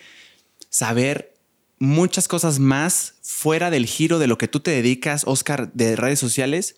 [0.71, 1.35] saber
[1.79, 6.19] muchas cosas más fuera del giro de lo que tú te dedicas, Oscar, de redes
[6.19, 6.77] sociales.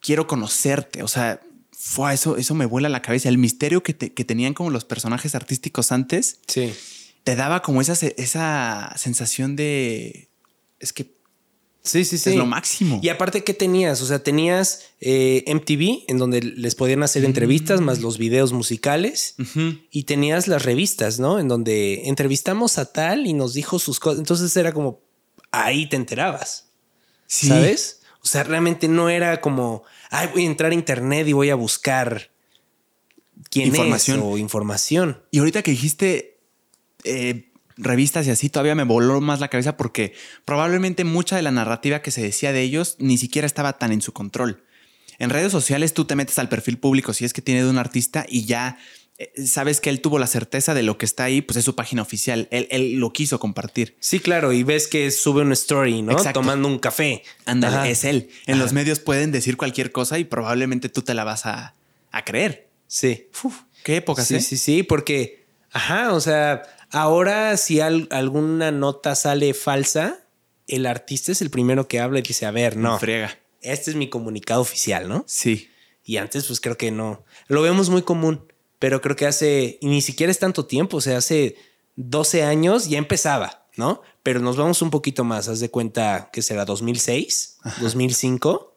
[0.00, 1.02] Quiero conocerte.
[1.04, 1.40] O sea,
[1.70, 3.28] fue eso, eso me vuela la cabeza.
[3.28, 6.72] El misterio que, te- que tenían como los personajes artísticos antes Sí.
[7.22, 10.28] te daba como esa, esa sensación de.
[10.80, 11.14] Es que
[11.82, 12.30] Sí, sí, sí.
[12.30, 13.00] es lo máximo.
[13.02, 14.02] Y aparte, ¿qué tenías?
[14.02, 19.34] O sea, tenías eh, MTV, en donde les podían hacer entrevistas, más los videos musicales.
[19.90, 21.38] Y tenías las revistas, ¿no?
[21.38, 24.18] En donde entrevistamos a tal y nos dijo sus cosas.
[24.18, 25.00] Entonces era como,
[25.52, 26.66] ahí te enterabas,
[27.26, 27.48] Sí.
[27.48, 28.02] ¿sabes?
[28.22, 31.54] O sea, realmente no era como, ay, voy a entrar a internet y voy a
[31.54, 32.30] buscar
[33.48, 34.18] quién Información.
[34.18, 35.22] es o información.
[35.30, 36.38] Y ahorita que dijiste
[37.04, 37.49] eh,
[37.80, 40.14] revistas y así, todavía me voló más la cabeza porque
[40.44, 44.02] probablemente mucha de la narrativa que se decía de ellos ni siquiera estaba tan en
[44.02, 44.62] su control.
[45.18, 47.78] En redes sociales tú te metes al perfil público si es que tiene de un
[47.78, 48.78] artista y ya
[49.18, 51.74] eh, sabes que él tuvo la certeza de lo que está ahí, pues es su
[51.76, 52.48] página oficial.
[52.50, 53.96] Él, él lo quiso compartir.
[54.00, 56.12] Sí, claro, y ves que sube una story, ¿no?
[56.12, 56.40] Exacto.
[56.40, 57.22] Tomando un café.
[57.44, 58.30] Ándale, es él.
[58.46, 58.64] En Ajá.
[58.64, 61.74] los medios pueden decir cualquier cosa y probablemente tú te la vas a,
[62.12, 62.68] a creer.
[62.86, 63.28] Sí.
[63.44, 69.14] Uf, qué época, Sí, sí, sí, porque, ajá, o sea, ahora si al- alguna nota
[69.14, 70.20] sale falsa,
[70.68, 73.38] el artista es el primero que habla y dice, a ver, no, Friega.
[73.60, 75.24] este es mi comunicado oficial, ¿no?
[75.26, 75.68] Sí.
[76.04, 77.24] Y antes, pues creo que no.
[77.48, 78.44] Lo vemos muy común,
[78.78, 81.56] pero creo que hace, y ni siquiera es tanto tiempo, o sea, hace
[81.96, 84.02] 12 años ya empezaba, ¿no?
[84.22, 88.74] Pero nos vamos un poquito más, haz de cuenta que será 2006, 2005,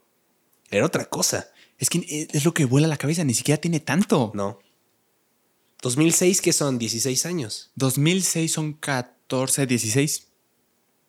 [0.71, 1.47] era otra cosa,
[1.79, 4.31] Es que eh, es lo que vuela la cabeza, ni siquiera tiene tanto.
[4.35, 4.59] ¿no?
[5.83, 7.69] 2006, que son 16 años.
[7.75, 10.27] 2006 son 14, 16.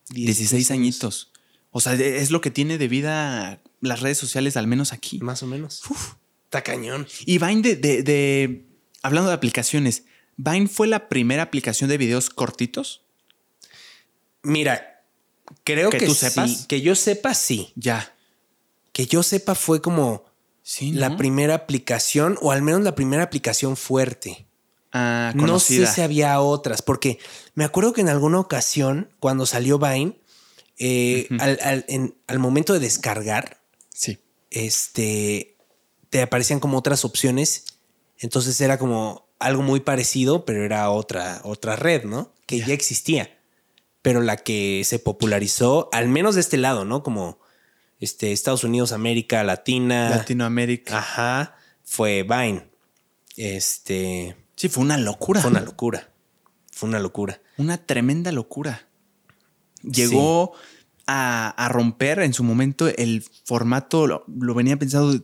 [0.09, 1.31] 16 añitos.
[1.71, 5.19] O sea, es lo que tiene de vida las redes sociales, al menos aquí.
[5.19, 5.81] Más o menos.
[6.43, 7.07] Está cañón.
[7.25, 8.65] Y Vine, de, de- de-
[9.01, 10.03] hablando de aplicaciones,
[10.37, 13.01] Vine fue la primera aplicación de videos cortitos.
[14.43, 15.03] Mira,
[15.63, 16.65] creo ¿Que que, tú sí, sepas?
[16.67, 17.71] que yo sepa, sí.
[17.75, 18.13] Ya.
[18.91, 20.25] Que yo sepa fue como
[20.63, 24.44] Sí, la primera aplicación, o al menos la primera aplicación fuerte.
[24.97, 27.19] Ah, No sé si había otras, porque
[27.53, 30.17] me acuerdo que en alguna ocasión, cuando salió Vine,
[30.77, 33.59] eh, al, al- en- al momento de descargar,
[33.93, 34.19] Sí.
[34.51, 35.57] este,
[36.09, 37.65] te aparecían como otras opciones.
[38.19, 42.31] Entonces era como algo muy parecido, pero era otra, otra red, ¿no?
[42.45, 43.37] Que ya existía.
[44.01, 47.03] Pero la que se popularizó, al menos de este lado, ¿no?
[47.03, 47.39] Como
[47.99, 50.09] este, Estados Unidos, América Latina.
[50.09, 50.99] Latinoamérica.
[50.99, 51.57] Ajá.
[51.83, 52.65] Fue Vine.
[53.35, 54.35] Este.
[54.55, 55.41] Sí, fue una locura.
[55.41, 56.09] Fue una locura.
[56.71, 57.41] Fue una locura.
[57.57, 58.87] Una tremenda locura.
[59.81, 60.53] Llegó
[61.07, 65.19] a, a romper en su momento el formato, lo, lo venía pensado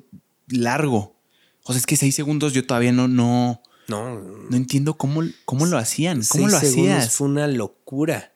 [0.47, 1.15] largo.
[1.63, 4.19] O sea, es que seis segundos yo todavía no, no, No.
[4.19, 6.21] no entiendo cómo, cómo lo hacían.
[6.29, 7.13] ¿Cómo seis lo segundos hacías?
[7.15, 8.33] Fue una locura.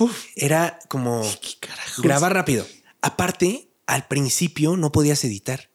[0.00, 1.22] Uf, Era como
[1.98, 2.66] grabar rápido.
[3.02, 5.70] Aparte, al principio no podías editar.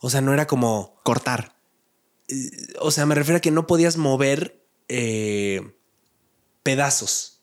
[0.00, 1.00] O sea, no era como.
[1.02, 1.55] Cortar.
[2.80, 5.60] O sea, me refiero a que no podías mover eh,
[6.62, 7.40] pedazos.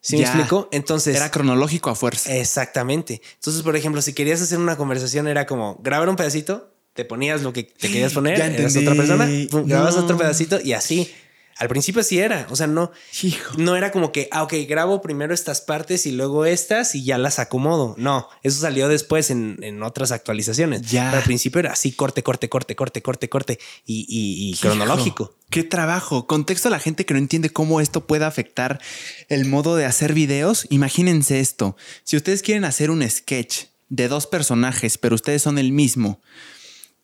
[0.00, 0.22] ¿Sí Ya.
[0.32, 0.68] me explico?
[0.72, 1.16] Entonces.
[1.16, 2.34] Era cronológico a fuerza.
[2.36, 3.20] Exactamente.
[3.34, 7.42] Entonces, por ejemplo, si querías hacer una conversación, era como grabar un pedacito, te ponías
[7.42, 10.04] lo que te querías poner, Ya eras otra persona, pum, grababas No.
[10.04, 11.12] otro pedacito y así.
[11.58, 12.46] Al principio sí era.
[12.50, 12.92] O sea, no,
[13.22, 13.54] Hijo.
[13.56, 17.16] no era como que, ah, ok, grabo primero estas partes y luego estas y ya
[17.16, 17.94] las acomodo.
[17.96, 20.82] No, eso salió después en, en otras actualizaciones.
[20.82, 21.06] Ya.
[21.06, 25.34] Pero al principio era así, corte, corte, corte, corte, corte, corte y, y- cronológico.
[25.48, 26.26] Qué trabajo.
[26.26, 28.80] Contexto a la gente que no entiende cómo esto puede afectar
[29.28, 30.66] el modo de hacer videos.
[30.70, 31.76] Imagínense esto.
[32.04, 36.20] Si ustedes quieren hacer un sketch de dos personajes, pero ustedes son el mismo,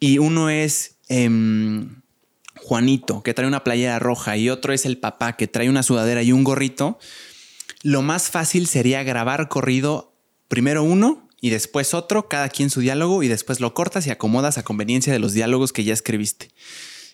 [0.00, 2.01] y uno es em,
[2.62, 6.22] Juanito, que trae una playera roja, y otro es el papá, que trae una sudadera
[6.22, 6.98] y un gorrito,
[7.82, 10.14] lo más fácil sería grabar corrido
[10.48, 14.58] primero uno y después otro, cada quien su diálogo, y después lo cortas y acomodas
[14.58, 16.50] a conveniencia de los diálogos que ya escribiste.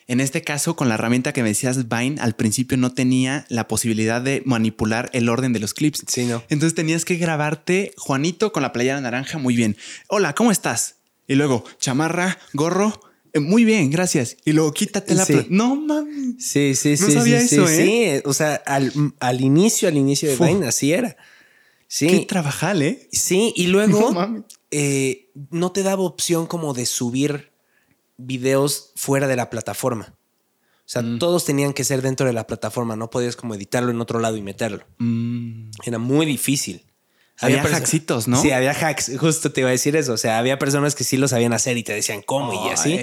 [0.07, 3.68] En este caso, con la herramienta que me decías, Vine, al principio no tenía la
[3.68, 6.05] posibilidad de manipular el orden de los clips.
[6.07, 6.42] Sí, no.
[6.51, 9.76] Entonces tenías que grabarte Juanito con la playera naranja, muy bien.
[10.09, 10.96] Hola, ¿cómo estás?
[11.26, 13.01] Y luego, chamarra, gorro,
[13.41, 14.36] muy bien, gracias.
[14.45, 15.47] Y luego quítate la Sí.
[15.51, 16.36] No mames.
[16.45, 17.12] Sí, sí, No sí.
[17.12, 18.16] sabía sí, eso, sí, ¿eh?
[18.18, 18.28] sí.
[18.28, 20.45] O sea, al, al inicio, al inicio de Fu.
[20.45, 21.16] Vine, así era.
[21.86, 22.07] Sí.
[22.07, 23.09] Qué trabajal, ¿eh?
[23.12, 27.51] Sí, y luego No eh, no te daba opción como de subir
[28.16, 30.14] videos fuera de la plataforma.
[30.80, 31.18] O sea, Mm.
[31.18, 32.97] todos tenían que ser dentro de la plataforma.
[32.97, 34.84] No podías como editarlo en otro lado y meterlo.
[34.99, 36.82] Mm, Era muy difícil.
[37.41, 38.43] Había hacksitos, ¿no?
[38.43, 39.12] Sí, había hacks.
[39.16, 40.12] Justo te iba a decir eso.
[40.12, 43.01] O sea, había personas que sí lo sabían hacer y te decían cómo y así.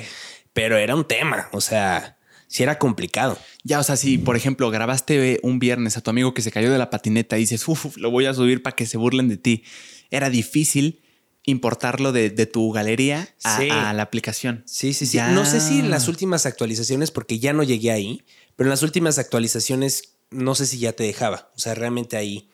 [0.55, 1.49] Pero era un tema.
[1.51, 3.37] O sea, sí era complicado.
[3.63, 6.71] Ya, o sea, si por ejemplo grabaste un viernes a tu amigo que se cayó
[6.71, 9.37] de la patineta y dices, uff, lo voy a subir para que se burlen de
[9.37, 9.63] ti,
[10.09, 11.01] era difícil
[11.43, 13.69] importarlo de, de tu galería a, Sí.
[13.69, 14.63] a la aplicación.
[14.65, 15.17] Sí, sí, sí.
[15.17, 15.27] Ya.
[15.29, 18.23] No sé si en las últimas actualizaciones, porque ya no llegué ahí,
[18.55, 21.51] pero en las últimas actualizaciones no sé si ya te dejaba.
[21.55, 22.49] O sea, realmente ahí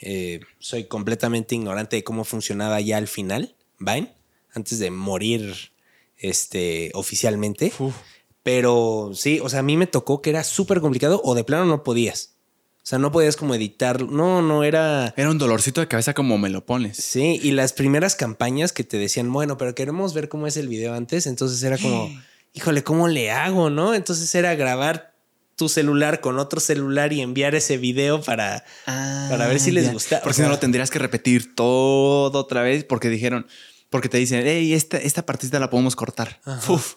[0.00, 4.12] eh, soy completamente ignorante de cómo funcionaba ya al final, Vine,
[4.54, 5.72] antes de morir
[6.18, 7.72] este, oficialmente.
[7.78, 7.94] Uf.
[8.42, 11.66] Pero sí, o sea, a mí me tocó que era súper complicado o de plano
[11.66, 12.34] no podías.
[12.78, 14.00] O sea, no podías como editar.
[14.00, 15.12] No, no era...
[15.14, 16.96] Era un dolorcito de cabeza como me lo pones.
[16.96, 20.68] Sí, y las primeras campañas que te decían, bueno, pero queremos ver cómo es el
[20.68, 22.10] video antes, entonces era como,
[22.54, 23.68] híjole, ¿cómo le hago?
[23.68, 23.92] ¿No?
[23.92, 25.12] Entonces era grabar
[25.56, 28.64] tu celular con otro celular y enviar ese video para...
[28.86, 32.84] Para ver si les gusta, Porque si no lo tendrías que repetir todo otra vez
[32.84, 33.46] porque dijeron,
[33.90, 36.40] porque te dicen, hey, esta, esta partita la podemos cortar.
[36.68, 36.94] Uf,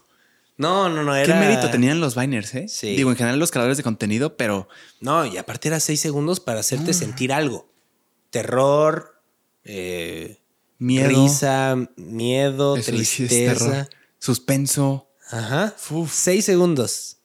[0.58, 2.68] No, no, no, qué mérito tenían los Biners, ¿eh?
[2.68, 2.96] Sí.
[2.96, 4.68] Digo, en general los creadores de contenido, pero
[5.00, 6.62] No, y aparte era seis segundos para Ah.
[6.62, 7.72] hacerte sentir algo.
[8.30, 9.22] Terror,
[9.64, 10.40] eh,
[10.78, 11.10] miedo.
[11.10, 13.90] risa, miedo, eso tristeza.
[14.20, 15.10] suspenso.
[15.30, 15.76] Ajá.
[15.90, 16.12] Uf.
[16.14, 17.18] Seis segundos.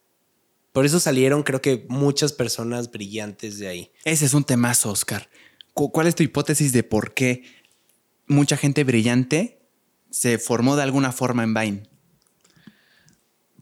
[0.72, 3.92] Por eso salieron, creo que muchas personas brillantes de ahí.
[4.04, 5.28] Ese es un temazo, Oscar.
[5.74, 7.42] Cu- ¿Cuál es tu hipótesis de por qué
[8.26, 9.60] mucha gente brillante
[10.10, 11.82] se formó de alguna forma en Vine?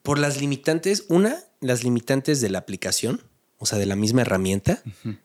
[0.02, 3.22] Por las limitantes, una, las limitantes de la aplicación,
[3.58, 4.82] o sea, de la misma herramienta,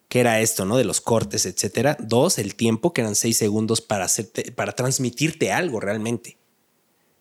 [0.07, 0.77] que era esto, ¿no?
[0.77, 1.97] De los cortes, etcétera.
[1.99, 6.37] Dos, el tiempo, que eran seis segundos para hacerte, para transmitirte algo realmente.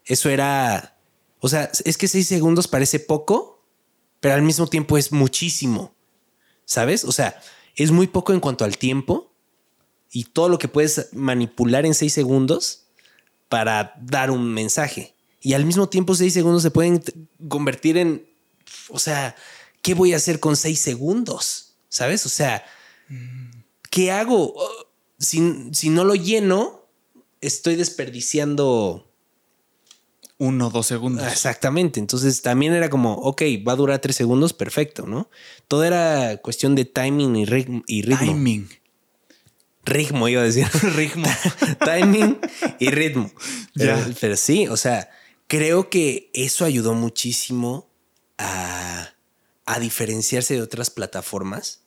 [0.05, 0.97] Eso era.
[1.41, 3.65] O sea, es que seis segundos parece poco,
[4.21, 5.95] pero al mismo tiempo es muchísimo.
[6.65, 7.05] ¿Sabes?
[7.05, 7.41] O sea,
[7.75, 9.28] es muy poco en cuanto al tiempo
[10.11, 12.87] y todo lo que puedes manipular en seis segundos
[13.49, 15.15] para dar un mensaje.
[15.41, 17.03] Y al mismo tiempo, seis segundos se pueden
[17.49, 18.29] convertir en.
[18.89, 19.37] O sea,
[19.83, 21.77] ¿qué voy a hacer con seis segundos?
[21.89, 22.27] ¿Sabes?
[22.27, 22.65] O sea,
[23.91, 24.55] ¿qué hago?
[25.19, 26.87] Si, si no lo lleno,
[27.41, 29.05] estoy desperdiciando.
[30.41, 31.27] Uno, dos segundos.
[31.27, 31.99] Exactamente.
[31.99, 35.31] Entonces también era como, ok, va a durar tres segundos, perfecto, ¿no?
[35.67, 37.37] Todo era cuestión de timing.
[37.37, 37.83] Y ritmo.
[37.85, 38.69] Timing.
[39.85, 40.67] Ritmo, iba a decir.
[40.97, 41.29] Ritmo.
[41.85, 42.39] timing
[42.79, 43.31] y ritmo.
[43.75, 44.15] Pero, Ya.
[44.21, 45.09] pero sí, o sea,
[45.47, 47.91] creo que eso ayudó muchísimo
[48.39, 49.11] a,
[49.67, 51.83] a diferenciarse de otras plataformas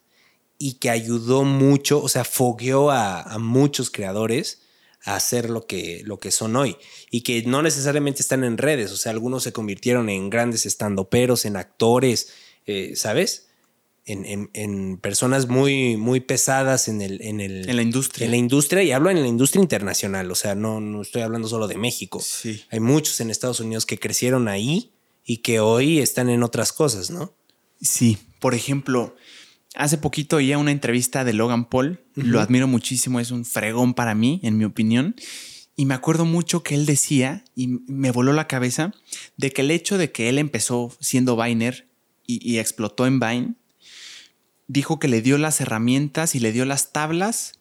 [0.57, 4.61] y que ayudó mucho, o sea, fogueó a, a muchos creadores
[5.03, 6.77] a hacer lo que, lo que son hoy
[7.09, 11.45] y que no necesariamente están en redes, o sea, algunos se convirtieron en grandes estandoperos,
[11.45, 12.29] en actores,
[12.67, 13.47] eh, ¿sabes?
[14.05, 18.25] En, en- en personas muy, muy pesadas en el, en el En la industria.
[18.25, 21.47] en la industria y hablo en la industria internacional, o sea, no, no estoy hablando
[21.47, 22.19] solo de México.
[22.19, 22.63] Sí.
[22.71, 24.91] Hay muchos en Estados Unidos que crecieron ahí
[25.23, 27.35] y que hoy están en otras cosas, ¿no?
[27.79, 29.15] Sí, por ejemplo,
[29.75, 34.15] hace poquito oía una entrevista de Logan Paul, lo admiro muchísimo, es un fregón para
[34.15, 35.15] mí, en mi opinión,
[35.75, 38.93] y me acuerdo mucho que él decía, y me voló la cabeza,
[39.37, 41.87] de que el hecho de que él empezó siendo Viner
[42.25, 43.53] y, y explotó en Vine,
[44.71, 47.53] dijo que le dio las herramientas y le dio las tablas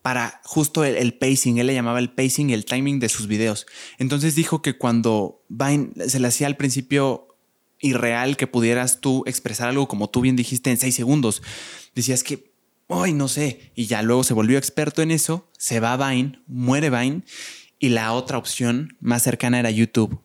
[0.00, 3.26] para justo el, el pacing, él le llamaba el pacing y el timing de sus
[3.26, 3.66] videos.
[3.98, 7.26] Entonces dijo que cuando Vine se le hacía al principio
[7.80, 11.42] irreal que pudieras tú expresar algo como tú bien dijiste en seis segundos,
[11.94, 12.52] decías que,
[12.88, 16.88] ay, no sé, y ya luego se volvió experto en eso, se va Vine, muere
[16.88, 17.22] Vine,
[17.78, 20.20] y la otra opción más cercana era YouTube.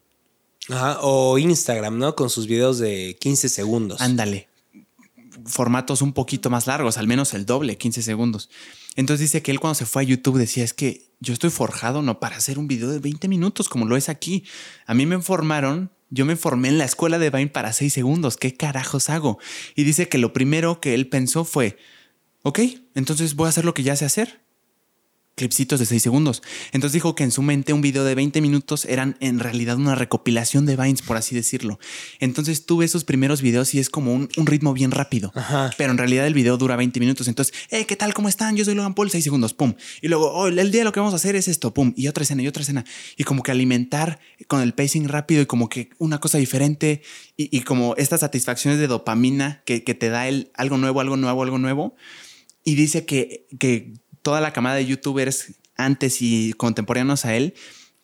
[0.70, 2.16] Ajá, o Instagram, ¿no?
[2.16, 4.00] Con sus videos de 15 segundos.
[4.00, 4.51] Ándale.
[5.46, 8.50] Formatos un poquito más largos, al menos el doble, 15 segundos.
[8.96, 12.02] Entonces dice que él cuando se fue a YouTube decía, es que yo estoy forjado
[12.02, 14.44] no para hacer un video de 20 minutos como lo es aquí.
[14.86, 18.38] A mí me informaron, yo me formé en la escuela de Vine para 6 segundos,
[18.38, 19.40] ¿qué carajos hago?
[19.76, 21.78] Y dice que lo primero que él pensó fue,
[22.44, 22.60] ok,
[22.96, 24.41] entonces voy a hacer lo que ya sé hacer.
[25.36, 26.44] Clipsitos de 6 segundos.
[26.72, 29.96] Entonces dijo que en su mente un video de 20 minutos eran en realidad una
[29.96, 31.80] recopilación de Vines, por así decirlo.
[32.20, 35.32] Entonces tú ves esos primeros videos y es como un, un ritmo bien rápido.
[35.34, 35.72] Ajá.
[35.78, 37.28] Pero en realidad el video dura 20 minutos.
[37.28, 38.14] Entonces, eh, ¿qué tal?
[38.14, 38.56] ¿Cómo están?
[38.56, 39.74] Yo soy Logan Paul, 6 segundos, pum.
[40.02, 41.94] Y luego, oh, el día lo que vamos a hacer es esto, pum.
[41.96, 42.86] Y otra escena, y otra escena.
[43.16, 47.02] Y como que alimentar con el pacing rápido y como que una cosa diferente.
[47.38, 51.18] Y, y como estas satisfacciones de dopamina que, que te da el algo nuevo, algo
[51.18, 51.96] nuevo, algo nuevo.
[52.64, 57.54] Y dice que, que toda la camada de youtubers antes y contemporáneos a él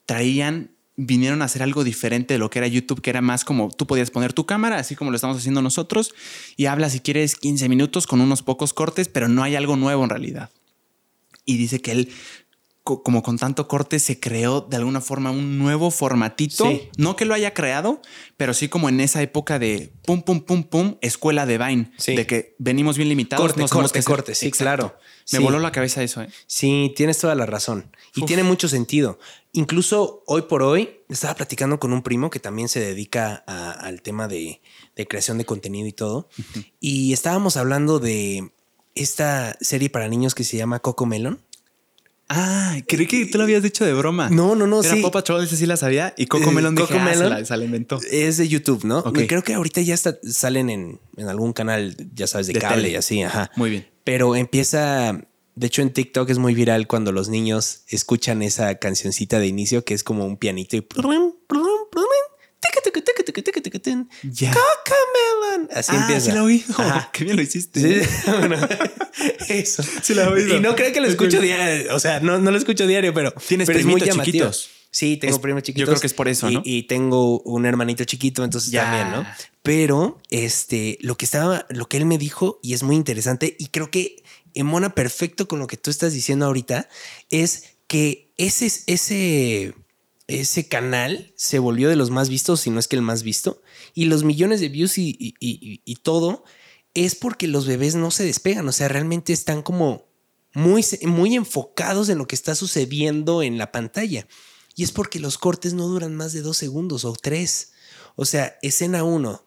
[0.05, 3.70] traían, vinieron a hacer algo diferente de lo que era YouTube, que era más como
[3.70, 6.13] tú podías poner tu cámara, así como lo estamos haciendo nosotros,
[6.55, 10.03] y habla si quieres 15 minutos con unos pocos cortes, pero no hay algo nuevo
[10.03, 10.49] en realidad.
[11.45, 12.09] Y dice que él
[12.88, 16.66] co- como con tanto corte se creó de alguna forma un nuevo formatito.
[16.66, 16.90] Sí.
[16.98, 18.02] No que lo haya creado,
[18.38, 21.92] pero sí como en esa época de pum, pum, pum, pum, escuela de Vine.
[21.98, 22.16] Sí.
[22.16, 23.46] De que venimos bien limitados.
[23.46, 24.04] Corte, no corte, hacer.
[24.06, 24.96] corte, sí, claro.
[25.34, 25.44] Me Sí.
[25.44, 26.30] voló la cabeza eso, ¿eh?
[26.48, 27.92] Sí, tienes toda la razón.
[28.16, 28.28] Y Uf.
[28.28, 29.20] tiene mucho sentido.
[29.52, 34.02] Incluso hoy por hoy estaba platicando con un primo que también se dedica a- al
[34.02, 34.62] tema de,
[34.96, 36.30] de creación de contenido y todo.
[36.80, 38.52] Y estábamos hablando de
[38.96, 41.42] esta serie para niños que se llama Coco Melon.
[42.30, 44.30] Ah, creí que tú lo habías dicho de broma.
[44.30, 45.01] No, no, no, Era sí.
[45.01, 46.13] Paw Patrol, ese sí la sabía.
[46.17, 47.30] Y Coco Eh, Melon dije, Coco ah, se Melon.
[47.30, 47.99] la, se la inventó.
[48.11, 49.01] Es de YouTube, ¿no?
[49.13, 52.75] Creo que ahorita ya está- salen en, en algún canal, ya sabes, de, De cable
[52.78, 52.89] tele.
[52.91, 53.49] y así, ajá.
[53.55, 53.88] Muy bien.
[54.03, 55.21] Pero empieza,
[55.55, 59.86] de hecho en TikTok es muy viral cuando los niños escuchan esa cancioncita de inicio
[59.86, 60.86] que es como un pianito y...
[64.24, 64.52] Ya.
[64.54, 65.70] Cocomelon.
[65.74, 66.32] Así ah, empieza.
[66.32, 66.76] sí oído.
[66.78, 67.10] Ajá.
[67.14, 67.80] Qué bien lo hiciste.
[68.06, 68.58] Sí, bueno,
[69.50, 69.84] eso.
[70.02, 70.58] Sí la he oído.
[70.58, 71.96] Y no creo que lo Es escucho diario.
[71.96, 74.24] O sea, no, no lo escucho diario, pero, Tienes pero es muy llamativo.
[74.26, 74.70] chiquitos.
[74.90, 75.90] Sí, tengo Es- primos yo chiquitos.
[75.90, 76.62] creo que es por eso, y, ¿no?
[76.64, 78.84] Y tengo un hermanito chiquito, entonces Ya.
[78.84, 79.26] también, ¿no?
[79.62, 83.68] Pero este, lo que estaba, lo que él me dijo, y es muy interesante, y
[83.68, 84.24] creo que
[84.54, 86.88] emona perfecto con lo que tú estás diciendo ahorita,
[87.30, 89.74] es que ese, ese,
[90.28, 93.62] ese canal se volvió de los más vistos, si no es que el más visto,
[94.00, 96.43] y los millones de views y, y- y- y todo
[96.93, 100.06] es porque los bebés no se despegan, o sea, realmente están como
[100.54, 104.28] muy, muy enfocados en lo que está sucediendo en la pantalla.
[104.76, 107.72] Y es porque los cortes no duran más de dos segundos o tres.
[108.16, 109.45] O sea, escena uno,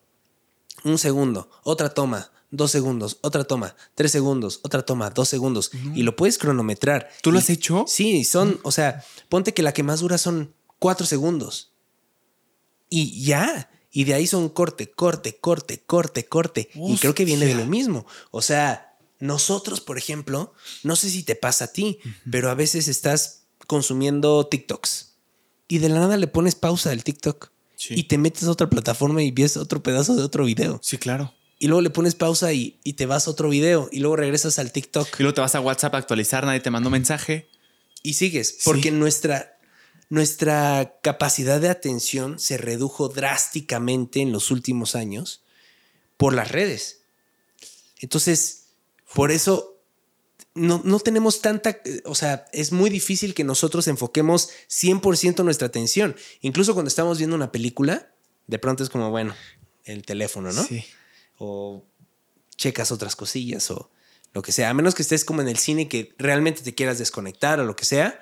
[0.84, 5.70] un segundo, otra toma, dos segundos, otra toma, tres segundos, otra toma, dos segundos.
[5.94, 7.08] Y lo puedes cronometrar.
[7.22, 7.84] ¿Tú lo Y- has hecho?
[7.86, 11.72] Sí, son, o sea, ponte que la que más dura son cuatro segundos.
[12.88, 13.70] Y ya.
[13.92, 16.70] Y de ahí son corte, corte, corte, corte, corte.
[16.74, 18.06] Y creo que viene de lo mismo.
[18.30, 20.52] O sea, nosotros, por ejemplo,
[20.84, 21.98] no sé si te pasa a ti,
[22.30, 25.14] pero a veces estás consumiendo TikToks
[25.68, 27.94] y de la nada le pones pausa al TikTok Sí.
[27.96, 30.78] y te metes a otra plataforma y ves otro pedazo de otro video.
[30.82, 31.32] Sí, claro.
[31.58, 34.58] Y luego le pones pausa y, y te vas a otro video y luego regresas
[34.58, 37.48] al TikTok Y luego te vas a WhatsApp a actualizar, nadie te mandó mensaje.
[38.02, 38.58] y sigues.
[38.64, 39.56] Porque nuestra,
[40.10, 45.42] nuestra capacidad de atención se redujo drásticamente en los últimos años
[46.16, 47.02] por las redes.
[48.00, 48.66] Entonces,
[49.14, 49.80] por eso
[50.54, 56.16] no, no tenemos tanta, o sea, es muy difícil que nosotros enfoquemos 100% nuestra atención.
[56.40, 58.12] Incluso cuando estamos viendo una película,
[58.48, 59.34] de pronto es como, bueno,
[59.84, 60.64] el teléfono, ¿no?
[60.64, 60.84] Sí.
[61.38, 61.84] o
[62.56, 63.90] checas otras cosillas o
[64.34, 66.98] lo que sea, a menos que estés como en el cine que realmente te quieras
[66.98, 68.20] desconectar o lo que sea,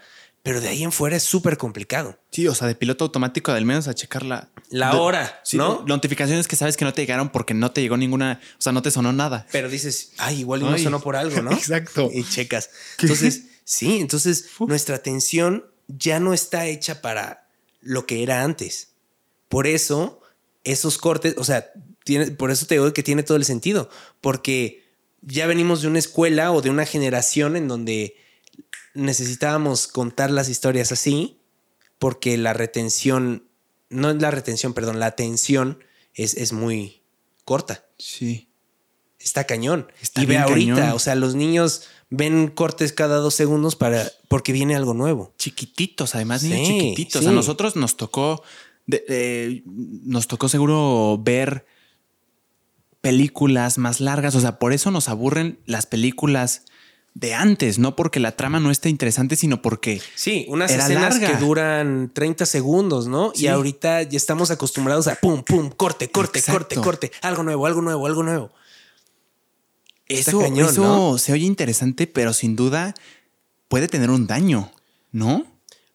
[0.48, 2.18] pero de ahí en fuera es súper complicado.
[2.30, 5.58] Sí, o sea, de piloto automático, al menos a checar la, La de- hora, sí,
[5.58, 5.84] ¿no?
[5.86, 8.80] Notificaciones que sabes que no te llegaron porque no te llegó ninguna, o sea, no
[8.80, 9.46] te sonó nada.
[9.52, 11.52] Pero dices, ay, igual no sonó por algo, ¿no?
[11.52, 12.08] Exacto.
[12.10, 12.70] Y checas.
[12.98, 17.46] Entonces, sí, entonces nuestra atención ya no está hecha para
[17.82, 18.92] lo que era antes.
[19.50, 20.22] Por eso,
[20.64, 21.72] esos cortes, o sea,
[22.04, 23.90] tiene, por eso te digo que tiene todo el sentido,
[24.22, 24.82] porque
[25.20, 28.16] ya venimos de una escuela o de una generación en donde
[28.98, 31.38] necesitábamos contar las historias así,
[31.98, 33.44] porque la retención,
[33.90, 35.78] no es la retención, perdón, la atención
[36.14, 37.02] es, es muy
[37.44, 37.84] corta.
[37.98, 38.48] Sí.
[39.18, 39.90] Está cañón.
[40.00, 40.92] Está y ve ahorita, cañón.
[40.92, 45.34] o sea, los niños ven cortes cada dos segundos para, porque viene algo nuevo.
[45.38, 47.22] Chiquititos, además, Sí, niños chiquititos.
[47.22, 47.28] sí.
[47.28, 48.42] A nosotros nos tocó,
[48.86, 51.66] de- eh, nos tocó seguro ver
[53.00, 54.34] películas más largas.
[54.34, 56.62] O sea, por eso nos aburren las películas
[57.18, 61.18] de antes, no porque la trama no esté interesante, sino porque Sí, unas Era escenas
[61.18, 61.26] larga.
[61.36, 63.32] que duran 30 segundos, ¿no?
[63.34, 63.44] Sí.
[63.44, 66.76] Y ahorita ya estamos acostumbrados a pum, pum, corte, corte, Exacto.
[66.76, 68.52] corte, corte, algo nuevo, algo nuevo, algo nuevo.
[70.06, 71.18] Está eso, cañón, eso ¿no?
[71.18, 72.94] se oye interesante, pero sin duda
[73.66, 74.70] puede tener un daño,
[75.10, 75.44] ¿no?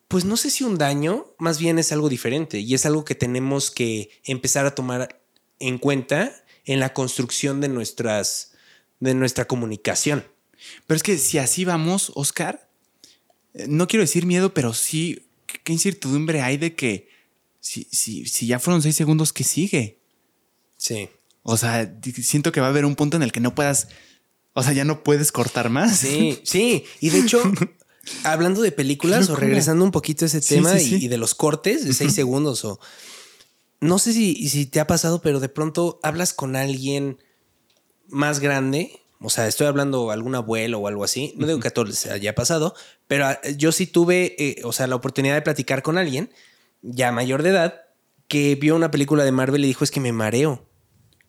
[0.10, 3.16] Pues no sé si un daño, más bien es algo diferente y es algo que
[3.16, 5.22] tenemos que empezar a tomar
[5.60, 6.34] en cuenta
[6.66, 8.52] en la construcción de nuestras
[9.00, 10.26] de nuestra comunicación.
[10.88, 12.70] Pero es que si así vamos, Oscar,
[13.54, 15.26] eh, no quiero decir miedo, pero sí,
[15.64, 17.10] ¿qué, incertidumbre hay de que
[17.60, 20.00] si, si, si ya fueron seis segundos, ¿qué sigue?
[20.78, 21.10] Sí.
[21.44, 23.90] O sea, siento que va a haber un punto en el que no puedas,
[24.54, 26.00] o sea, ya no puedes cortar más.
[26.00, 26.86] Sí, sí.
[27.02, 27.42] Y de hecho,
[28.24, 31.06] hablando de películas o regresando un poquito a ese Sí, tema sí, y-.
[31.06, 32.80] Y, de los cortes de seis segundos o
[33.82, 37.18] no sé si, si te ha pasado, pero de pronto hablas con alguien
[38.08, 39.02] más grande.
[39.24, 41.34] O sea, estoy hablando de algún abuelo o algo así.
[41.38, 42.76] No digo que a todos les haya pasado,
[43.08, 46.30] pero ah, yo sí tuve, eh, o sea, la oportunidad de platicar con alguien
[46.82, 47.82] ya mayor de edad
[48.28, 50.68] que vio una película de Marvel y dijo es que me mareo.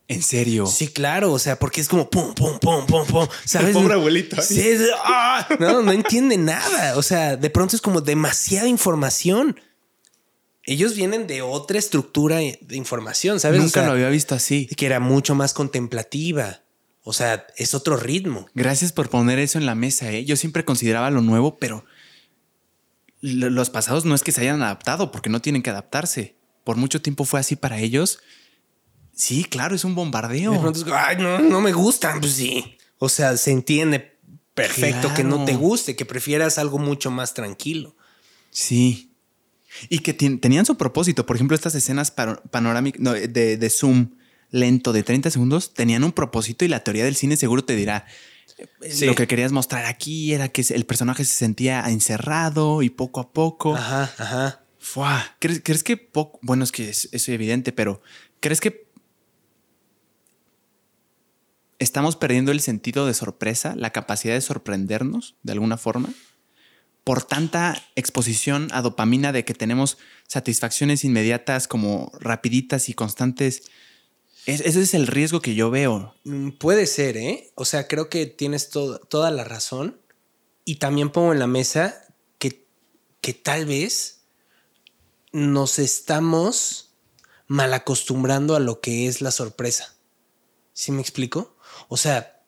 [0.07, 0.67] ¿En serio?
[0.67, 3.27] Sí, claro, o sea, porque es como pum, pum, pum, pum, pum.
[3.45, 3.73] ¿Sabes?
[3.75, 4.41] pobre abuelito.
[4.43, 5.47] Sí, es ¡ah!
[5.59, 6.99] no, no entiende nada.
[6.99, 9.59] O sea, de pronto es como demasiada información.
[10.65, 13.61] Ellos vienen de otra estructura de información, ¿sabes?
[13.61, 14.67] O Nunca sea, lo había visto así.
[14.67, 16.64] que era mucho más contemplativa.
[17.07, 18.47] O sea, es otro ritmo.
[18.55, 20.25] Gracias por poner eso en la mesa, ¿eh?
[20.25, 21.85] Yo siempre consideraba lo nuevo, pero
[23.21, 26.37] lo- los pasados no es que se hayan adaptado, porque no tienen que adaptarse.
[26.65, 28.21] Por mucho tiempo fue así para ellos.
[29.15, 30.53] Sí, claro, es un bombardeo.
[30.53, 32.21] De pronto es como, ay, no, no me gustan.
[32.21, 32.77] Pues sí.
[32.99, 34.19] O sea, se entiende
[34.55, 37.97] perfecto que no te guste, que prefieras algo mucho más tranquilo.
[38.51, 39.13] Sí.
[39.89, 41.27] Y que tenían su propósito.
[41.27, 44.11] Por ejemplo, estas escenas pano- panorámicas no, de, de zoom
[44.55, 48.07] lento de 30 segundos tenían un propósito y la teoría del cine seguro te dirá.
[48.89, 49.05] Sí.
[49.05, 53.33] Lo que querías mostrar aquí era que el personaje se sentía encerrado y poco a
[53.33, 53.75] poco.
[53.75, 54.65] Ajá, ajá.
[54.79, 55.37] Fua.
[55.41, 56.39] ¿Crees, crees que poco?
[56.43, 58.01] Bueno, es que es, es evidente, pero
[58.39, 58.87] ¿crees que
[61.81, 66.11] estamos perdiendo el sentido de sorpresa, la capacidad de sorprendernos de alguna forma?
[67.03, 69.99] Por tanta exposición a dopamina de que tenemos
[70.29, 73.65] satisfacciones inmediatas como rapiditas y constantes.
[74.47, 76.15] Es- ese es el riesgo que yo veo.
[76.25, 77.53] Mm, Puede ser, ¿eh?
[77.55, 80.01] O sea, creo que tienes to- toda la razón.
[80.65, 82.05] Y también pongo en la mesa
[82.39, 82.67] que,
[83.21, 84.23] que tal vez
[85.33, 86.95] nos estamos
[87.47, 89.97] mal acostumbrando a lo que es la sorpresa.
[90.73, 91.57] ¿Sí me explico?
[91.89, 92.43] O sea,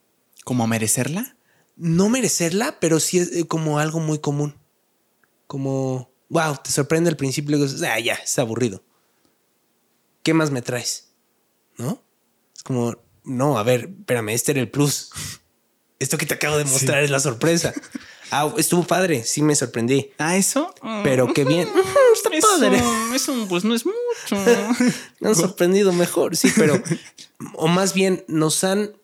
[0.45, 1.37] ¿Como merecerla?
[1.77, 4.59] no merecerla, pero sí es eh, como algo muy común.
[5.47, 8.83] Como, wow, te sorprende al principio y dices, ah, ya, es aburrido.
[10.23, 11.06] ¿Qué más me traes?
[11.79, 12.03] ¿No?
[12.55, 15.11] Es como, no, a ver, espérame, este era el plus.
[15.99, 17.73] Esto que te acabo de mostrar es la sorpresa.
[18.33, 20.11] Ah, estuvo padre, sí me sorprendí.
[20.19, 20.75] ¿Ah, eso?
[21.05, 21.69] Pero qué bien.
[22.13, 22.83] Está padre.
[23.15, 24.45] Eso, pues no es mucho.
[25.21, 26.83] Me han sorprendido mejor, sí, pero
[27.55, 28.97] o más bien nos han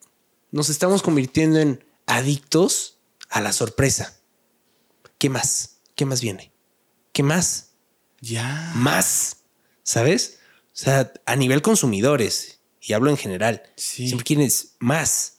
[0.50, 2.98] nos estamos convirtiendo en adictos
[3.30, 4.18] a la sorpresa.
[5.18, 5.78] ¿Qué más?
[5.94, 6.52] ¿Qué más viene?
[7.12, 7.72] ¿Qué más?
[8.22, 8.72] ya.
[8.74, 9.38] Más,
[9.82, 10.38] ¿sabes?
[10.68, 12.51] O sea, a nivel consumidores
[12.82, 14.06] y hablo en general, Sí.
[14.06, 15.38] siempre quieres más.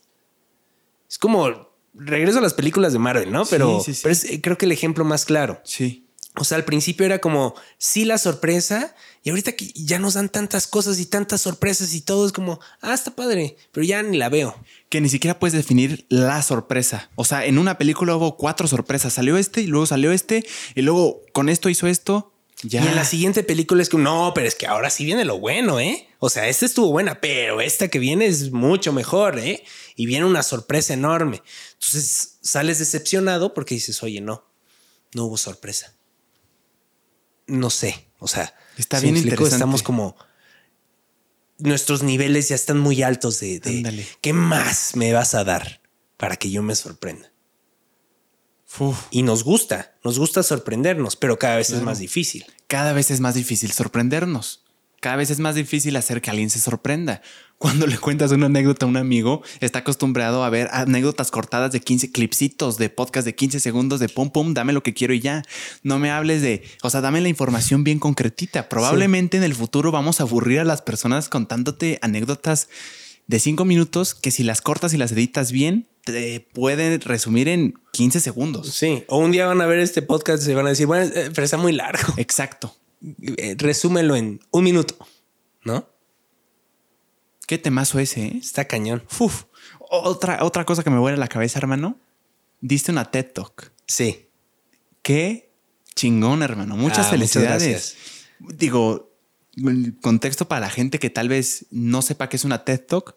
[1.10, 3.46] Es como regreso a las películas de Marvel, ¿no?
[3.46, 4.00] Pero, sí, sí.
[4.02, 5.62] pero es eh, creo que el ejemplo más claro.
[5.64, 6.00] Sí.
[6.36, 10.30] O sea, al principio era como, sí, la sorpresa, y ahorita que ya nos dan
[10.30, 14.18] tantas cosas y tantas sorpresas y todo es como, ah, está padre, pero ya ni
[14.18, 14.56] la veo.
[14.90, 17.10] que ni siquiera puedes definir la sorpresa.
[17.16, 19.14] O sea, en una película hubo cuatro sorpresas.
[19.14, 22.32] Salió este y luego salió este y luego con esto hizo esto.
[22.64, 22.84] Ya.
[22.84, 25.40] Y en la siguiente película es que, no, pero es que ahora sí viene lo
[25.40, 26.08] bueno, ¿eh?
[26.26, 29.62] O sea, esta estuvo buena, pero esta que viene es mucho mejor, ¿eh?
[29.98, 31.44] Y viene una sorpresa enorme.
[31.74, 34.50] Entonces sales decepcionado porque dices, oye, no,
[35.14, 35.98] no hubo sorpresa.
[37.46, 39.44] No sé, o sea, Está ¿sí me bien explico?
[39.44, 39.56] interesante.
[39.56, 40.16] Estamos como
[41.58, 44.06] nuestros niveles ya están muy altos de, de.
[44.22, 45.82] ¿qué más me vas a dar
[46.16, 47.34] para que yo me sorprenda?
[48.80, 52.46] Uf, Y nos gusta, nos gusta sorprendernos, pero cada vez es más difícil.
[52.68, 54.64] cada vez es más difícil sorprendernos.
[55.04, 57.22] Cada vez es más difícil hacer que alguien se sorprenda.
[57.58, 61.82] Cuando le cuentas una anécdota a un amigo, está acostumbrado a ver anécdotas cortadas de
[61.82, 65.20] 15 clipsitos de podcast de 15 segundos de pum pum, dame lo que quiero y
[65.20, 65.44] ya.
[65.82, 68.70] No me hables de, o sea, dame la información bien concretita.
[68.70, 72.70] Probablemente en el futuro vamos a aburrir a las personas contándote anécdotas
[73.28, 77.74] de 5 minutos que si las cortas y las editas bien, te pueden resumir en
[77.92, 78.70] 15 segundos.
[78.70, 81.12] Sí, o un día van a ver este podcast y se van a decir, bueno,
[81.14, 82.14] eh, pero está muy largo.
[82.16, 82.78] Exacto.
[83.38, 84.96] Eh, Resúmelo en un minuto,
[85.64, 85.88] ¿no?
[87.48, 88.38] Qué temazo ese, ¿eh?
[88.38, 89.04] Está cañón.
[89.20, 89.44] Uf.
[89.90, 92.00] Otra, otra cosa que me vuela la cabeza, hermano.
[92.62, 93.72] Diste una TED Talk.
[93.86, 94.28] Sí.
[95.02, 95.52] Qué
[95.96, 96.78] chingón, hermano.
[96.78, 97.98] Muchas Ah, felicidades.
[98.40, 99.12] Digo,
[99.58, 103.14] el contexto para la gente que tal vez no sepa qué es una TED Talk.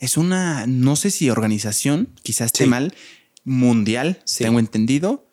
[0.00, 2.70] Es una, no sé si organización, quizás esté Sí.
[2.70, 2.94] mal,
[3.44, 4.42] mundial, Sí.
[4.44, 5.27] tengo entendido,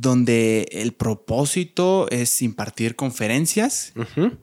[0.00, 3.92] donde el propósito es impartir conferencias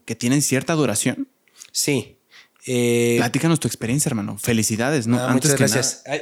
[0.06, 1.28] que tienen cierta duración.
[1.72, 2.18] Sí.
[2.68, 4.38] Eh, Platícanos tu experiencia, hermano.
[4.38, 5.18] Felicidades, ¿no?
[5.18, 6.04] ah, Antes muchas que gracias.
[6.06, 6.22] Ay.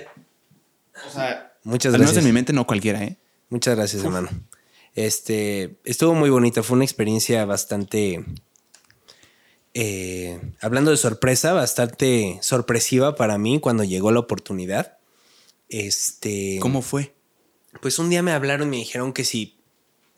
[1.08, 2.24] O sea, muchas al menos gracias.
[2.26, 3.18] en mi mente no cualquiera, ¿eh?
[3.50, 4.30] Muchas gracias, hermano.
[4.96, 6.62] Este estuvo muy bonito.
[6.64, 8.24] Fue una experiencia bastante.
[9.74, 14.98] eh, hablando de sorpresa, bastante sorpresiva para mí cuando llegó la oportunidad.
[15.70, 16.58] Este.
[16.62, 17.14] ¿Cómo fue?
[17.82, 19.60] Pues un día me hablaron y me dijeron que si,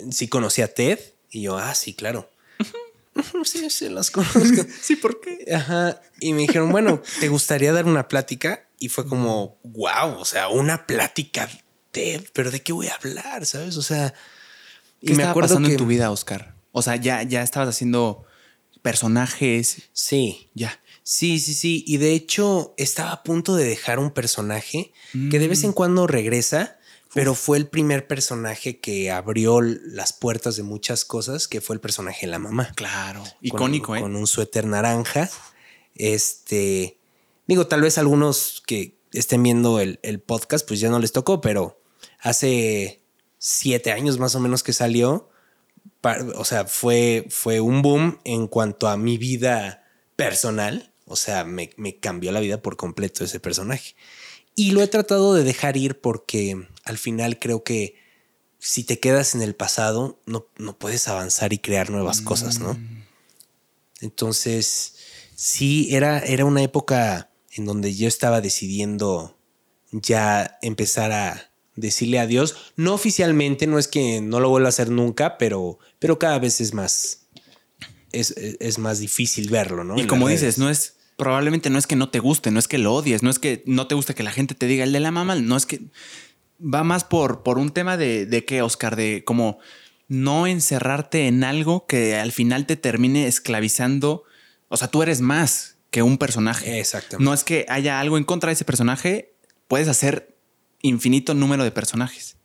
[0.09, 0.99] si conocía a Ted.
[1.29, 2.29] Y yo, ah, sí, claro.
[3.43, 4.65] sí, sí, las conozco.
[4.81, 5.45] Sí, ¿por qué?
[5.53, 6.01] Ajá.
[6.19, 8.67] Y me dijeron, bueno, ¿te gustaría dar una plática?
[8.79, 11.49] Y fue como, wow, o sea, una plática
[11.91, 13.45] TED, pero ¿de qué voy a hablar?
[13.45, 13.77] ¿Sabes?
[13.77, 14.13] O sea,
[15.05, 16.55] ¿Qué estaba pasando en tu vida, Oscar?
[16.71, 18.25] O sea, ya, ya estabas haciendo
[18.81, 19.89] personajes.
[19.93, 20.79] Sí, Ya.
[21.03, 21.83] Sí, sí, sí.
[21.87, 24.93] Y de hecho, estaba a punto de dejar un personaje
[25.31, 26.77] que de vez en cuando regresa,
[27.13, 31.79] pero fue el primer personaje que abrió las puertas de muchas cosas, que fue el
[31.81, 32.71] personaje de la mamá.
[32.75, 33.21] Claro.
[33.21, 34.01] Con- Icónico, ¿eh?
[34.01, 35.29] Con un suéter naranja.
[35.95, 36.97] Este.
[37.47, 41.41] Digo, tal vez algunos que estén viendo el, el podcast, pues ya no les tocó,
[41.41, 41.81] pero
[42.19, 43.01] hace
[43.37, 45.29] siete años más o menos que salió.
[46.35, 49.83] O sea, fue, fue un boom en cuanto a mi vida
[50.15, 50.93] personal.
[51.05, 53.95] O sea, me, me cambió la vida por completo ese personaje.
[54.55, 57.95] Y lo he tratado de dejar ir porque al final creo que
[58.59, 62.77] si te quedas en el pasado, no, no puedes avanzar y crear nuevas cosas, ¿no?
[64.01, 64.95] Entonces,
[65.35, 69.37] sí, era, era una época en donde yo estaba decidiendo
[69.91, 72.55] ya empezar a decirle adiós.
[72.75, 76.61] No oficialmente, no es que no lo vuelva a hacer nunca, pero, pero cada vez
[76.61, 77.25] es más,
[78.11, 79.97] es, es- más difícil verlo, ¿no?
[79.97, 82.67] Y En como dices, no es, probablemente no es que no te guste, no es
[82.67, 84.91] que lo odies, no es que no te guste que la gente te diga el
[84.93, 85.81] de la mamá, no es que
[86.61, 89.59] va más por, por un tema de, de que, Oscar, de como
[90.07, 94.23] no encerrarte en algo que al final te termine esclavizando.
[94.67, 96.79] O sea, tú eres más que un personaje.
[96.79, 97.23] Exactamente.
[97.23, 99.33] No es que haya algo en contra de ese personaje,
[99.67, 100.35] puedes hacer
[100.81, 102.37] infinito número de personajes.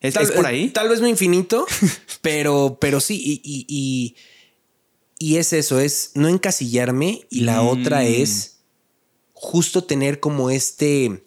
[0.00, 0.70] ¿Es, Tal- es por ahí?
[0.70, 1.66] Tal vez no infinito,
[2.22, 3.20] pero, pero sí.
[3.22, 4.16] Y, y- y-
[5.20, 7.26] y es eso, es no encasillarme.
[7.30, 7.68] Y la Mm.
[7.68, 8.56] otra es
[9.34, 11.22] justo tener como este,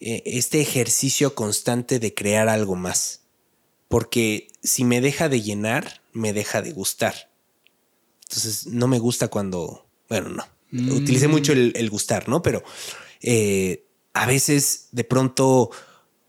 [0.00, 3.20] eh, este ejercicio constante de crear algo más.
[3.88, 7.30] Porque si me deja de llenar, me deja de gustar.
[8.22, 10.44] Entonces no me gusta cuando, bueno, no.
[10.70, 10.92] Mm.
[10.92, 12.40] Utilicé mucho el, el gustar, ¿no?
[12.40, 12.62] Pero
[13.20, 15.70] eh, a veces de pronto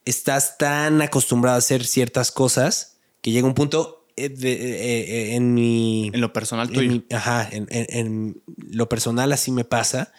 [0.04, 4.99] estás tan acostumbrado a hacer ciertas cosas que llega un punto eh, de- eh,
[5.32, 6.09] eh, en mi...
[6.13, 6.91] En lo personal en tuyo.
[6.91, 10.11] mi- ajá, en, en- en lo personal así me pasa.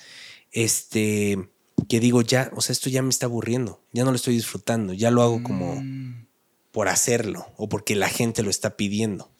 [0.50, 1.48] Este,
[1.88, 4.92] que digo, ya, o sea, esto ya me está aburriendo, ya no lo estoy disfrutando,
[4.92, 6.26] ya lo hago como Mm.
[6.70, 9.30] por hacerlo o porque la gente lo está pidiendo.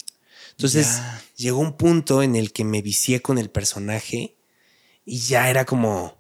[0.53, 1.23] Entonces Ya.
[1.37, 4.37] llegó un punto en el que me vicié con el personaje
[5.05, 6.17] y ya era como,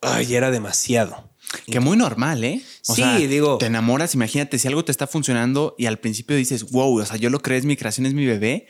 [0.00, 1.30] ay, ya era demasiado.
[1.70, 2.62] Que muy normal, ¿eh?
[2.82, 7.00] Sí, digo- Te enamoras, imagínate, si algo te está funcionando y al principio dices, wow,
[7.00, 8.66] o sea, yo lo creo, es mi creación, es mi bebé.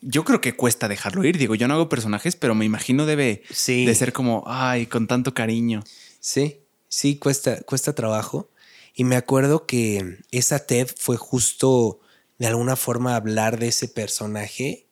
[0.00, 1.38] Yo creo que cuesta dejarlo ir.
[1.38, 3.84] Digo, yo no hago personajes, pero me imagino debe Sí.
[3.86, 5.82] de ser como, ay, con tanto cariño.
[6.20, 6.58] Sí,
[6.88, 8.50] sí, cuesta, cuesta trabajo.
[8.94, 12.00] Y me acuerdo que esa TED fue justo
[12.38, 14.86] de alguna forma hablar de ese personaje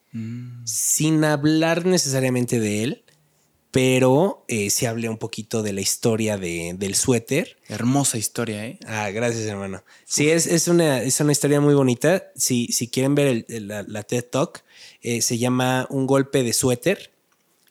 [0.65, 3.04] sin hablar necesariamente de él,
[3.75, 7.57] pero eh, sí hablé un poquito de la historia de- del suéter.
[7.67, 8.79] Hermosa historia, ¿eh?
[8.87, 9.83] Ah, gracias, hermano.
[10.05, 12.23] Sí, es, es, una, es una historia muy bonita.
[12.37, 14.63] Si, si quieren ver el- el- la, la TED Talk,
[15.01, 17.11] eh, se llama Un golpe de suéter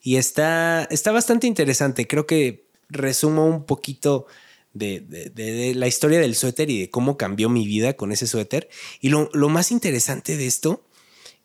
[0.02, 2.06] y está, está bastante interesante.
[2.06, 4.26] Creo que resumo un poquito
[4.74, 8.12] de, de- de- de la historia del suéter y de cómo cambió mi vida con
[8.12, 8.68] ese suéter.
[9.00, 10.84] Y lo, lo más interesante de esto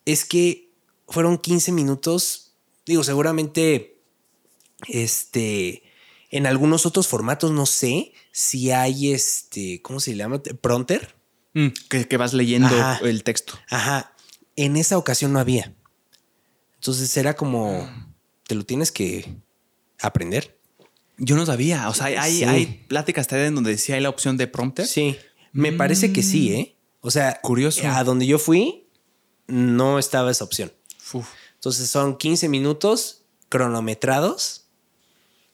[0.03, 0.68] es que
[1.07, 2.55] fueron 15 minutos.
[2.86, 3.99] Digo, seguramente
[4.88, 5.84] este,
[6.30, 10.42] en algunos otros formatos no sé si hay este, ¿cómo se llama?
[10.62, 11.16] Pronter.
[11.54, 13.00] Mm, que, que vas leyendo Ajá.
[13.04, 13.54] el texto.
[13.70, 14.14] Ajá.
[14.56, 15.74] En esa ocasión no había.
[16.76, 17.90] Entonces era como,
[18.48, 19.36] te lo tienes que
[20.00, 20.58] aprender.
[21.18, 21.90] Yo no sabía.
[21.90, 22.44] O sea, hay, Sí.
[22.46, 24.88] hay pláticas en donde sí hay la opción de prompter.
[24.88, 25.18] Sí.
[25.52, 26.78] Me parece que sí, ¿eh?
[27.02, 27.88] O sea, Curioso.
[27.88, 28.88] A donde yo fui,
[29.48, 30.72] no estaba esa opción.
[31.14, 31.28] Uf.
[31.56, 34.69] Entonces son 15 minutos cronometrados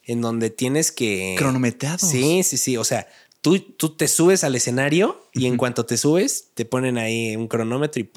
[0.06, 1.36] en donde tienes que...
[1.38, 2.02] Cronometrados.
[2.02, 2.78] Sí, sí, sí.
[2.78, 3.08] O sea,
[3.42, 7.48] tú, tú te subes al escenario y en cuanto te subes, te ponen ahí un
[7.48, 8.10] cronómetro y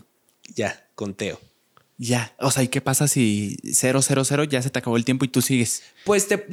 [0.54, 1.40] ya, conteo.
[1.96, 2.34] Ya.
[2.38, 4.00] O sea, ¿y qué pasa si 000
[4.48, 5.82] ya se te acabó el tiempo y tú sigues?
[6.04, 6.46] Pues te,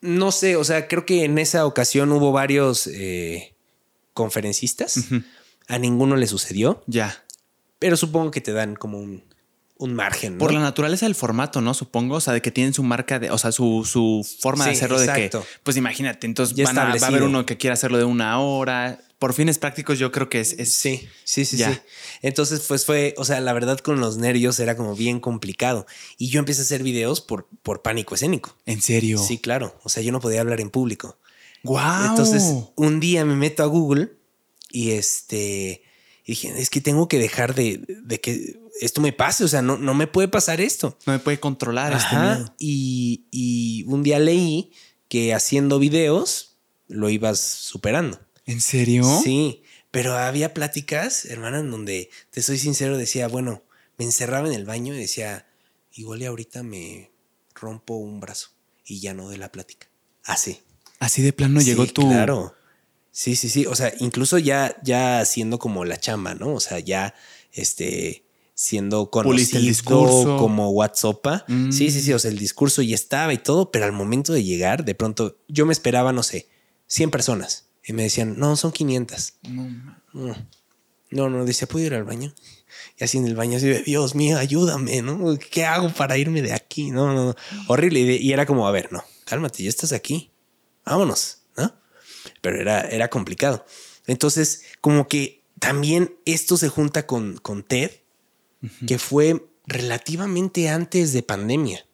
[0.00, 3.54] no sé, o sea, creo que en esa ocasión hubo varios eh,
[4.14, 5.04] conferencistas.
[5.68, 7.24] A ninguno le sucedió, Ya.
[7.78, 9.24] pero supongo que te dan como un,
[9.78, 10.34] un margen.
[10.34, 10.38] ¿no?
[10.38, 11.74] Por la naturaleza del formato, ¿no?
[11.74, 12.16] Supongo.
[12.16, 14.98] O sea, de que tienen su marca de, o sea, su, su forma de hacerlo
[14.98, 15.40] de exacto.
[15.42, 18.40] que, pues imagínate, entonces van a- va a haber uno que quiera hacerlo de una
[18.40, 19.00] hora.
[19.18, 21.72] Por fines prácticos, yo creo que es, es- Sí, sí, sí, Ya.
[21.72, 21.80] sí.
[22.22, 25.86] Entonces, pues fue, o sea, la verdad con los nervios era como bien complicado.
[26.18, 28.56] Y yo empecé a hacer videos por, por pánico escénico.
[28.66, 29.18] En serio.
[29.18, 29.74] Sí, claro.
[29.84, 31.18] O sea, yo no podía hablar en público.
[31.62, 32.10] Wow.
[32.10, 32.42] Entonces,
[32.76, 34.12] un día me meto a Google
[34.70, 35.82] y este
[36.26, 39.44] y dije, es que tengo que dejar de, de que esto me pase.
[39.44, 40.98] O sea, no, no me puede pasar esto.
[41.06, 42.34] no me puede controlar este Ajá.
[42.34, 42.54] miedo.
[42.58, 44.72] Y, y un día leí
[45.08, 46.56] que haciendo videos
[46.88, 48.20] lo ibas superando.
[48.44, 49.04] ¿En serio?
[49.22, 49.62] Sí,
[49.92, 53.62] pero había pláticas, hermana, en donde, te soy sincero, decía, bueno,
[53.96, 55.46] me encerraba en el baño y decía,
[55.92, 57.12] igual y ahorita me
[57.54, 58.50] rompo un brazo.
[58.84, 59.86] y ya no de la plática.
[60.24, 60.60] Así.
[60.98, 62.02] Así de plano llegó tu.
[62.08, 62.55] Claro.
[63.18, 63.64] Sí, sí, sí.
[63.64, 66.52] O sea, incluso ya, ya siendo como la chamba, ¿no?
[66.52, 67.14] O sea, ya
[67.50, 70.36] este siendo el conocido discurso.
[70.38, 71.24] como WhatsApp.
[71.48, 71.72] Mm.
[71.72, 72.12] Sí, sí, sí.
[72.12, 75.38] O sea, el discurso ya estaba y todo, pero al momento de llegar, de pronto
[75.48, 76.48] yo me esperaba, no sé,
[76.88, 77.64] 100 personas.
[77.86, 79.32] Y me decían, no, son 500.
[79.48, 80.36] No, ma- No,
[81.10, 82.34] no, no, dice, ¿puedo ir al baño?
[82.98, 85.38] Y así en el baño, así de, Dios mío, ayúdame, ¿no?
[85.50, 86.90] ¿Qué hago para irme de aquí?
[86.90, 87.36] No, no, no.
[87.68, 88.00] Horrible.
[88.00, 90.30] Y, de- y era como, a ver, no, cálmate, ya estás aquí.
[90.84, 91.72] Vámonos, ¿no?
[92.40, 93.64] Pero era, era complicado.
[94.06, 97.90] Entonces, como que también esto se junta con, con TED,
[98.86, 101.86] que fue relativamente antes de pandemia.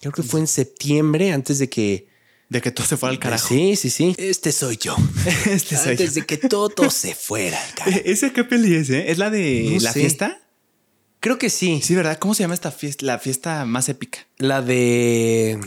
[0.00, 2.08] Creo que fue en septiembre, antes de que...
[2.48, 3.46] De que todo se fuera al carajo.
[3.46, 4.14] Sí, sí, sí.
[4.18, 4.96] Este soy yo.
[5.46, 6.20] Este soy antes yo.
[6.20, 8.00] de que todo se fuera al carajo.
[8.04, 9.10] ¿Ese qué peli es, eh?
[9.10, 10.00] ¿Es la de No la sé.
[10.00, 10.40] fiesta?
[11.20, 11.80] Creo que sí.
[11.84, 12.18] Sí, ¿verdad?
[12.18, 13.04] ¿Cómo se llama esta fiesta?
[13.06, 14.26] La fiesta más épica.
[14.38, 15.60] La de.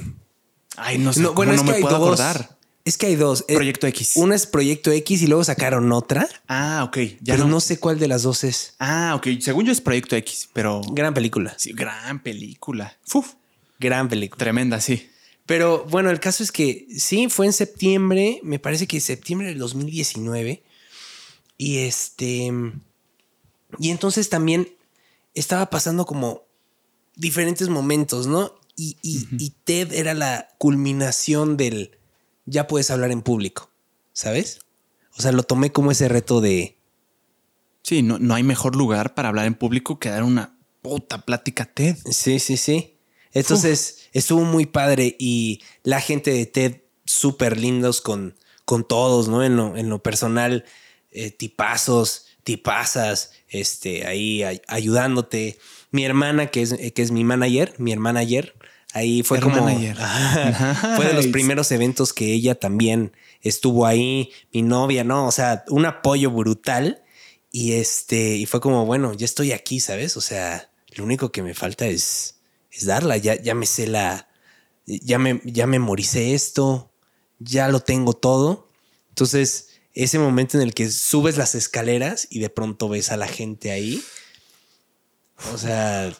[0.75, 1.21] Ay, no sé.
[1.21, 2.19] No, bueno, no me puedo dos.
[2.19, 2.52] acordar.
[2.85, 3.45] Es que hay dos.
[3.47, 4.13] Eh, Proyecto X.
[4.15, 6.27] Una es Proyecto X y luego sacaron otra.
[6.47, 6.97] Ah, ok.
[7.21, 7.51] Ya pero no.
[7.51, 8.75] no sé cuál de las dos es.
[8.79, 9.27] Ah, ok.
[9.39, 10.81] Según yo es Proyecto X, pero.
[10.91, 11.55] Gran película.
[11.57, 12.97] Sí, gran película.
[13.13, 13.33] Uf,
[13.79, 14.37] Gran película.
[14.37, 15.09] tremenda, sí.
[15.45, 19.59] Pero bueno, el caso es que sí, fue en septiembre, me parece que septiembre del
[19.59, 20.63] 2019.
[21.57, 22.51] Y este.
[23.79, 24.69] Y entonces también
[25.35, 26.43] estaba pasando como
[27.15, 28.53] diferentes momentos, ¿no?
[28.75, 31.97] Y, y- y TED era la culminación del
[32.45, 33.69] ya puedes hablar en público,
[34.13, 34.59] ¿sabes?
[35.17, 36.77] O sea, lo tomé como ese reto de.
[37.83, 41.65] Sí, no, no hay mejor lugar para hablar en público que dar una puta plática
[41.65, 41.97] TED.
[42.09, 42.97] Sí, sí, sí.
[43.31, 48.35] Entonces estuvo muy padre y la gente de TED súper lindos con,
[48.65, 49.43] con todos, ¿no?
[49.43, 50.65] En lo, en lo personal,
[51.11, 55.57] eh, tipazos, tipazas, este, ahí ay- ayudándote.
[55.91, 58.55] Mi hermana, que es, eh, que es mi manager, mi hermana ayer,
[58.93, 59.67] ahí fue como...
[59.99, 60.95] Ajá.
[60.95, 65.27] fue de los primeros eventos que ella también estuvo ahí, mi novia, ¿no?
[65.27, 67.03] O sea, un apoyo brutal.
[67.51, 70.17] Y este, y fue como, bueno, ya estoy aquí, ¿sabes?
[70.17, 72.39] O sea, lo único que me falta es,
[72.71, 73.17] es darla.
[73.17, 74.27] Ya, ya me sé la,
[74.85, 76.91] ya me, ya memoricé esto,
[77.39, 78.69] ya lo tengo todo.
[79.09, 83.27] Entonces, ese momento en el que subes las escaleras y de pronto ves a la
[83.27, 84.03] gente ahí.
[85.53, 86.15] O sea,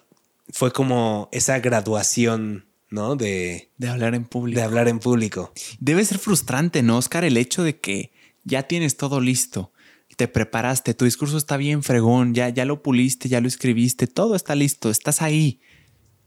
[0.54, 3.16] fue como esa graduación, ¿no?
[3.18, 4.60] De, De hablar en público.
[4.60, 5.52] de hablar en público.
[5.80, 7.26] Debe ser frustrante, ¿no, Oscar?
[7.26, 8.14] El hecho de que
[8.46, 9.74] ya tienes todo listo,
[10.16, 14.36] te preparaste, tu discurso está bien fregón, ya, ya lo puliste, ya lo escribiste, todo
[14.36, 15.60] está listo, estás ahí,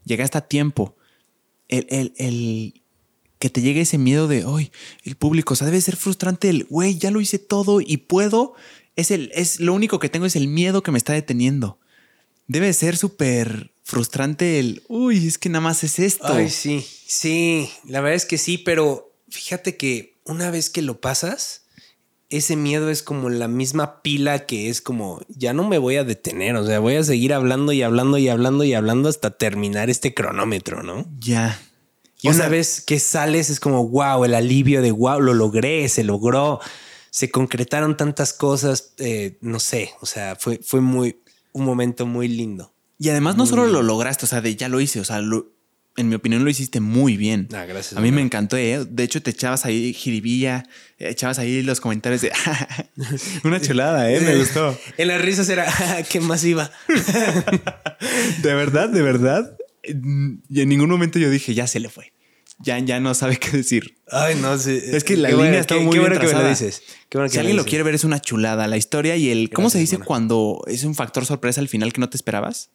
[0.03, 0.97] llegaste a tiempo.
[1.69, 2.83] El, el- el
[3.39, 4.71] que te llegue ese miedo de, hoy
[5.03, 8.55] el público, o sea, debe ser frustrante el, güey, ya lo hice todo y puedo,
[8.97, 11.79] es, el, es lo único que tengo es el miedo que me está deteniendo.
[12.47, 16.27] Debe ser súper frustrante el, uy, es que nada más es esto.
[16.27, 20.99] Ay, sí, sí, la verdad es que sí, pero fíjate que una vez que lo
[20.99, 21.61] pasas,
[22.29, 26.03] ese miedo es como la misma pila que es como, ya no me voy a
[26.03, 29.89] detener, o sea, voy a seguir hablando y hablando y hablando y hablando hasta terminar
[29.89, 31.05] este cronómetro, ¿no?
[31.21, 31.57] Ya.
[32.21, 35.33] Y O una sea- vez que sales es como, wow, el alivio de, wow, lo
[35.33, 36.59] logré, se logró,
[37.09, 41.21] se concretaron tantas cosas, eh, no sé, o sea, fue, fue muy,
[41.53, 42.73] un momento muy lindo.
[42.99, 45.51] Y además no solo lo lograste, o sea, de ya lo hice, o sea, lo-
[45.97, 47.47] en mi opinión lo hiciste muy bien.
[47.53, 48.85] Ah, gracias, A mí me encantó, ¿eh?
[48.87, 50.63] de hecho te echabas ahí jiribilla,
[50.99, 52.31] echabas ahí los comentarios de
[53.43, 54.19] una chulada, ¿eh?
[54.21, 54.77] Me gustó.
[54.97, 55.65] En las risas era,
[56.09, 56.69] ¿qué más iba?
[58.41, 59.57] De verdad, de verdad.
[59.83, 62.13] Y en ningún momento yo dije, ya se le fue.
[62.59, 63.97] Ya, ya no sabe qué decir.
[64.11, 64.95] Ay, no sé.
[64.97, 66.49] Es que la Qué línea bueno, está qué- muy qué bien bueno que me lo
[66.49, 66.81] dices.
[67.09, 67.69] Qué bueno que si alguien lo dices.
[67.69, 68.67] quiere ver, es una chulada.
[68.67, 69.51] La historia y el...
[69.51, 70.07] ¿Cómo se dice hermano.
[70.07, 72.71] cuando es un factor sorpresa al final que no te esperabas?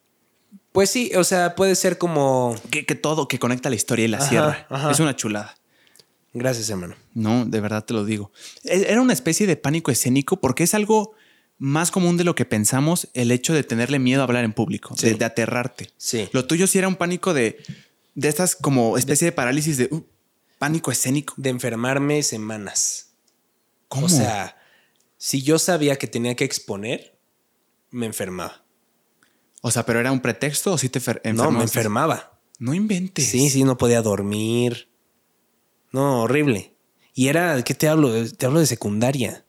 [0.73, 2.57] Pues sí, o sea, puede ser como.
[2.71, 4.91] Que, que todo, que conecta la historia y la Ajá, ajá.
[4.91, 5.55] Es una chulada.
[6.35, 6.95] Gracias, hermano.
[7.13, 8.33] No, de verdad te lo digo.
[8.65, 11.13] E- Era una especie de pánico escénico porque es algo
[11.59, 14.97] más común de lo que pensamos el hecho de tenerle miedo a hablar en público,
[14.97, 15.11] Sí.
[15.11, 15.91] de, de aterrarte.
[15.99, 16.29] Sí.
[16.33, 17.63] Lo tuyo sí era un pánico de,
[18.15, 20.03] de estas como especie de parálisis de uh,
[20.59, 21.35] pánico escénico.
[21.37, 23.11] De enfermarme semanas.
[23.89, 24.07] ¿Cómo?
[24.07, 24.57] O sea,
[25.19, 27.19] si yo sabía que tenía que exponer,
[27.91, 28.62] me enfermaba.
[29.63, 31.63] O sea, pero era un pretexto o sí te fer- No, me enfermabas?
[31.77, 32.41] enfermaba.
[32.59, 33.27] No inventes.
[33.29, 34.89] Sí, sí, no podía dormir.
[35.93, 36.75] No, horrible.
[37.15, 38.13] Y era, ¿qué te hablo?
[38.31, 39.45] Te hablo de secundaria.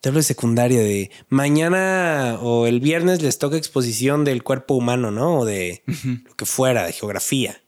[0.00, 5.10] Te hablo de secundaria, de mañana o el viernes les toca exposición del cuerpo humano,
[5.10, 5.40] ¿no?
[5.40, 5.82] O de
[6.26, 7.62] lo que fuera, de geografía.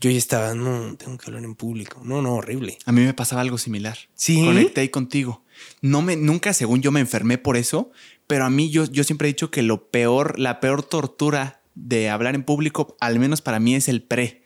[0.00, 2.00] Yo ya estaba, no, tengo que hablar en público.
[2.04, 2.78] No, no, horrible.
[2.86, 3.96] A mí me pasaba algo similar.
[4.14, 4.42] ¿Sí?
[4.44, 5.44] Conecté ahí contigo.
[5.80, 7.90] No me, nunca, según yo, me enfermé por eso,
[8.26, 12.08] pero a mí yo, yo siempre he dicho que lo peor, la peor tortura de
[12.08, 14.42] hablar en público, al menos para mí, es el pre.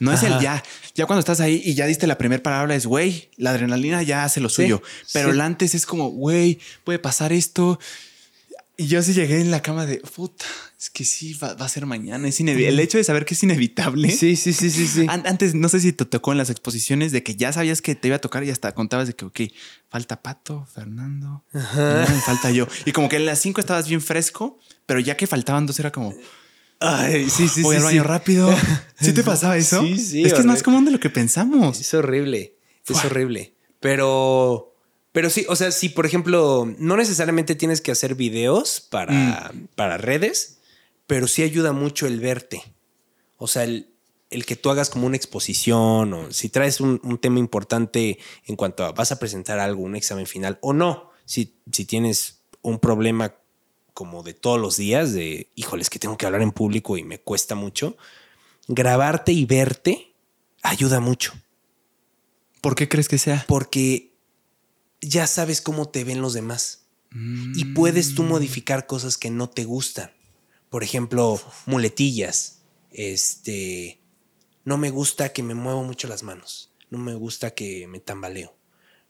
[0.00, 0.62] No es el ya.
[0.94, 4.24] Ya cuando estás ahí y ya diste la primera palabra es, güey, la adrenalina ya
[4.24, 4.82] hace lo Sí, suyo.
[5.12, 5.34] Pero sí.
[5.34, 7.78] el antes es como, güey, puede pasar esto.
[8.76, 10.44] Y yo sí llegué en la cama de, puta,
[10.80, 12.26] es que sí, va, va a ser mañana.
[12.26, 14.10] Es inevi- El hecho de saber que es inevitable.
[14.10, 15.06] Sí, sí, sí, sí, sí.
[15.10, 17.94] An- Antes, no sé si te tocó en las exposiciones de que ya sabías que
[17.94, 19.40] te iba a tocar y hasta contabas de que, ok,
[19.90, 22.06] falta Pato, Fernando, Ajá.
[22.24, 22.66] falta yo.
[22.86, 25.92] Y como que en las cinco estabas bien fresco, pero ya que faltaban dos era
[25.92, 26.14] como,
[26.80, 27.80] Ay, sí, sí, voy sí.
[27.80, 28.08] al baño sí.
[28.08, 28.56] rápido.
[28.98, 29.82] ¿Sí te pasaba eso?
[29.82, 31.78] Sí, sí, Es que es más común de lo que pensamos.
[31.78, 32.54] Es horrible.
[32.88, 33.52] Es horrible.
[33.80, 34.74] Pero.
[35.12, 39.98] Pero sí, o sea, si por ejemplo, no necesariamente tienes que hacer videos para, para
[39.98, 40.58] redes,
[41.10, 42.62] pero sí ayuda mucho el verte.
[43.36, 43.92] O sea, el,
[44.30, 48.54] el que tú hagas como una exposición o si traes un, un tema importante en
[48.54, 51.10] cuanto a vas a presentar algo, un examen final o no.
[51.24, 53.34] Si, si tienes un problema
[53.92, 57.18] como de todos los días, de híjoles, que tengo que hablar en público y me
[57.18, 57.96] cuesta mucho,
[58.68, 60.14] grabarte y verte
[60.62, 61.32] ayuda mucho
[62.60, 63.44] ¿Por qué crees que sea?
[63.48, 64.14] porque
[65.00, 69.64] ya sabes cómo te ven los demás y puedes tú modificar cosas que no te
[69.64, 70.12] gustan.
[70.70, 72.62] Por ejemplo, muletillas.
[72.90, 74.00] Este,
[74.64, 76.72] no me gusta que me muevo mucho las manos.
[76.88, 78.56] No me gusta que me tambaleo.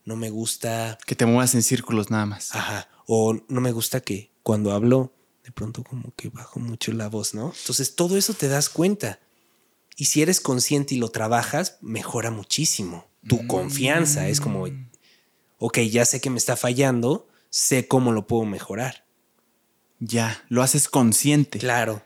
[0.05, 2.55] No me gusta, Que te muevas en círculos nada más.
[2.55, 5.13] ajá, o no me gusta que cuando hablo
[5.45, 7.53] de pronto como que bajo mucho la voz, ¿no?
[7.57, 9.21] Entonces todo eso te das cuenta.
[9.97, 13.11] Y si eres consciente y lo trabajas, mejora muchísimo.
[13.29, 14.67] Tu confianza es como,
[15.59, 19.05] ok, ya sé que me está fallando, sé cómo lo puedo mejorar.
[20.01, 21.59] Ya, lo haces consciente.
[21.59, 22.03] Claro.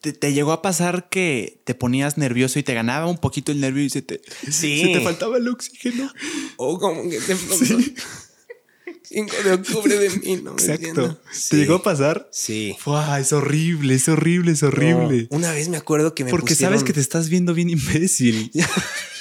[0.00, 3.60] ¿Te, te llegó a pasar que te ponías nervioso y te ganaba un poquito el
[3.60, 4.20] nervio y se te,
[4.50, 4.80] Sí.
[4.82, 6.12] se te faltaba el oxígeno?
[6.56, 7.64] O como que de pronto,
[9.04, 11.16] 5 de octubre de mí, no Exacto.
[11.16, 11.56] ¿Te Sí.
[11.56, 12.28] llegó a pasar?
[12.32, 12.74] Sí.
[12.80, 15.28] Fua, es horrible, es horrible, es horrible.
[15.30, 17.70] No, una vez me acuerdo que me Porque pusieron- sabes que te estás viendo bien
[17.70, 18.50] imbécil.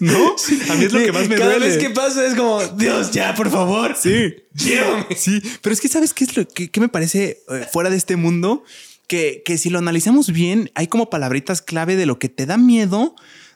[0.00, 0.36] ¿No?
[0.70, 1.66] A mí es lo que más me Cada duele.
[1.66, 3.96] vez que pasa es como, Dios, ya, por favor.
[3.98, 4.34] Sí.
[4.54, 5.06] Llévame.
[5.16, 8.16] Sí, pero es que ¿sabes qué es lo que, me parece eh, fuera de este
[8.16, 8.64] mundo?
[9.06, 12.58] Que, que si lo analizamos bien, hay como palabritas clave de lo que te da
[12.58, 13.14] miedo.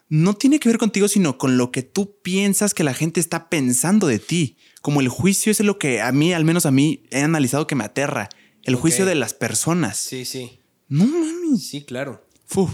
[0.09, 3.49] No tiene que ver contigo, sino con lo que tú piensas que la gente está
[3.49, 4.57] pensando de ti.
[4.83, 7.75] Como el juicio es lo que a mí, al menos a mí, he analizado que
[7.75, 8.29] me aterra.
[8.65, 9.97] El juicio de las personas.
[9.99, 10.59] Sí, sí.
[10.89, 11.67] No mames.
[11.67, 12.27] Sí, claro.
[12.47, 12.69] Fu.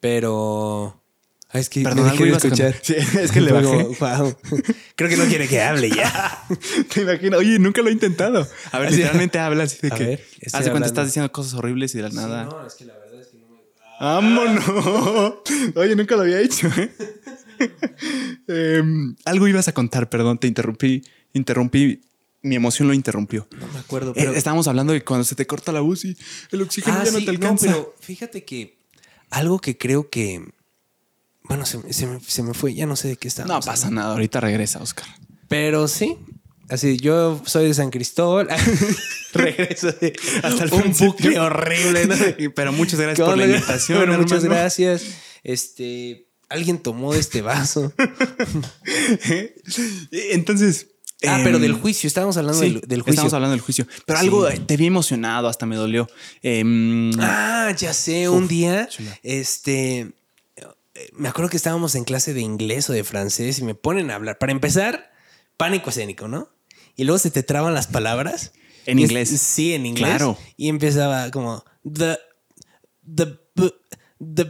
[0.00, 0.99] Pero.
[1.52, 2.74] Ah, es que Perdón, me dejé de escuchar.
[2.82, 3.82] Sí, es que le bajé.
[3.98, 4.36] "Guau".
[4.96, 6.44] Creo que no quiere que hable ya.
[6.94, 7.38] Te imagino.
[7.38, 8.46] Oye, nunca lo he intentado.
[8.70, 10.04] A ver, literalmente habla así de A que.
[10.04, 10.86] ver, hace cuenta hablando.
[10.86, 12.44] estás diciendo cosas horribles y de la nada.
[12.44, 13.58] No, es que la verdad es que no me.
[14.00, 15.34] ¡Vámonos!
[15.74, 16.68] Oye, nunca lo había hecho.
[16.76, 16.92] ¿eh?
[18.48, 21.02] Em, algo ibas a contar, perdón, te interrumpí.
[21.32, 22.00] Interrumpí.
[22.42, 23.46] Mi emoción lo interrumpió.
[23.58, 24.32] No me acuerdo, Eh, pero.
[24.32, 26.16] estábamos hablando de cuando se te corta la voz y
[26.52, 27.66] el oxígeno Ah, ya no sí, te alcanza.
[27.66, 28.78] pero fíjate que
[29.30, 30.42] algo que creo que.
[31.50, 33.66] Bueno, se, me- se me, se me fue, ya no sé de qué No, estábamos.
[33.66, 34.00] pasa hablando.
[34.02, 35.06] nada, ahorita regresa, Oscar.
[35.48, 36.16] Pero sí.
[36.68, 38.46] Así, yo soy de San Cristóbal.
[39.32, 40.12] Regreso de
[40.44, 42.14] Hasta el un bucle horrible, ¿no?
[42.54, 43.98] Pero muchas gracias ¿Qué por la invitación.
[43.98, 44.60] Bueno, muchas hermano.
[44.60, 45.02] gracias.
[45.42, 47.92] Este, alguien tomó de este vaso.
[50.12, 50.86] Entonces.
[51.26, 53.12] ah, pero em, del juicio, estábamos hablando sí, del, del juicio.
[53.14, 53.86] Estamos hablando del juicio.
[54.06, 54.24] Pero Sí.
[54.26, 56.06] algo te vi emocionado, hasta me dolió.
[56.42, 59.18] Em, Ah, ya sé, un día, chula.
[59.24, 60.12] este,
[61.14, 64.14] me acuerdo que estábamos en clase de inglés o de francés y me ponen a
[64.16, 64.38] hablar.
[64.38, 65.10] Para empezar,
[65.56, 66.50] pánico escénico, ¿no?
[66.96, 68.52] Y luego se te traban las palabras.
[68.86, 69.28] En es- inglés.
[69.28, 70.06] sí, en inglés.
[70.08, 70.38] Claro.
[70.56, 72.16] Y empezaba como, the,
[73.14, 73.26] the,
[74.34, 74.46] the,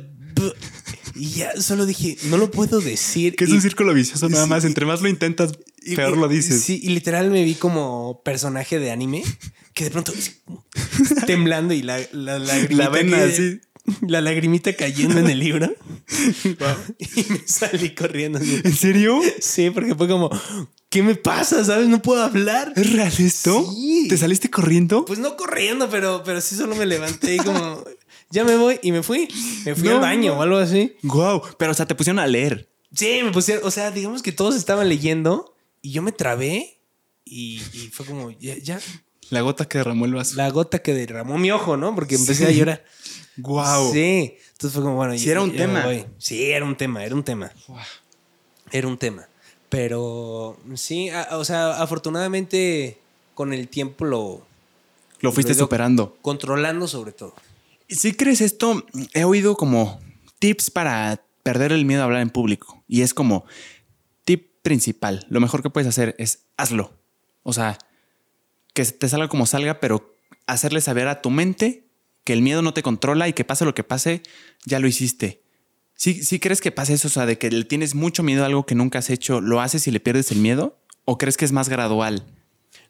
[1.16, 3.36] y ya solo dije, no lo puedo decir.
[3.36, 4.50] que es Y- un círculo vicioso nada Sí.
[4.50, 4.64] más.
[4.64, 6.62] Entre más lo intentas, y- peor lo dices.
[6.62, 9.22] Sí, y literal me vi como personaje de anime
[9.74, 10.12] que de pronto
[11.26, 12.84] temblando y la, la lagrimita.
[12.84, 13.60] La vena así.
[14.06, 15.72] La lagrimita cayendo en el libro.
[16.98, 18.38] Y me salí corriendo.
[18.38, 18.60] así.
[18.64, 19.20] ¿En serio?
[19.40, 20.30] Sí, porque fue como,
[20.88, 21.64] ¿qué me pasa?
[21.64, 21.88] ¿Sabes?
[21.88, 22.72] No puedo hablar.
[22.76, 23.66] ¿Es real esto?
[23.74, 24.06] Sí.
[24.08, 25.04] ¿Te saliste corriendo?
[25.04, 27.84] Pues no corriendo, pero, pero sí solo me levanté y como,
[28.30, 29.28] ya me voy y me fui.
[29.64, 30.94] Me fui No, al baño o algo así.
[31.02, 31.42] Wow.
[31.58, 32.68] Pero, o sea, te pusieron a leer.
[32.94, 36.80] Sí, me pusieron, o sea, digamos que todos estaban leyendo y yo me trabé
[37.24, 38.80] y, y fue como, ya, ya,
[39.30, 40.34] La gota que derramó el vaso.
[40.36, 41.94] la gota que derramó mi ojo, ¿no?
[41.94, 42.84] Porque empecé a llorar.
[43.36, 43.92] Wow.
[43.92, 45.84] Sí, entonces fue como, bueno, Sí, ya- era un tema.
[46.18, 47.52] Sí, era un tema, era un tema.
[48.72, 49.26] Era un tema.
[49.68, 52.98] Pero sí, a- o sea, afortunadamente
[53.34, 54.46] con el tiempo lo
[55.20, 56.16] Lo fuiste Lo superando.
[56.22, 57.34] controlando sobre todo.
[57.88, 58.84] Si crees esto,
[59.14, 60.00] he oído como
[60.38, 62.82] tips para perder el miedo a hablar en público.
[62.88, 63.44] Y es como
[64.24, 65.26] tip principal.
[65.28, 66.92] Lo mejor que puedes hacer es hazlo.
[67.42, 67.78] O sea,
[68.74, 70.14] que te salga como salga, pero
[70.46, 71.84] hacerle saber a tu mente
[72.24, 74.22] que el miedo no te controla y que pase lo que pase,
[74.66, 75.42] ya lo hiciste.
[75.94, 77.08] ¿Sí, ¿Sí crees que pasa eso?
[77.08, 79.60] O sea, de que le tienes mucho miedo a algo que nunca has hecho, ¿lo
[79.60, 80.78] haces y le pierdes el miedo?
[81.04, 82.24] ¿O crees que es más gradual?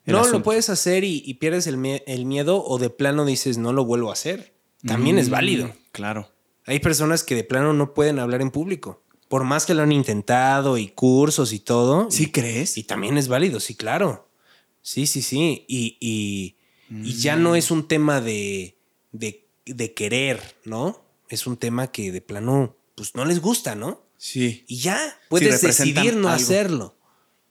[0.07, 0.39] No, asunto?
[0.39, 3.85] lo puedes hacer y, y pierdes el, el miedo o de plano dices no lo
[3.85, 4.55] vuelvo a hacer.
[4.86, 5.73] También es Mm, válido.
[5.93, 6.31] Claro.
[6.66, 9.02] Hay personas que de plano no pueden hablar en público.
[9.28, 12.11] Por más que lo han intentado y cursos y todo.
[12.11, 12.78] ¿Sí y, crees?
[12.78, 14.28] y también es válido, sí, claro.
[14.82, 15.65] Sí, sí, sí.
[15.69, 16.57] Y, y-
[17.05, 18.77] y ya no es un tema de,
[19.12, 21.02] de, de querer, ¿no?
[21.28, 24.02] Es un tema que de plano, pues no les gusta, ¿no?
[24.16, 24.64] Sí.
[24.66, 26.42] Y ya, puedes decidir no algo.
[26.42, 26.96] hacerlo.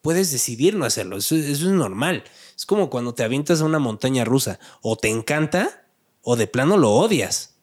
[0.02, 1.18] Puedes decidir no hacerlo.
[1.18, 2.24] Eso, eso es normal.
[2.56, 4.60] Es como cuando te avientas a una montaña rusa.
[4.82, 5.88] O te encanta
[6.22, 7.56] o de plano lo odias.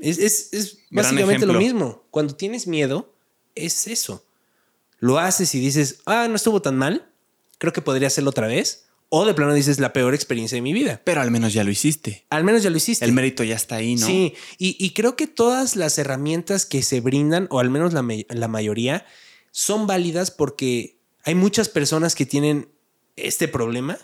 [0.00, 2.04] Es, es- es básicamente lo mismo.
[2.10, 3.14] Cuando tienes miedo,
[3.54, 4.24] es eso.
[4.98, 7.10] Lo haces y dices, ah, no estuvo tan mal.
[7.58, 8.83] Creo que podría hacerlo otra vez.
[9.16, 11.00] O de plano dices, la peor experiencia de mi vida.
[11.04, 12.26] Pero al menos ya lo hiciste.
[12.30, 13.04] Al menos ya lo hiciste.
[13.04, 14.08] El mérito ya está ahí, ¿no?
[14.08, 18.48] Sí, y, y creo que todas las herramientas que se brindan, o al menos la,
[18.48, 19.06] mayoría,
[19.52, 22.68] son válidas porque hay muchas personas que tienen
[23.14, 23.98] este problema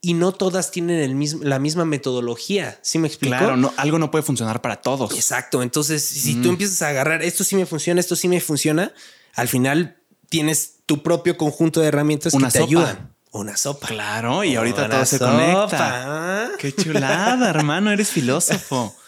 [0.00, 2.80] y no todas tienen el mismo, la misma metodología.
[2.82, 3.36] ¿Sí me explico?
[3.36, 5.14] Claro, no, algo no puede funcionar para todos.
[5.14, 5.62] Exacto.
[5.62, 8.92] Entonces, si tú empiezas a agarrar esto sí me funciona, esto sí me funciona,
[9.34, 9.98] al final
[10.28, 12.68] tienes tu propio conjunto de herramientas Una que te sopa.
[12.68, 13.17] ayudan.
[13.32, 13.88] Una sopa.
[13.88, 15.32] Claro, y ahorita Una todo se sopa.
[15.32, 16.50] conecta.
[16.58, 18.94] Qué chulada, hermano, eres filósofo.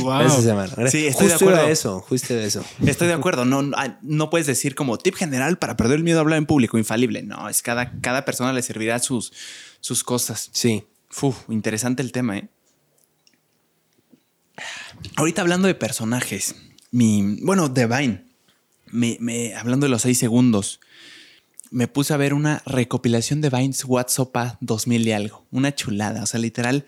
[0.00, 0.28] Wow.
[0.90, 1.60] Sí, estoy de acuerdo.
[1.60, 2.64] era eso, justo era eso.
[2.84, 3.44] Estoy de acuerdo.
[3.44, 6.46] No, no, no puedes decir como tip general para perder el miedo a hablar en
[6.46, 7.22] público, infalible.
[7.22, 9.32] No, es cada, cada persona le servirá sus,
[9.80, 10.48] sus cosas.
[10.52, 10.84] Sí.
[11.22, 12.48] Uf, interesante el tema, ¿eh?
[15.16, 16.54] Ahorita hablando de personajes,
[16.90, 18.24] mi, bueno, de Vine,
[18.90, 20.80] me, me- hablando de los seis segundos,
[21.70, 26.26] me puse a ver una recopilación de Vines WhatsApp 2000 y algo, una chulada, o
[26.26, 26.84] sea, literal,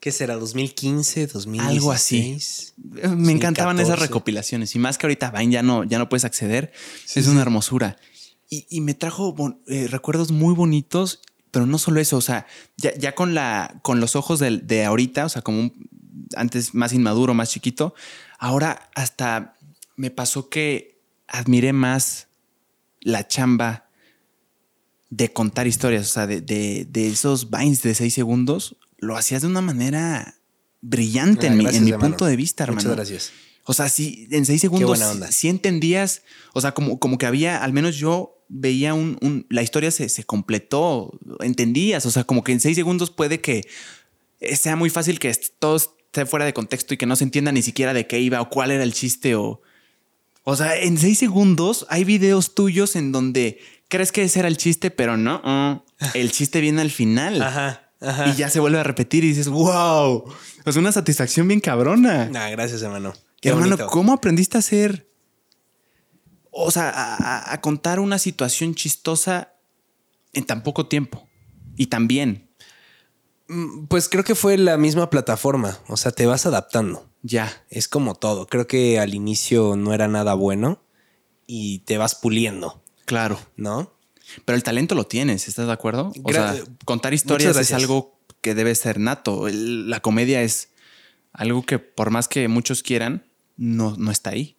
[0.00, 0.38] ¿Qué será?
[0.38, 1.28] ¿2015?
[1.30, 1.60] ¿2016?
[1.60, 2.38] Algo así.
[2.86, 4.06] me encantaban esas 2014.
[4.06, 6.72] recopilaciones y más que ahorita Vine ya no, ya no puedes acceder,
[7.14, 7.98] es una hermosura.
[8.48, 9.34] Y, y me trajo
[9.66, 11.20] eh, recuerdos muy bonitos,
[11.50, 12.46] pero no solo eso, o sea,
[12.78, 15.88] ya, ya con, la, con los ojos del- de, ahorita, o sea, como un-
[16.34, 17.94] antes más inmaduro, más chiquito,
[18.38, 19.58] ahora hasta
[19.96, 20.98] me pasó que
[21.28, 22.28] admiré más
[23.00, 23.88] la chamba
[25.10, 29.42] de contar historias, o sea, de, de- de esos Vines de seis segundos, lo hacías
[29.42, 30.36] de una manera
[30.80, 32.80] brillante Ah, en mi, en mi punto de vista, hermano.
[32.82, 33.32] Muchas gracias.
[33.64, 34.98] O sea, sí, en seis segundos
[35.32, 36.22] sí entendías,
[36.54, 40.08] o sea, como, como que había, al menos yo veía un, un- la historia se,
[40.08, 43.66] se completó, entendías, o sea, como que en seis segundos puede que
[44.54, 47.62] sea muy fácil que todo esté fuera de contexto y que no se entienda ni
[47.62, 49.60] siquiera de qué iba o cuál era el chiste o...
[50.50, 54.56] O sea, en seis segundos hay videos tuyos en donde crees que ese era el
[54.56, 57.40] chiste, pero no, ah, el chiste viene al final.
[57.40, 58.28] Ajá, ajá.
[58.28, 60.24] Y ya se vuelve a repetir y dices, wow,
[60.66, 62.28] es una satisfacción bien cabrona.
[62.30, 63.12] Nah, gracias, hermano.
[63.40, 63.86] Qué Hermano, bonito.
[63.92, 65.08] ¿cómo aprendiste a hacer?
[66.50, 69.54] O sea, a, contar una situación chistosa
[70.32, 71.28] en tan poco tiempo.
[71.76, 72.49] Y también, Mm,
[73.88, 75.78] Pues creo que fue la misma plataforma.
[75.88, 77.06] O sea, te vas adaptando.
[77.22, 77.64] ya.
[77.68, 78.46] Es como todo.
[78.46, 80.82] Creo que al inicio no era nada bueno
[81.46, 83.38] y te vas puliendo, Claro.
[83.56, 83.92] ¿no?
[84.44, 86.08] Pero el talento lo tienes, ¿estás de acuerdo?
[86.22, 89.48] O Gra- sea, contar historias es algo que debe ser nato.
[89.48, 90.68] El- la comedia es
[91.32, 94.56] algo que por más que muchos quieran, no, no está ahí.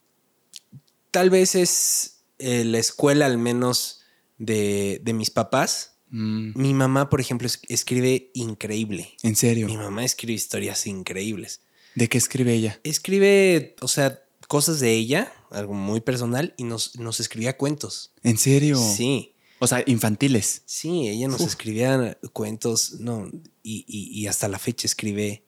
[1.11, 4.01] Tal vez es eh, la escuela, al menos
[4.38, 5.90] de, de mis papás.
[6.11, 9.15] Mm, Mi mamá, por ejemplo, es- escribe increíble.
[9.23, 9.65] en serio.
[9.67, 11.61] Mi mamá escribe historias increíbles.
[11.95, 12.79] ¿De qué escribe ella?
[12.83, 18.11] Escribe, o sea, cosas de ella, algo muy personal, y nos, nos escribía cuentos.
[18.23, 18.77] ¿En serio?
[18.77, 20.63] Sí, O sea, infantiles.
[20.65, 23.29] sí, ella nos escribía cuentos, no,
[23.63, 25.43] y, y- y hasta la fecha escribe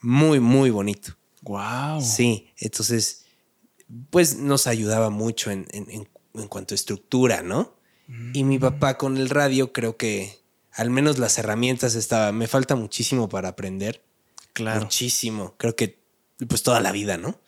[0.00, 1.16] muy, muy bonito.
[1.42, 2.00] Wow.
[2.00, 3.24] Sí, entonces,
[4.10, 7.76] pues nos ayudaba mucho en, en- en- en cuanto a estructura, ¿no?
[8.32, 10.38] Y mi papá con el radio, creo que
[10.72, 12.36] al menos las herramientas estaban.
[12.36, 14.02] Me falta muchísimo para aprender.
[14.52, 14.82] Claro.
[14.82, 15.54] Muchísimo.
[15.58, 15.98] Creo que
[16.48, 17.38] pues toda la vida, ¿no?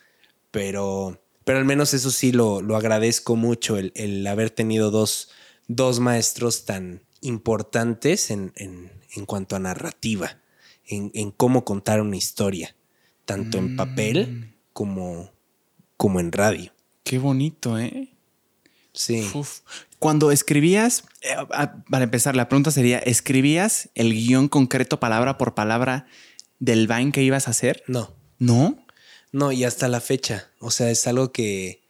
[0.51, 5.31] Pero, pero al menos eso sí lo, lo agradezco mucho, el, el haber tenido dos,
[5.69, 10.39] dos maestros tan importantes en, en- en cuanto a narrativa,
[10.86, 12.74] en, en cómo contar una historia,
[13.24, 15.31] tanto en papel como,
[15.97, 16.73] como en radio.
[17.05, 18.09] Qué bonito, ¿eh?
[18.93, 19.28] Sí.
[19.35, 19.61] Uf.
[20.05, 21.35] Cuando escribías, eh,
[21.89, 26.05] para empezar, la pregunta sería, ¿escribías el guion concreto palabra por palabra
[26.59, 27.82] del Vine que ibas a hacer?
[27.86, 28.14] No.
[28.39, 28.85] ¿No?
[29.32, 30.51] No, y hasta la fecha.
[30.59, 31.81] O sea, es algo que,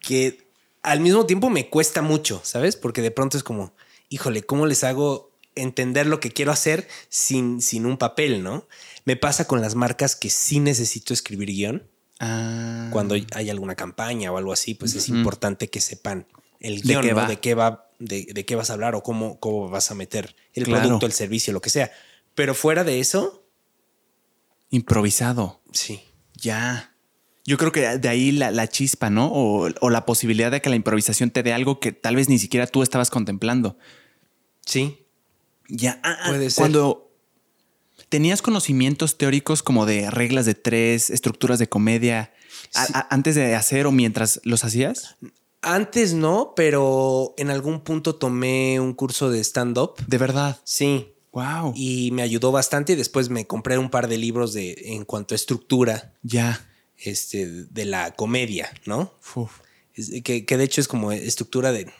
[0.00, 0.46] que
[0.82, 2.76] al mismo tiempo me cuesta mucho, ¿sabes?
[2.76, 3.72] Porque de pronto es como,
[4.10, 8.68] híjole, ¿cómo les hago entender lo que quiero hacer sin, sin un papel, ¿no?
[9.06, 11.88] Me pasa con las marcas que sí necesito escribir guion.
[12.20, 12.90] Ah.
[12.92, 16.26] Cuando hay alguna campaña o algo así, pues es importante que sepan
[16.64, 17.16] el ¿De guion, qué ¿no?
[17.16, 17.26] va?
[17.28, 20.34] de qué va, de, de qué vas a hablar o cómo, cómo vas a meter
[20.52, 20.82] el Claro.
[20.82, 21.90] producto, el servicio, lo que sea.
[22.34, 23.44] Pero fuera de eso,
[24.70, 25.60] Improvisado.
[25.72, 26.00] sí.
[26.36, 26.90] Ya.
[27.46, 29.28] Yo creo que de ahí la, la chispa, ¿no?
[29.32, 32.38] O, o la posibilidad de que la improvisación te dé algo que tal vez ni
[32.38, 33.78] siquiera tú estabas contemplando.
[34.66, 35.06] Sí.
[35.68, 36.00] Ya.
[36.02, 36.62] ah, ah, Puede ser.
[36.62, 37.12] Cuando
[38.08, 42.32] tenías conocimientos teóricos como de reglas de tres, estructuras de comedia,
[42.74, 42.92] a- Sí.
[42.96, 45.16] a- antes de hacer o mientras los hacías.
[45.64, 49.94] Antes no, pero en algún punto tomé un curso de stand-up.
[50.06, 50.60] De verdad.
[50.64, 51.10] Sí.
[51.32, 51.72] Wow.
[51.74, 52.92] Y me ayudó bastante.
[52.92, 56.64] Y después me compré un par de libros de, en cuanto a estructura ya.
[56.96, 59.12] este, de la comedia, ¿no?
[59.34, 59.50] Uf.
[59.94, 61.90] Es- que, que de hecho es como estructura de.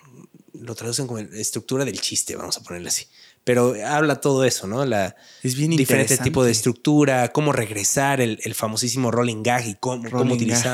[0.53, 3.07] Lo traducen como estructura del chiste, vamos a ponerle así.
[3.43, 4.86] Pero habla todo eso, ¿no?
[4.86, 9.74] La Es bien diferente tipo de estructura, cómo regresar el, el famosísimo rolling gag y
[9.74, 10.65] cómo, cómo gag.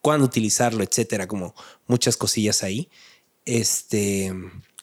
[0.00, 1.54] Cuándo utilizarlo, etcétera, como
[1.86, 2.88] muchas cosillas ahí.
[3.44, 4.32] Este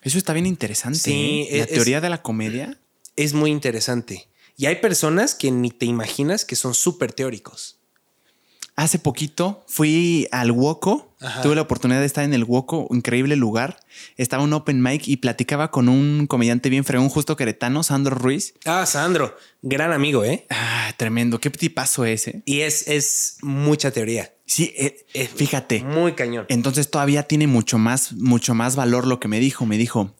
[0.01, 0.99] Eso está bien interesante.
[0.99, 1.57] Sí, ¿eh?
[1.59, 2.79] La es- teoría de la comedia.
[3.15, 4.27] es muy interesante.
[4.57, 7.79] Y hay personas que ni te imaginas que son súper teóricos.
[8.77, 11.15] Hace poquito fui al Woco.
[11.21, 11.41] Ajá.
[11.41, 13.79] Tuve la oportunidad de estar en el Woco, increíble lugar.
[14.17, 18.53] Estaba un open mic y platicaba con un comediante bien fregón, justo queretano, Sandro Ruiz.
[18.65, 20.45] Ah, Sandro, gran amigo, ¿eh?
[20.49, 21.39] Ah, tremendo.
[21.39, 22.41] Qué tipazo ese.
[22.43, 24.33] Y es, es mucha teoría.
[24.45, 25.81] Sí, eh, Es fíjate.
[25.83, 26.45] Muy cañón.
[26.49, 29.65] Entonces todavía tiene mucho más, mucho más valor lo que me dijo.
[29.65, 30.13] Me dijo,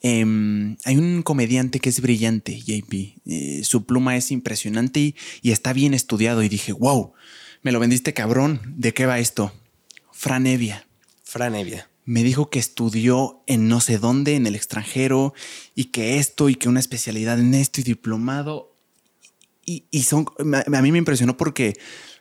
[0.00, 3.16] em, hay un comediante que es brillante, JP.
[3.26, 6.42] Eh, su pluma es impresionante y, y está bien estudiado.
[6.42, 7.12] Y dije, wow,
[7.64, 8.60] me lo vendiste cabrón.
[8.76, 9.52] ¿De qué va esto?
[10.12, 10.86] Fran Evia.
[11.24, 11.88] Fran Evia.
[12.04, 15.32] Me dijo que estudió en no sé dónde, en el extranjero,
[15.74, 18.76] y que esto, y que una especialidad en esto, y diplomado.
[19.64, 21.72] Y, y son, a mí me impresionó porque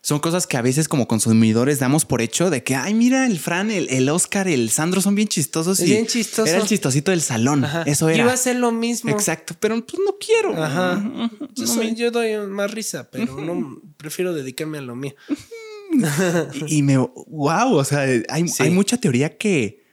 [0.06, 3.40] son cosas que a veces como consumidores damos por hecho de que, ay, mira, el
[3.40, 5.80] Fran, el, el Oscar, el Sandro son bien chistosos.
[5.80, 6.46] Es y bien chistoso.
[6.52, 7.64] Era el chistosito del salón.
[7.64, 7.84] Ajá.
[7.84, 8.24] Eso era.
[8.26, 9.12] Iba a ser lo mismo.
[9.12, 10.62] Exacto, pero pues no quiero.
[10.62, 11.02] Ajá.
[11.56, 15.16] Yo, No soy- me- yo doy más risa, pero no prefiero dedicarme a lo mío.
[16.68, 18.64] y, y me, wow, o sea, hay, Sí.
[18.64, 19.84] hay mucha teoría que,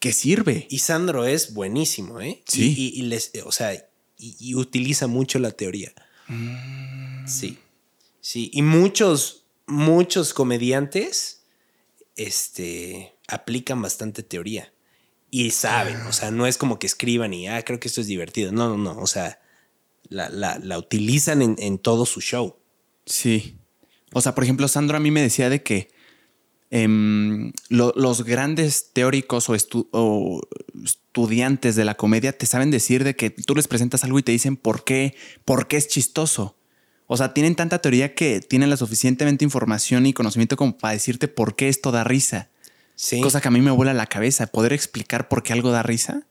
[0.00, 0.66] que sirve.
[0.68, 2.42] Y Sandro es buenísimo, ¿eh?
[2.46, 2.74] Sí.
[2.76, 5.92] Y, y- y les, o sea, y, y utiliza mucho la teoría.
[7.26, 7.58] Sí.
[8.32, 8.48] Sí.
[8.54, 11.42] Y muchos, muchos comediantes,
[12.14, 14.72] este, aplican bastante teoría.
[15.32, 18.06] Y saben, o sea, no es como que escriban y, ah, creo que esto es
[18.06, 18.52] divertido.
[18.52, 19.00] No, no, no.
[19.00, 19.40] O sea,
[20.08, 22.54] la, la- la utilizan en, en todo su show.
[23.04, 23.56] Sí.
[24.12, 25.88] O sea, por ejemplo, Sandro a mí me decía de que
[26.70, 30.40] em, lo- los grandes teóricos o, estu- o
[30.84, 34.30] estudiantes de la comedia te saben decir de que tú les presentas algo y te
[34.30, 36.56] dicen por qué, por qué es chistoso.
[37.12, 41.26] O sea, tienen tanta teoría que tienen la suficientemente información y conocimiento como para decirte
[41.26, 42.50] por qué esto da risa.
[42.94, 43.20] Sí.
[43.20, 44.46] Cosa que a mí me vuela la cabeza.
[44.46, 46.22] Poder explicar por qué algo da risa.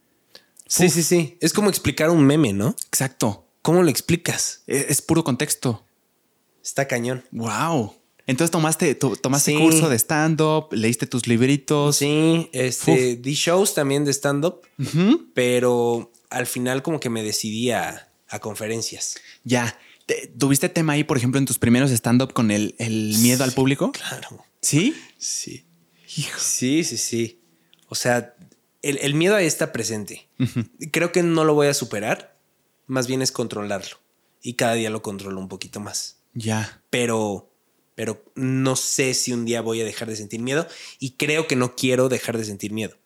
[0.68, 1.38] sí, sí, sí.
[1.42, 2.76] Es como explicar un meme, ¿no?
[2.88, 3.46] Exacto.
[3.62, 4.62] ¿Cómo lo explicas?
[4.68, 5.86] Es, es puro contexto.
[6.64, 7.26] Está cañón.
[7.32, 7.96] Wow.
[8.26, 9.58] Entonces tomaste, to- tomaste Sí.
[9.58, 11.98] curso de stand-up, leíste tus libritos.
[11.98, 14.62] Sí, este, di shows también de stand-up,
[15.34, 19.16] pero al final como que me decidí a, a conferencias.
[19.44, 19.78] Ya.
[20.10, 23.52] Te- ¿Tuviste tema ahí, por ejemplo, en tus primeros stand-up con el, el miedo al
[23.52, 23.92] público?
[23.92, 24.44] Claro.
[24.60, 24.96] Sí.
[25.20, 25.66] Sí.
[26.40, 27.40] Sí, sí, sí.
[27.90, 28.34] O sea,
[28.82, 30.28] el, el miedo ahí está presente.
[30.92, 32.40] Creo que no lo voy a superar,
[32.88, 33.98] más bien es controlarlo.
[34.42, 36.18] Y cada día lo controlo un poquito más.
[36.34, 36.82] Ya.
[36.90, 37.54] Pero,
[37.94, 40.68] pero no sé si un día voy a dejar de sentir miedo
[40.98, 42.98] y creo que no quiero dejar de sentir miedo.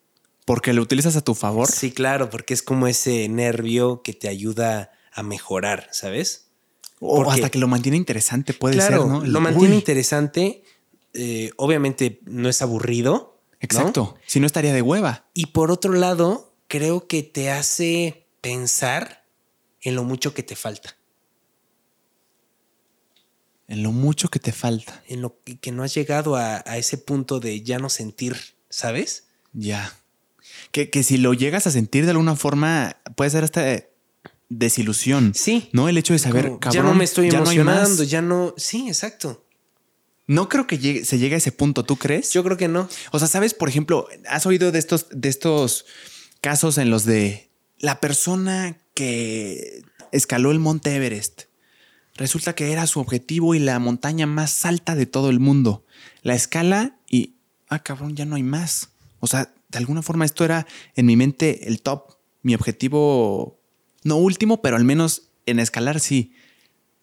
[0.46, 1.68] Porque lo utilizas a tu favor.
[1.70, 6.43] Sí, claro, porque es como ese nervio que te ayuda a mejorar, ¿sabes?
[7.00, 9.24] O hasta que lo mantiene interesante, puede claro, ser, ¿no?
[9.24, 10.62] lo mantiene Uy, interesante.
[11.12, 13.12] eh, obviamente no es aburrido.
[13.52, 13.56] ¿no?
[13.60, 14.16] Exacto.
[14.26, 15.26] Si no estaría de hueva.
[15.34, 19.24] Y por otro lado, creo que te hace pensar
[19.80, 20.96] en lo mucho que te falta,
[23.68, 25.02] En lo mucho que te falta.
[25.08, 28.36] en lo que, que no has llegado a, a ese punto de ya no sentir,
[28.68, 29.26] ¿sabes?
[29.52, 29.92] Ya.
[30.72, 33.84] Que, que si lo llegas a sentir de alguna forma, puede ser hasta
[34.48, 35.32] desilusión.
[35.34, 35.68] Sí.
[35.72, 38.22] No el hecho de saber, Como, ya cabrón, no me estoy ya no emocionando, ya
[38.22, 38.54] no.
[38.56, 39.44] Sí, exacto.
[40.26, 42.32] No creo que llegue- se llegue a ese punto, ¿tú crees?
[42.32, 42.88] Yo creo que no.
[43.12, 45.84] O sea, sabes, por ejemplo, has oído de estos, de estos
[46.40, 51.42] casos en los de la persona que escaló el monte Everest.
[52.16, 55.84] Resulta que era su objetivo y la montaña más alta de todo el mundo.
[56.22, 57.34] La escala y,
[57.68, 58.90] ah, cabrón, ya no hay más.
[59.20, 62.12] O sea, de alguna forma esto era en mi mente el top,
[62.42, 63.58] mi objetivo,
[64.04, 66.32] no último, pero al menos en escalar sí.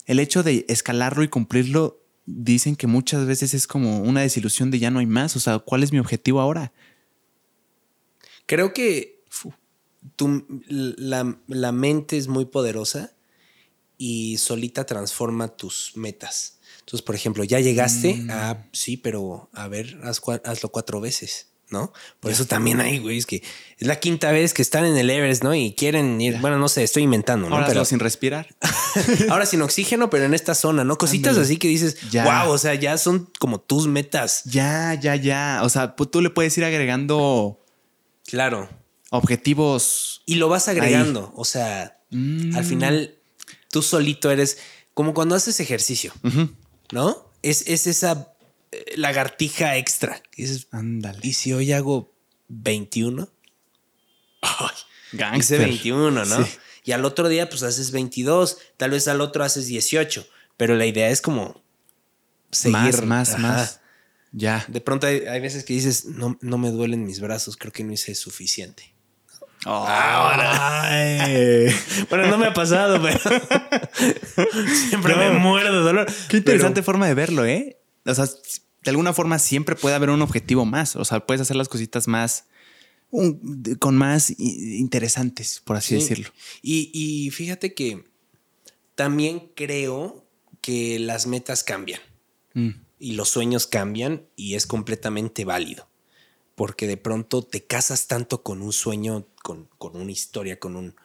[0.06, 4.80] El hecho de escalarlo y cumplirlo dicen que muchas veces es como una desilusión de
[4.80, 5.36] ya no hay más.
[5.36, 6.72] O sea, ¿cuál es mi objetivo ahora?
[8.46, 9.24] Creo que
[10.16, 13.14] tu- la, la mente es muy poderosa
[13.98, 16.58] y solita transforma tus metas.
[16.80, 18.32] Entonces, por ejemplo, ya llegaste Mm.
[18.32, 21.92] a, sí, pero a ver, haz hazlo cuatro veces, ¿no?
[22.20, 23.42] Por eso también hay, güey, es que
[23.78, 25.56] es la quinta vez que están en el Everest, ¿no?
[25.56, 27.56] Y quieren ir, bueno, no sé, estoy inventando, ¿no?
[27.56, 28.48] Ahora pero sin respirar.
[29.30, 30.98] ahora sin oxígeno, pero en esta zona, ¿no?
[30.98, 32.44] Cositas así que dices, Ya.
[32.44, 34.44] wow, o sea, ya son como tus metas.
[34.46, 35.62] Ya, ya, ya.
[35.64, 37.60] O sea, tú le puedes ir agregando
[38.28, 38.70] Claro.
[39.10, 40.22] objetivos.
[40.26, 41.32] Y lo vas agregando.
[41.36, 42.56] O sea, Mm.
[42.58, 43.16] al final
[43.70, 44.58] tú solito eres
[44.94, 46.12] como cuando haces ejercicio.
[46.92, 47.26] ¿no?
[47.42, 48.34] Es, es esa
[48.96, 50.22] lagartija extra.
[50.36, 51.20] Y dices, Ándale.
[51.24, 52.14] ¿y si hoy hago
[52.48, 53.30] 21?
[54.42, 55.60] Hice Gangster.
[55.60, 56.46] 21, ¿no?
[56.46, 56.52] Sí.
[56.84, 58.58] Y al otro día, pues haces 22.
[58.78, 60.26] Tal vez al otro haces 18.
[60.58, 61.64] Pero la idea es como
[62.52, 62.78] seguir.
[62.78, 63.42] Más, más, Ajá.
[63.42, 63.82] más.
[64.32, 64.66] Ya.
[64.68, 67.84] De pronto hay, hay veces que dices, no, no me duelen mis brazos, creo que
[67.84, 68.94] no hice suficiente.
[69.66, 70.90] Ahora.
[72.10, 73.20] Bueno, no me ha pasado, pero
[74.90, 76.08] siempre me muero de dolor.
[76.28, 77.81] Qué interesante forma de verlo, ¿eh?
[78.06, 80.96] O sea, de alguna forma siempre puede haber un objetivo más.
[80.96, 82.46] O sea, puedes hacer las cositas más.
[83.14, 86.02] un- con más interesantes, por así Sí.
[86.02, 86.30] decirlo.
[86.62, 88.06] Y, y fíjate que
[88.96, 90.24] también creo
[90.62, 92.00] que las metas cambian
[92.54, 92.70] Mm.
[93.00, 95.90] y los sueños cambian y es completamente válido.
[96.56, 100.96] Porque de pronto te casas tanto con un sueño, con, con una historia, con un,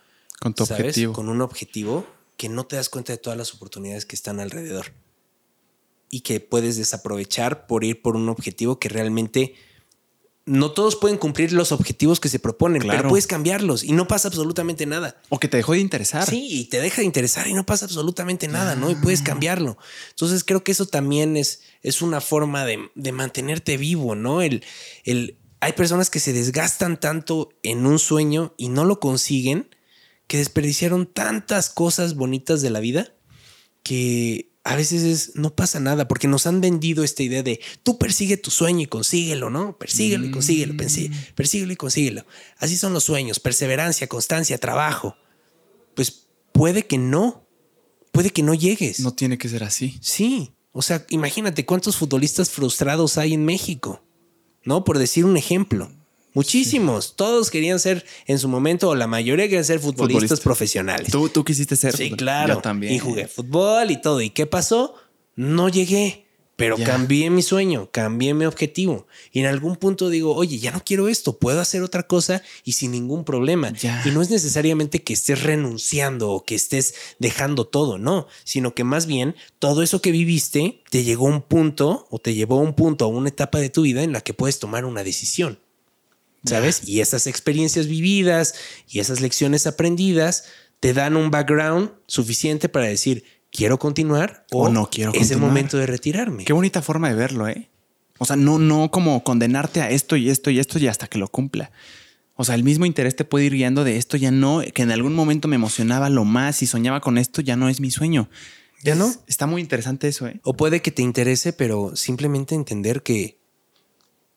[0.41, 0.83] Con tu ¿sabes?
[0.87, 1.13] objetivo.
[1.13, 2.07] Con un objetivo
[2.37, 4.93] que no te das cuenta de todas las oportunidades que están alrededor.
[6.11, 9.55] Y que puedes desaprovechar por ir por un objetivo que realmente
[10.49, 12.99] no todos pueden cumplir los objetivos que se proponen, Claro.
[12.99, 15.21] pero puedes cambiarlos y no pasa absolutamente nada.
[15.29, 16.25] O que te dejó de interesar.
[16.31, 18.89] Sí, y te deja de interesar y no pasa absolutamente nada, ¿no?
[18.89, 19.77] Y puedes cambiarlo.
[20.11, 24.41] Entonces creo que eso también es, es una forma de, de mantenerte vivo, ¿no?
[24.41, 24.63] El,
[25.03, 29.75] el, hay personas que se desgastan tanto en un sueño y no lo consiguen,
[30.29, 33.15] que desperdiciaron tantas cosas bonitas de la vida
[33.83, 37.99] que a veces es, no pasa nada, porque nos han vendido esta idea de tú
[37.99, 39.79] persigue tu sueño y consíguelo, ¿no?
[39.79, 42.27] Persíguelo y consíguelo, persi- persíguelo y consíguelo.
[42.59, 45.17] Así son los sueños, perseverancia, constancia, trabajo.
[45.95, 47.47] Pues puede que no,
[48.11, 48.99] puede que no llegues.
[48.99, 49.99] No tiene que ser así.
[50.03, 54.03] Sí, o sea, imagínate cuántos futbolistas frustrados hay en México,
[54.65, 54.83] ¿no?
[54.83, 55.93] Por decir un ejemplo.
[56.37, 60.45] Muchísimos, todos querían ser en su momento, o la mayoría querían ser futbolistas Futbolista.
[60.45, 61.11] profesionales.
[61.11, 61.97] Tú, tú quisiste ser.
[61.97, 62.57] Sí, claro.
[62.57, 62.93] Yo también.
[62.93, 64.21] Y jugué fútbol y todo.
[64.21, 64.97] ¿Y qué pasó?
[65.35, 66.27] No llegué,
[66.57, 69.07] pero cambié mi sueño, cambié mi objetivo.
[69.33, 72.73] Y en algún punto digo, oye, ya no quiero esto, puedo hacer otra cosa y
[72.73, 73.73] sin ningún problema.
[73.73, 74.03] Ya.
[74.05, 78.85] Y no es necesariamente que estés renunciando o que estés dejando todo, no, sino que
[78.85, 82.63] más bien todo eso que viviste te llegó a un punto o te llevó a
[82.63, 85.61] un punto, a una etapa de tu vida en la que puedes tomar una decisión.
[86.47, 86.83] ¿Sabes?
[86.87, 88.55] Y esas experiencias vividas
[88.89, 90.45] y esas lecciones aprendidas
[90.81, 95.39] te dan un background suficiente para decir, quiero continuar o, O no quiero Es el
[95.39, 96.45] momento de retirarme.
[96.45, 97.69] Qué bonita forma de verlo, ¿eh?
[98.19, 101.19] O sea, no, no como condenarte a esto y esto y esto y hasta que
[101.19, 101.71] lo cumpla.
[102.35, 104.91] O sea, el mismo interés te puede ir guiando de esto ya no, que en
[104.91, 108.29] algún momento me emocionaba lo más y soñaba con esto, ya no es mi sueño.
[108.85, 109.07] ¿Ya no?
[109.09, 110.39] Es- Está muy interesante eso, ¿eh?
[110.45, 113.39] O puede que te interese, pero simplemente entender que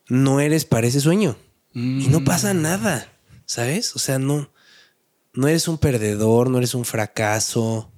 [0.07, 1.37] no eres para ese sueño.
[1.73, 3.11] Y no pasa nada,
[3.45, 3.95] ¿sabes?
[3.95, 4.51] O sea, no,
[5.33, 7.91] no eres un perdedor, no eres un fracaso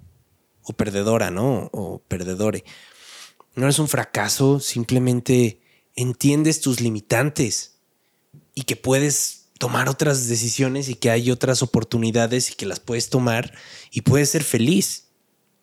[0.63, 1.69] o perdedora, ¿no?
[1.71, 2.63] O perdedore.
[3.55, 5.61] No eres un fracaso, simplemente
[5.95, 7.79] entiendes tus limitantes
[8.53, 13.09] y que puedes tomar otras decisiones y que hay otras oportunidades y que las puedes
[13.09, 13.53] tomar
[13.91, 15.09] y puedes ser feliz.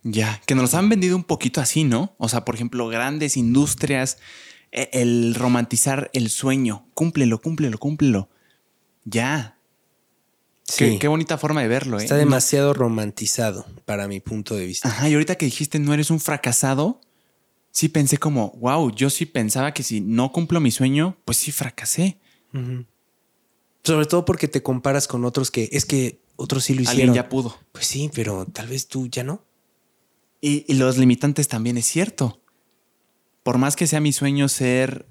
[0.04, 2.14] Ya, que nos los han vendido un poquito así, ¿no?
[2.18, 4.18] O sea, por ejemplo, grandes industrias,
[4.72, 8.28] el romantizar el sueño, cúmplelo, cúmplelo, cúmplelo.
[9.04, 9.58] Ya.
[10.66, 10.98] Qué, Sí.
[10.98, 12.02] qué bonita forma de verlo, ¿eh?
[12.02, 14.88] Está demasiado romantizado para mi punto de vista.
[14.88, 17.00] Ajá, y ahorita que dijiste no eres un fracasado,
[17.70, 21.52] sí pensé como, wow, yo sí pensaba que si no cumplo mi sueño, pues sí
[21.52, 22.18] fracasé.
[23.84, 27.00] Sobre todo porque te comparas con otros que es que otros sí lo hicieron.
[27.10, 27.56] Alguien ya pudo.
[27.72, 29.44] Pues sí, pero tal vez tú ya no.
[30.40, 32.42] Y, y los limitantes también es cierto.
[33.48, 35.06] Por más que sea mi sueño ser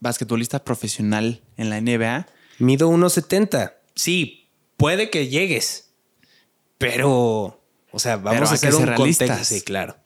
[0.00, 2.26] basquetbolista profesional en la NBA,
[2.58, 3.72] Mido 1.70.
[3.94, 5.94] Sí, puede que llegues.
[6.76, 9.24] Pero, o sea, vamos Pero a hacer un ser contexto.
[9.24, 9.48] realistas.
[9.48, 9.96] Sí, claro.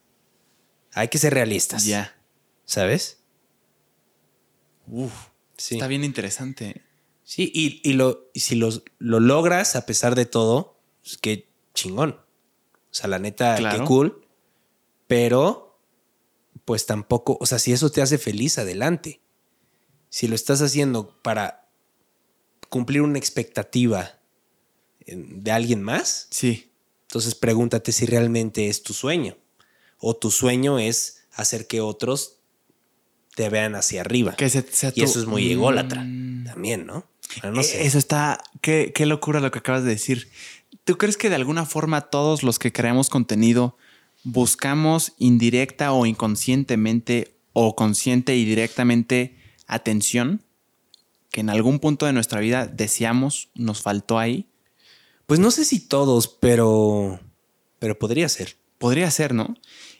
[0.92, 1.84] Hay que ser realistas.
[1.84, 2.14] ya.
[2.64, 3.18] ¿Sabes?
[4.86, 5.12] Uf,
[5.56, 5.74] Sí.
[5.74, 6.80] está bien interesante.
[7.24, 11.48] Sí, y, y lo, y si los, lo logras a pesar de todo, pues qué
[11.74, 12.10] chingón.
[12.12, 13.80] O sea, la neta, Claro.
[13.80, 14.24] qué cool.
[15.08, 15.63] Pero
[16.64, 19.20] pues tampoco, o sea, si eso te hace feliz, adelante.
[20.08, 21.68] Si lo estás haciendo para
[22.68, 24.18] cumplir una expectativa
[25.06, 26.72] de alguien más, Sí.
[27.02, 29.36] entonces pregúntate si realmente es tu sueño.
[29.98, 32.38] O tu sueño es hacer que otros
[33.34, 34.34] te vean hacia arriba.
[34.36, 36.44] Que se- sea y tu- eso es muy ególatra Mm.
[36.44, 37.06] también, ¿no?
[37.42, 37.84] No Eh, sé.
[37.86, 38.40] Eso está.
[38.60, 40.30] Qué, qué locura lo que acabas de decir.
[40.84, 43.76] ¿Tú crees que de alguna forma todos los que creamos contenido
[44.24, 49.36] buscamos indirecta o inconscientemente o consciente y directamente
[49.66, 50.42] atención?
[51.30, 54.48] Que en algún punto de nuestra vida deseamos, nos faltó ahí.
[55.26, 57.20] Pues no sé si todos, pero.
[57.78, 58.56] Pero podría ser.
[58.78, 59.54] Podría ser, ¿no?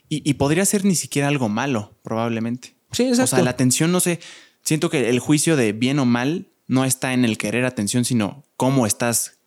[0.09, 2.75] Y, y podría ser ni siquiera algo malo, probablemente.
[2.93, 4.21] Sí, O sea, la atención, no sé.
[4.63, 8.45] Siento que el juicio de bien o mal no está en el querer atención, sino
[8.57, 9.39] cómo estás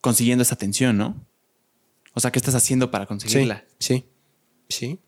[0.00, 1.26] consiguiendo esa atención, ¿no?
[2.14, 3.64] O sea, ¿qué estás haciendo para conseguirla?
[3.78, 4.04] sí.
[4.68, 4.98] Sí.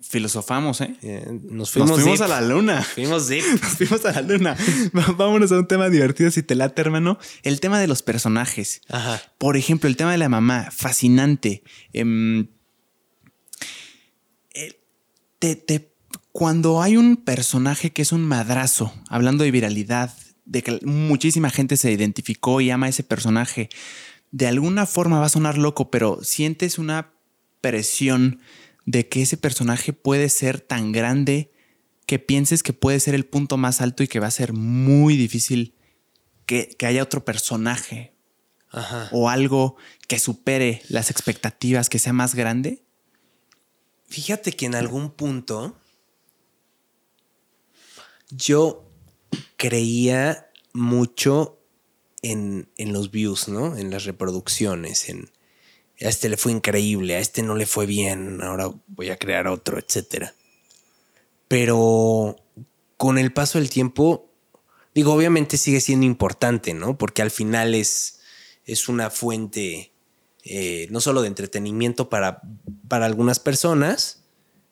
[0.00, 0.94] Filosofamos, ¿eh?
[1.02, 2.24] Eh, nos Nos fuimos, fuimos deep.
[2.24, 2.82] a la luna.
[2.82, 3.44] Fuimos deep.
[3.62, 4.56] Nos fuimos a la luna.
[5.16, 7.18] Vámonos a un tema divertido si te late, hermano.
[7.42, 8.80] El tema de los personajes.
[8.88, 9.22] Ajá.
[9.38, 11.62] Por ejemplo, el tema de la mamá, fascinante.
[11.92, 12.48] Em,
[14.54, 14.80] eh,
[15.38, 15.92] te- te-
[16.32, 20.12] cuando hay un personaje que es un madrazo, hablando de viralidad,
[20.44, 23.68] de que muchísima gente se identificó y ama a ese personaje,
[24.34, 27.12] de alguna forma va a sonar loco, pero sientes una
[27.60, 28.40] presión
[28.84, 31.52] de que ese personaje puede ser tan grande
[32.04, 35.16] que pienses que puede ser el punto más alto y que va a ser muy
[35.16, 35.76] difícil
[36.46, 38.12] que, que haya otro personaje
[38.70, 39.08] Ajá.
[39.12, 39.76] o algo
[40.08, 42.82] que supere las expectativas, que sea más grande?
[44.08, 45.78] Fíjate que en algún punto
[48.30, 48.90] yo
[49.56, 51.53] creía mucho
[52.24, 53.76] en, en los views, ¿no?
[53.76, 55.30] En las reproducciones, en
[56.00, 59.46] a este le fue increíble, a este no le fue bien, ahora voy a crear
[59.46, 60.34] otro, etcétera.
[61.46, 62.36] Pero
[62.96, 64.30] con el paso del tiempo,
[64.94, 66.98] digo, obviamente sigue siendo importante, ¿no?
[66.98, 68.20] Porque al final es,
[68.64, 69.92] es una fuente
[70.42, 72.42] eh, no solo de entretenimiento para,
[72.88, 74.24] para algunas personas,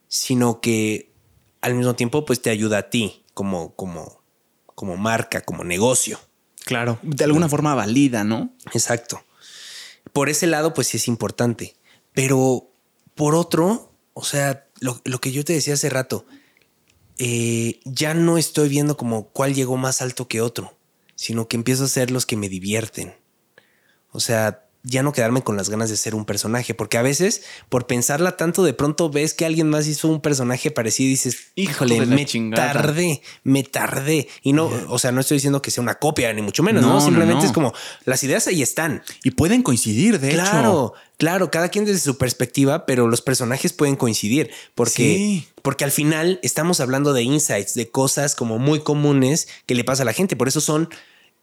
[0.08, 1.12] sino que
[1.60, 4.22] al mismo tiempo pues te ayuda a ti como, como,
[4.74, 6.18] como marca, como negocio.
[6.64, 6.98] Claro.
[7.02, 8.54] De alguna forma valida, ¿no?
[8.72, 9.24] Exacto.
[10.12, 11.76] Por ese lado, pues sí es importante.
[12.12, 12.70] Pero
[13.14, 16.26] por otro, o sea, lo, lo que yo te decía hace rato,
[17.18, 20.76] eh, ya no estoy viendo como cuál llegó más alto que otro,
[21.14, 23.14] sino que empiezo a ser los que me divierten.
[24.10, 27.42] O sea, ya no quedarme con las ganas de ser un personaje, porque a veces,
[27.68, 31.52] por pensarla tanto, de pronto ves que alguien más hizo un personaje parecido y dices,
[31.54, 32.72] híjole, me chingada".
[32.72, 34.26] tardé, me tardé.
[34.42, 37.00] Y no, o sea, no estoy diciendo que sea una copia, ni mucho menos, ¿no?
[37.00, 37.46] Simplemente no.
[37.46, 37.72] es como,
[38.04, 39.02] las ideas ahí están.
[39.22, 41.02] Y pueden coincidir, de claro, hecho.
[41.16, 45.48] claro, cada quien desde su perspectiva, pero los personajes pueden coincidir porque, Sí.
[45.62, 50.02] porque al final estamos hablando de insights, de cosas como muy comunes que le pasa
[50.02, 50.34] a la gente.
[50.34, 50.88] Por eso son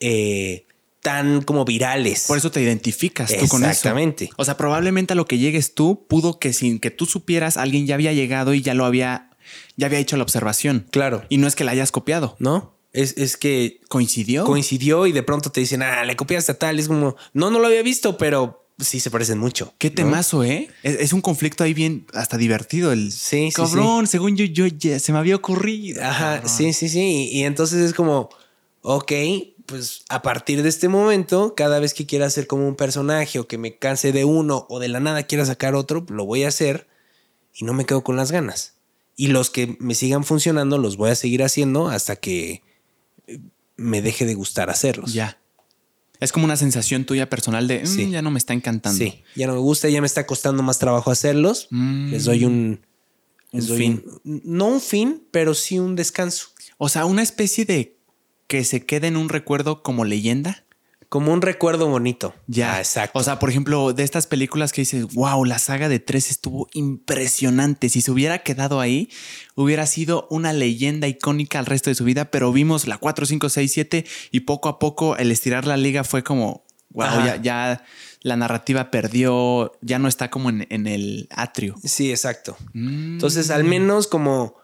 [0.02, 0.66] eh,
[1.02, 2.26] tan como virales.
[2.28, 3.70] Por eso te identificas tú con eso.
[3.72, 4.30] Exactamente.
[4.38, 7.88] O sea, probablemente a lo que llegues tú pudo que sin que tú supieras, alguien
[7.88, 9.30] ya había llegado y ya lo había,
[9.78, 10.86] ya había hecho la observación.
[10.92, 11.24] Claro.
[11.30, 12.36] Y no es que la hayas copiado.
[12.40, 12.76] ¿No?
[12.92, 14.46] Es, es que ¿Coincidió?
[14.46, 16.80] coincidió y de pronto te dicen, ah, le copiaste a tal.
[16.80, 19.74] Es como, no, no lo había visto, pero sí se parecen mucho.
[19.78, 19.96] Qué ¿no?
[19.96, 20.70] temazo, ¿eh?
[20.84, 22.92] Es, es un conflicto ahí bien hasta divertido.
[22.92, 26.04] El Sí, sí, cabrón, según yo, yo ya se me había ocurrido.
[26.04, 26.50] Ajá, cabrón.
[26.50, 27.30] sí, sí, sí.
[27.32, 28.30] Y entonces es como,
[28.82, 29.12] ok,
[29.70, 33.48] pues a partir de este momento, cada vez que quiera hacer como un personaje o
[33.48, 36.48] que me canse de uno o de la nada quiera sacar otro, lo voy a
[36.48, 36.88] hacer
[37.54, 38.76] y no me quedo con las ganas.
[39.16, 42.64] Y los que me sigan funcionando los voy a seguir haciendo hasta que
[43.28, 43.40] eh,
[43.78, 45.14] me deje de gustar hacerlos.
[45.14, 45.38] Ya.
[46.20, 48.10] Es como una sensación tuya personal de "Mm, Sí.
[48.10, 48.98] ya no me está encantando.
[48.98, 51.68] Sí, ya no me gusta, ya me está costando más trabajo hacerlos.
[51.70, 52.12] Mm.
[52.12, 52.82] Les doy un...
[53.52, 54.04] Les Un doy fin.
[54.26, 56.48] un- no un fin, pero sí un descanso.
[56.78, 57.98] O sea, una especie de
[58.50, 60.66] que se quede en un recuerdo como leyenda.
[61.08, 62.34] Como un recuerdo bonito.
[62.48, 62.74] Ya.
[62.74, 63.18] Ah, exacto.
[63.18, 66.68] O sea, por ejemplo, de estas películas que dices, wow, la saga de tres estuvo
[66.74, 67.90] impresionante.
[67.90, 69.10] Si se hubiera quedado ahí,
[69.56, 73.50] hubiera sido una leyenda icónica al resto de su vida, pero vimos la 4, 5,
[73.50, 77.84] 6, 7 y poco a poco el estirar la liga fue como, wow, ya, ya
[78.22, 81.76] la narrativa perdió, ya no está como en, en el atrio.
[81.84, 82.58] Sí, exacto.
[82.74, 83.14] Mm.
[83.14, 84.59] Entonces, al menos como...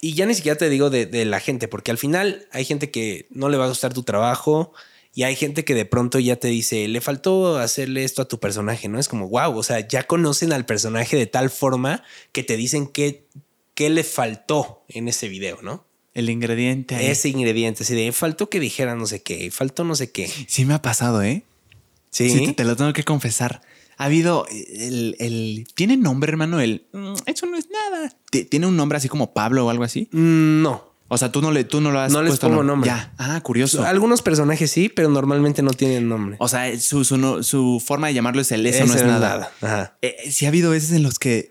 [0.00, 2.90] Y ya ni siquiera te digo de, de la gente, porque al final hay gente
[2.90, 4.72] que no le va a gustar tu trabajo
[5.18, 8.38] y hay gente que de pronto ya te dice, le faltó hacerle esto a tu
[8.38, 9.00] personaje, ¿no?
[9.00, 12.86] Es como, wow, o sea, ya conocen al personaje de tal forma que te dicen
[12.86, 13.26] qué,
[13.74, 15.84] qué le faltó en ese video, ¿no?
[16.14, 17.06] El ingrediente ahí.
[17.06, 20.30] Ese ingrediente, así de, faltó que dijera no sé qué, faltó no sé qué.
[20.46, 21.42] Sí me ha pasado, ¿eh?
[22.10, 22.30] Sí.
[22.30, 23.60] Sí, te, te lo tengo que confesar.
[23.98, 26.60] Ha habido el, el- ¿Tiene nombre, hermano?
[26.60, 26.86] El.
[26.92, 28.12] "Mm, Eso no es nada.
[28.30, 30.08] Ti- ¿Tiene un nombre así como Pablo o algo así?
[30.12, 30.88] Mm, No.
[31.10, 32.88] O sea, tú no le, tú no lo has No les pongo nombre.
[32.90, 33.14] Ya.
[33.16, 33.82] Ah, curioso.
[33.82, 36.36] Algunos personajes sí, pero normalmente no tienen nombre.
[36.38, 39.50] O sea, su, su, no- su forma de llamarlo es el eso no es nada.
[39.62, 39.96] Ajá.
[40.02, 41.50] Eh, sí ha habido veces en los que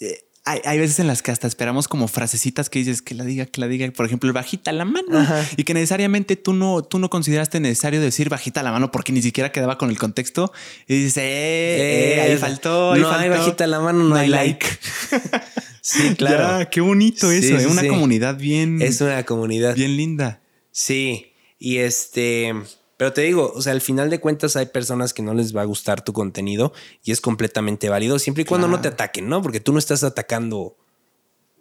[0.00, 3.24] eh, hay, hay veces en las que hasta esperamos como frasecitas que dices que la
[3.24, 3.90] diga, que la diga.
[3.92, 5.18] Por ejemplo, bajita la mano.
[5.18, 5.44] Ajá.
[5.56, 9.22] Y que necesariamente tú no, tú no consideraste necesario decir bajita la mano porque ni
[9.22, 10.52] siquiera quedaba con el contexto.
[10.86, 12.92] Y dices, eh, eh, ahí Eh, faltó.
[12.92, 14.66] ahí no hay bajita la mano, no hay like.
[15.80, 16.58] Sí, claro.
[16.58, 17.56] Ya, qué bonito Sí, eso.
[17.56, 17.88] eh, sí, Una sí.
[17.88, 19.74] comunidad bien, Es una comunidad.
[19.74, 20.40] bien linda.
[20.70, 21.32] Sí.
[21.58, 22.52] Y este.
[22.98, 25.62] Pero te digo, o sea, al final de cuentas hay personas que no les va
[25.62, 26.72] a gustar tu contenido
[27.04, 29.40] y es completamente válido siempre y cuando no te ataquen, ¿no?
[29.40, 30.76] Porque tú no estás atacando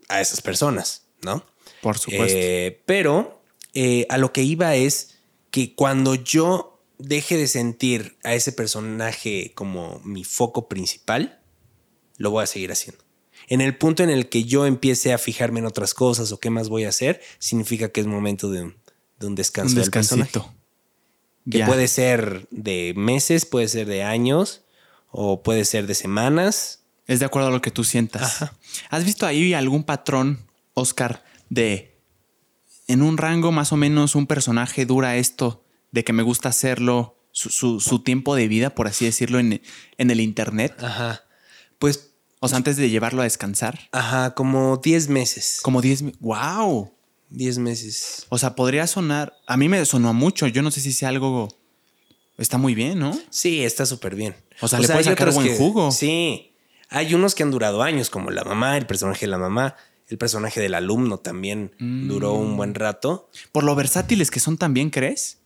[0.09, 1.45] a esas personas, ¿no?
[1.83, 2.35] Por supuesto.
[2.35, 3.39] Eh, pero
[3.75, 5.19] eh, a lo que iba es
[5.51, 11.39] que cuando yo deje de sentir a ese personaje como mi foco principal,
[12.17, 13.03] lo voy a seguir haciendo.
[13.47, 16.49] En el punto en el que yo empiece a fijarme en otras cosas o qué
[16.49, 18.77] más voy a hacer, significa que es momento de un,
[19.19, 20.41] de un descanso un del personaje.
[21.49, 24.63] Que puede ser de meses, puede ser de años
[25.11, 26.83] o puede ser de semanas.
[27.05, 28.41] Es de acuerdo a lo que tú sientas.
[28.41, 28.53] Ajá.
[28.89, 31.97] ¿Has visto ahí algún patrón, Oscar, de
[32.87, 37.17] en un rango más o menos un personaje dura esto, de que me gusta hacerlo,
[37.31, 39.61] su, su- su tiempo de vida, por así decirlo, en,
[39.97, 40.81] en el Internet?
[40.83, 41.23] Ajá.
[41.79, 43.79] Pues, O sea, antes de llevarlo a descansar.
[43.91, 45.59] ajá, como 10 meses.
[45.63, 46.01] Como 10...
[46.01, 46.93] mi- ¡Wow!
[47.29, 48.25] 10 meses.
[48.29, 49.35] O sea, podría sonar...
[49.47, 50.47] A mí me sonó mucho.
[50.47, 51.49] Yo no sé si sea algo...
[52.37, 53.17] Está muy bien, ¿no?
[53.29, 54.35] Sí, está súper bien.
[54.61, 55.91] O sea, le puedes hay sacar buen jugo.
[55.91, 56.53] Sí.
[56.89, 59.75] Hay unos que han durado años, como la mamá, el personaje de la mamá,
[60.07, 62.07] el personaje del alumno también Mm.
[62.07, 63.29] duró un buen rato.
[63.51, 65.39] Por lo versátiles que son también, ¿crees?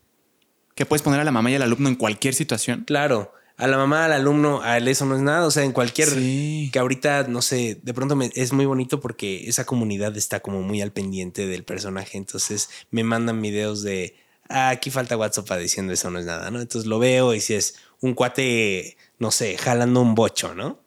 [0.76, 2.84] Que puedes poner a la mamá y al alumno en cualquier situación.
[2.86, 5.46] Claro, a la mamá, al alumno, a él eso no es nada.
[5.48, 6.10] O sea, en cualquier.
[6.10, 6.70] Sí.
[6.74, 10.62] Que ahorita, no sé, de pronto me- es muy bonito porque esa comunidad está como
[10.62, 12.18] muy al pendiente del personaje.
[12.18, 14.16] Entonces me mandan videos de.
[14.50, 16.60] "Ah, aquí falta WhatsApp diciendo eso no es nada, ¿no?
[16.60, 20.80] Entonces lo veo y si es un cuate, no sé, jalando un bocho, ¿no?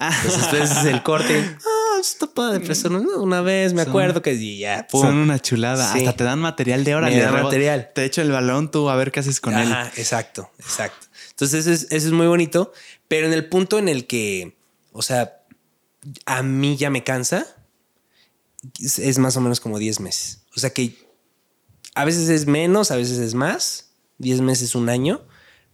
[0.00, 1.56] Entonces después es el corte.
[1.94, 5.02] Ah, está padre, pero una vez me Son- acuerdo que y ya, pum.
[5.02, 5.92] Son una chulada.
[5.92, 5.98] Sí.
[5.98, 7.08] Hasta te dan material de hora.
[7.08, 7.90] Me dan material.
[7.94, 9.70] Te echo el balón, tú a ver qué haces con él.
[9.96, 11.06] Exacto, exacto.
[11.42, 12.72] Entonces eso es, eso es muy bonito,
[13.08, 14.56] pero en el punto en el que,
[14.92, 15.42] o sea,
[16.24, 17.48] a mí ya me cansa,
[18.80, 20.44] es, es más o menos como 10 meses.
[20.54, 21.04] O sea que
[21.96, 25.26] a veces es menos, a veces es más, 10 meses, un año,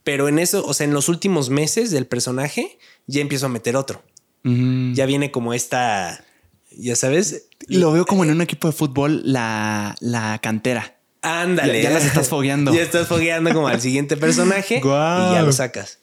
[0.04, 3.76] pero en eso, o sea, en los últimos meses del personaje ya empiezo a meter
[3.76, 4.02] otro.
[4.44, 4.94] Mm.
[4.94, 6.24] Ya viene como esta,
[6.70, 10.97] ya sabes, Lo veo como en un equipo de fútbol, la, la cantera.
[11.22, 11.82] Ándale.
[11.82, 12.72] Ya- ya las estás fogueando.
[12.74, 15.98] Ya estás fogueando como al siguiente personaje y ya lo sacas.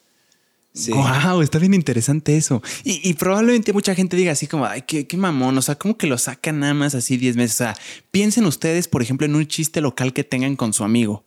[0.72, 0.92] Sí.
[0.92, 2.62] Wow, está bien interesante eso.
[2.84, 5.56] Y, y probablemente mucha gente diga así como, ay, qué, qué mamón.
[5.56, 7.54] O sea, ¿cómo que lo sacan nada más así 10 meses?
[7.54, 7.76] O sea,
[8.10, 11.24] piensen ustedes, por ejemplo, en un chiste local que tengan con su amigo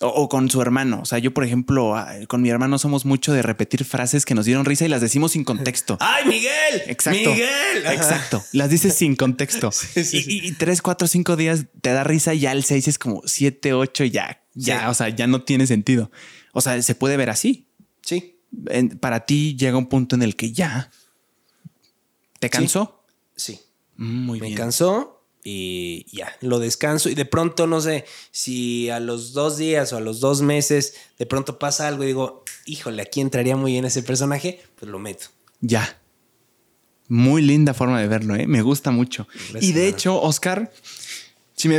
[0.00, 1.00] o, o con su hermano.
[1.02, 4.34] O sea, yo, por ejemplo, ah, con mi hermano somos mucho de repetir frases que
[4.34, 5.96] nos dieron risa y las decimos sin contexto.
[6.00, 6.82] ¡Ay, Miguel!
[6.86, 7.30] Exacto.
[7.30, 7.84] ¡Miguel!
[7.84, 7.94] Ajá.
[7.94, 8.42] Exacto.
[8.52, 9.70] Las dices sin contexto.
[9.72, 10.24] sí, sí.
[10.26, 13.22] Y, y tres, cuatro, cinco días te da risa y ya el seis es como
[13.26, 16.10] siete, ocho, ya, ya, o sea, ya no tiene sentido.
[16.52, 17.68] O sea, se puede ver así.
[18.02, 18.40] Sí.
[18.66, 20.90] En- para ti llega un punto en el que ya
[22.38, 23.04] te cansó.
[23.36, 23.60] Sí.
[23.96, 24.56] Mm, Muy Me bien.
[24.58, 27.08] cansó y ya, lo descanso.
[27.08, 30.94] Y de pronto, no sé, si a los dos días o a los dos meses
[31.18, 34.98] de pronto pasa algo y digo, híjole, aquí entraría muy bien ese personaje, pues lo
[34.98, 35.26] meto.
[35.60, 35.98] Ya.
[37.08, 38.46] Muy linda forma de verlo, ¿eh?
[38.46, 39.26] me gusta mucho.
[39.50, 39.96] Gracias, y de hermano.
[39.96, 40.72] hecho, Oscar,
[41.60, 41.78] si me,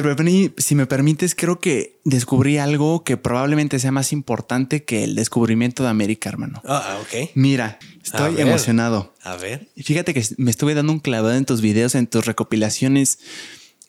[0.58, 5.82] si me permites, creo que descubrí algo que probablemente sea más importante que el descubrimiento
[5.82, 6.62] de América, hermano.
[6.66, 7.32] Ah, ok.
[7.34, 9.16] Mira, estoy emocionado.
[9.24, 9.70] A ver.
[9.76, 13.18] Fíjate que me estuve dando un clavado en tus videos, en tus recopilaciones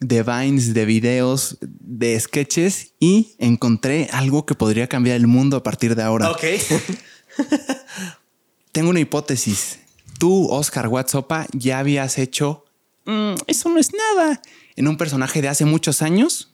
[0.01, 5.63] de vines, de videos, de sketches y encontré algo que podría cambiar el mundo a
[5.63, 6.31] partir de ahora.
[6.31, 6.41] Ok.
[8.73, 9.79] Tengo una hipótesis.
[10.19, 12.65] Tú, Oscar Watsopa, ya habías hecho...
[13.05, 14.41] "Mm, eso no es nada.
[14.77, 16.53] En un personaje de hace muchos años.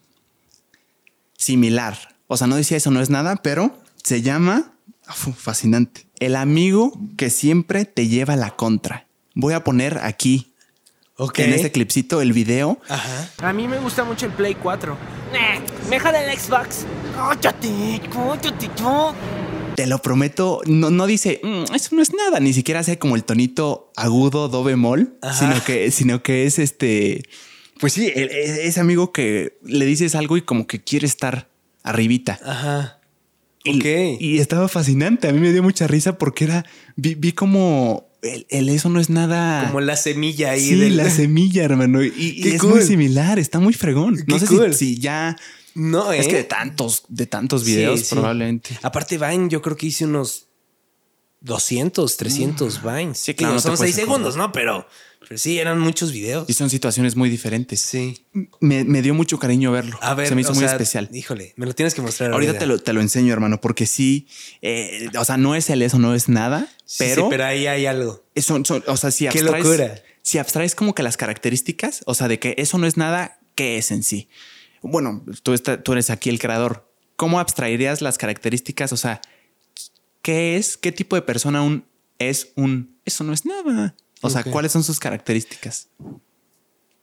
[1.36, 2.16] Similar.
[2.26, 4.72] O sea, no decía eso no es nada, pero se llama...
[5.08, 6.06] Uf, fascinante.
[6.20, 9.06] El amigo que siempre te lleva la contra.
[9.34, 10.52] Voy a poner aquí,
[11.16, 11.38] ok.
[11.38, 12.78] en este clipcito, el video.
[12.88, 13.30] Ajá.
[13.38, 14.92] A mí me gusta mucho el Play 4.
[15.32, 16.84] Eh, mejor el Xbox.
[17.14, 18.00] ¡Cállate!
[18.12, 19.14] ¡Cállate yo!
[19.76, 23.14] Te lo prometo, no, no dice, "Mm, eso no es nada, ni siquiera hace como
[23.14, 25.34] el tonito agudo do bemol, Ajá.
[25.38, 27.22] sino que, sino que es este,
[27.78, 31.48] pues sí, el- e- ese amigo que le dices algo y como que quiere estar
[31.82, 32.38] arribita.
[32.44, 33.00] Ajá.
[33.64, 34.20] Y, Ok.
[34.20, 35.28] y estaba fascinante.
[35.28, 36.64] A mí me dio mucha risa porque era.
[36.96, 38.06] Vi, vi como.
[38.22, 39.66] El, el eso no es nada.
[39.68, 42.02] Como la semilla ahí sí, del- la semilla, hermano.
[42.02, 42.70] Y, es cool.
[42.70, 43.38] muy similar.
[43.38, 44.14] Está muy fregón.
[44.26, 44.74] No Qué sé si- cool.
[44.74, 45.36] si, ya.
[45.74, 46.30] No, Es ¿eh?
[46.30, 48.14] que de tantos, de tantos videos, sí.
[48.14, 48.76] probablemente.
[48.82, 50.48] Aparte, Vine, yo creo que hice unos
[51.40, 53.18] 200, 300 Vines.
[53.18, 54.50] Sí, claro, no son puedes 6 segundos, ¿no?
[54.50, 54.86] Pero,
[55.28, 56.48] pero sí, eran muchos videos.
[56.48, 57.80] Y son situaciones muy diferentes.
[57.80, 58.24] Sí.
[58.60, 59.98] Me, me dio mucho cariño verlo.
[60.00, 61.10] A ver, Se me hizo muy sea, especial.
[61.12, 62.32] Híjole, me lo tienes que mostrar.
[62.32, 64.26] Ahorita te lo, te lo enseño, hermano, porque sí,
[64.62, 66.66] eh, o sea, no es el eso, no es nada,
[66.98, 68.24] pero, pero, pero ahí hay algo.
[68.36, 70.02] son- son- o sea, si Qué abstraes, locura.
[70.22, 73.76] si abstraes como que las características, o sea, de que eso no es nada, ¿qué
[73.78, 74.28] es en sí?
[74.82, 76.90] Bueno, tú, está- tú eres aquí el creador.
[77.16, 78.92] ¿Cómo abstraerías las características?
[78.92, 79.20] O sea,
[80.22, 80.76] ¿qué es?
[80.76, 81.84] ¿Qué tipo de persona un
[82.18, 83.94] es un eso no es nada?
[84.22, 84.42] O sea.
[84.44, 85.88] ¿cuáles son sus características?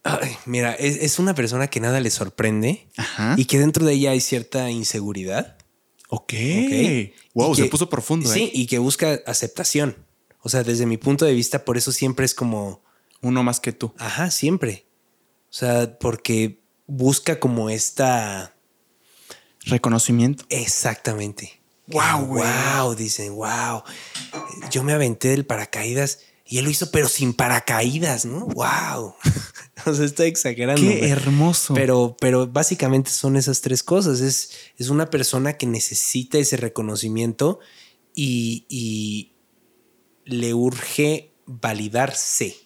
[0.04, 3.36] Ay, mira, es, es una persona que nada le sorprende Ajá.
[3.38, 5.58] y que dentro de ella hay cierta inseguridad.
[6.10, 6.34] Ok.
[6.34, 7.14] ¿ok?
[7.34, 8.30] Wow, Y se que- puso profundo.
[8.32, 8.52] Sí, ¿eh?
[8.54, 9.98] y que busca aceptación.
[10.42, 12.84] O sea, desde mi punto de vista, por eso siempre es como,
[13.22, 13.94] Uno más que tú.
[13.98, 14.86] ajá, siempre.
[15.50, 18.54] O sea, porque busca como esta...
[19.62, 20.46] Reconocimiento.
[20.50, 21.60] Exactamente.
[21.88, 22.44] Guau, güey.
[22.78, 23.82] wow, dicen, wow.
[24.70, 28.46] Yo me aventé del paracaídas y él lo hizo, pero sin paracaídas, ¿no?
[28.46, 29.16] Wow.
[29.86, 30.82] o sea, estoy exagerando.
[30.82, 31.74] Qué hermoso.
[31.74, 34.22] Pero, pero básicamente son esas tres cosas.
[34.22, 37.60] Es, es una persona que necesita ese reconocimiento
[38.14, 39.34] y, y
[40.26, 42.65] le urge validarse.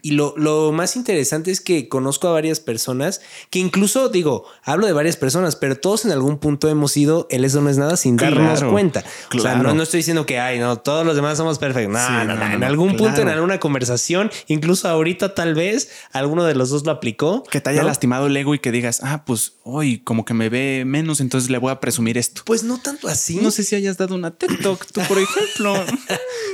[0.00, 3.20] Y lo, lo más interesante es que conozco a varias personas
[3.50, 7.44] que incluso digo, hablo de varias personas, pero todos en algún punto hemos ido, el
[7.44, 9.00] eso no es nada sin darnos Claro, cuenta.
[9.00, 9.62] O sea, claro.
[9.64, 11.92] no, no estoy diciendo que, ay, no, todos los demás somos perfectos.
[11.92, 13.32] No, Sí, no, no, En algún punto, en claro.
[13.32, 17.42] alguna conversación, incluso ahorita tal vez, alguno de los dos lo aplicó.
[17.44, 20.48] que te haya lastimado el ego y que digas, ah, pues hoy como que me
[20.48, 22.42] ve menos, entonces le voy a presumir esto.
[22.44, 23.40] Pues no tanto así.
[23.42, 25.74] No sé si hayas dado una TikTok, tú, por ejemplo.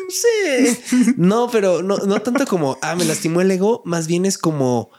[0.08, 1.14] Sí.
[1.16, 4.90] No, pero no, no tanto como, ah, me lastimó el ego, más bien es como,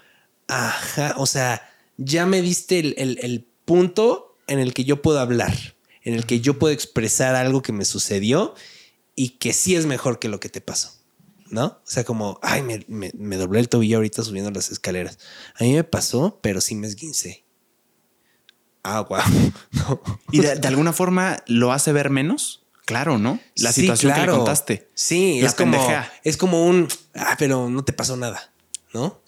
[0.47, 1.61] ajá, o sea,
[1.97, 5.55] ya me diste el, el- punto en el que yo puedo hablar,
[6.03, 8.53] en el que yo puedo expresar algo que me sucedió
[9.15, 10.91] y que sí es mejor que lo que te pasó.
[11.49, 11.65] ¿No?
[11.65, 15.19] O sea, como, ay, me, me, doblé el tobillo ahorita subiendo las escaleras.
[15.59, 17.43] A mí me pasó, pero sí me esguincé.
[18.83, 19.19] Ah, wow.
[20.31, 22.64] Y de alguna forma lo hace ver menos.
[22.85, 23.39] Claro, ¿no?
[23.57, 24.89] La Sí, situación que le contaste.
[24.93, 25.87] Sí, La es como,
[26.23, 28.51] es como un, ah, pero no te pasó nada,
[28.93, 29.21] ¿no?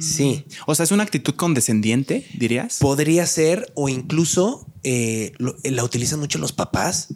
[0.00, 0.44] Sí.
[0.66, 2.78] O sea, es una actitud condescendiente, dirías.
[2.80, 7.08] Podría ser, o incluso eh, lo- la utilizan mucho los papás.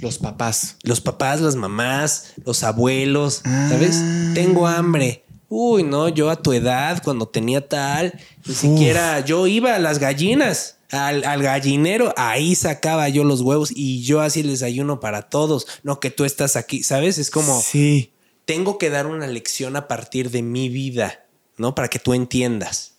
[0.00, 0.76] Los papás.
[0.82, 3.96] Los papás, las mamás, los abuelos, ¿sabes?
[4.02, 4.30] Ah.
[4.34, 5.24] Tengo hambre.
[5.48, 9.98] Uy, no, yo a tu edad, cuando tenía tal, ni siquiera yo iba a las
[9.98, 15.22] gallinas, al, al gallinero, ahí sacaba yo los huevos y yo hacía el desayuno para
[15.22, 15.66] todos.
[15.82, 17.18] No que tú estás aquí, ¿sabes?
[17.18, 18.10] Es como, Sí.
[18.44, 21.24] tengo que dar una lección a partir de mi vida,
[21.56, 21.74] ¿no?
[21.74, 22.92] Para que tú entiendas.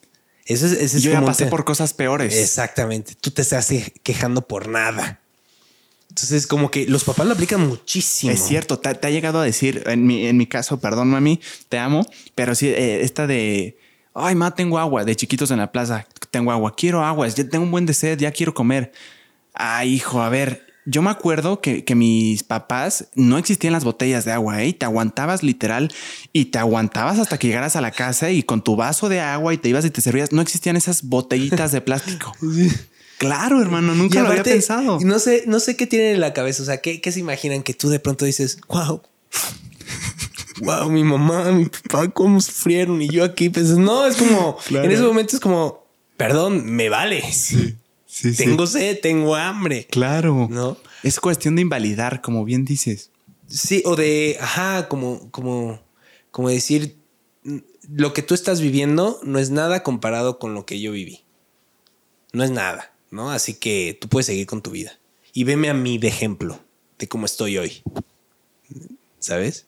[0.46, 2.36] Eso es, ese es Yo ya pasé te- por cosas peores.
[2.36, 3.16] Exactamente.
[3.20, 3.70] Tú te estás
[4.04, 5.20] quejando por nada.
[6.10, 8.32] Entonces, como que los papás lo aplican muchísimo.
[8.32, 11.42] Es cierto, te, te ha llegado a decir, en mi, en mi caso, perdón, mami,
[11.68, 12.06] te amo,
[12.36, 13.78] pero sí, eh, esta de,
[14.16, 17.66] ay, ma, tengo agua, de chiquitos en la plaza, tengo agua, quiero agua, ya tengo
[17.66, 18.92] un buen de sed, ya quiero comer.
[19.54, 24.24] Ay, hijo, a ver, yo me acuerdo que, que mis papás no existían las botellas
[24.24, 24.68] de agua, ¿eh?
[24.68, 25.92] Y te aguantabas literal
[26.32, 29.54] y te aguantabas hasta que llegaras a la casa y con tu vaso de agua
[29.54, 30.32] y te ibas y te servías.
[30.32, 32.34] No existían esas botellitas de plástico.
[33.18, 35.00] Claro, hermano, nunca lo había pensado.
[35.00, 36.64] No sé, no sé qué tienen en la cabeza.
[36.64, 39.02] O sea, ¿qué, qué se imaginan que tú de pronto dices, wow,
[40.62, 43.02] wow, mi mamá, mi papá, cómo sufrieron?
[43.02, 44.86] Y yo aquí pensé, no, es como, Claro.
[44.86, 45.84] en ese momento es como,
[46.18, 47.22] perdón, me vale.
[47.32, 47.76] Sí,
[48.06, 48.36] sí.
[48.36, 49.88] Tengo sed, tengo hambre.
[49.92, 50.48] Claro.
[50.50, 50.78] ¿No?
[51.04, 53.12] Es cuestión de invalidar, como bien dices.
[53.48, 55.80] Sí, o de, ajá, como, como,
[56.32, 56.96] como decir,
[57.44, 57.58] "Mm,
[57.94, 61.22] lo que tú estás viviendo no es nada comparado con lo que yo viví.
[62.34, 63.32] No es nada, ¿no?
[63.32, 64.98] Así que tú puedes seguir con tu vida.
[65.34, 66.60] Y veme a mí de ejemplo
[66.98, 67.84] de cómo estoy hoy.
[69.20, 69.68] ¿Sabes?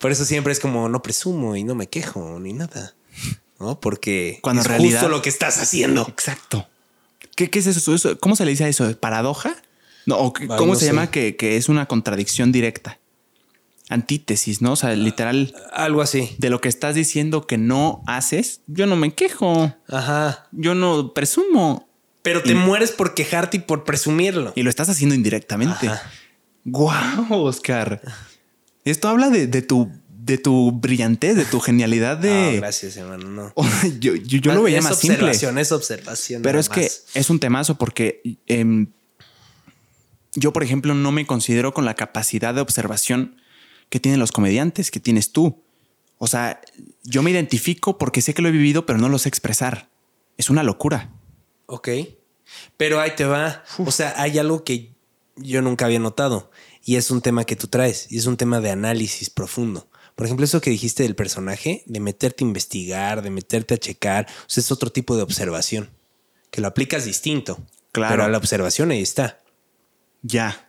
[0.00, 2.94] Por eso siempre es como no presumo y no me quejo ni nada.
[3.60, 3.78] ¿No?
[3.78, 6.06] Porque Cuando es en realidad- justo lo que estás haciendo.
[6.08, 6.66] Exacto.
[7.36, 7.94] ¿Qué, qué es eso?
[7.94, 8.98] Eso- ¿Cómo se le dice a eso?
[8.98, 9.54] ¿Paradoja?
[10.06, 10.92] No, o qué- Ay, ¿Cómo no se sé.
[10.92, 12.98] llama que, que es una contradicción directa?
[13.90, 14.72] Antítesis, ¿no?
[14.72, 16.34] O sea, literal, Algo así.
[16.38, 20.46] de lo que estás diciendo que no haces, yo no me quejo, Ajá.
[20.52, 21.88] yo no presumo.
[22.22, 24.52] Pero te Y- mueres por quejarte y por presumirlo.
[24.54, 25.88] Y lo estás haciendo indirectamente.
[25.88, 26.02] Ajá.
[26.64, 28.00] Guau, Oscar.
[28.84, 29.90] Esto habla de, de tu
[30.22, 32.56] de tu brillantez, de tu genialidad No, de...
[32.58, 33.28] gracias, hermano.
[33.28, 33.52] No.
[34.00, 35.30] yo, yo- yo lo veía es más simple.
[35.32, 36.42] es observación.
[36.42, 38.88] Pero es que es un temazo porque em,
[40.34, 43.40] yo, por ejemplo, no me considero con la capacidad de observación
[43.88, 45.62] que tienen los comediantes, que tienes tú.
[46.18, 46.60] O sea,
[47.02, 49.88] yo me identifico porque sé que lo he vivido, pero no lo sé expresar.
[50.36, 51.10] Es una locura.
[51.66, 51.88] Ok.
[52.76, 53.64] Pero ahí te va.
[53.78, 54.92] O sea, hay algo que
[55.36, 56.50] yo nunca había notado
[56.84, 59.88] y es un tema que tú traes y es un tema de análisis profundo.
[60.14, 64.26] Por ejemplo, eso que dijiste del personaje, de meterte a investigar, de meterte a checar,
[64.28, 65.90] o sea, es otro tipo de observación
[66.50, 67.58] que lo aplicas distinto.
[67.92, 68.12] Claro.
[68.12, 69.40] Pero a la observación ahí está.
[70.22, 70.68] Ya.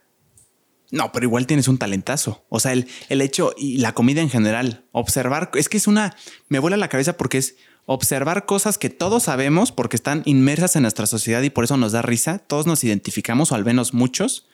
[0.91, 2.45] No, pero igual tienes un talentazo.
[2.49, 6.15] O sea, el, el hecho y la comida en general, observar, es que es una,
[6.49, 7.55] me vuela la cabeza porque es
[7.85, 11.91] observar cosas que todos sabemos porque están inmersas en nuestra sociedad y por eso nos
[11.93, 12.39] da risa.
[12.39, 14.47] Todos nos identificamos, o al menos muchos.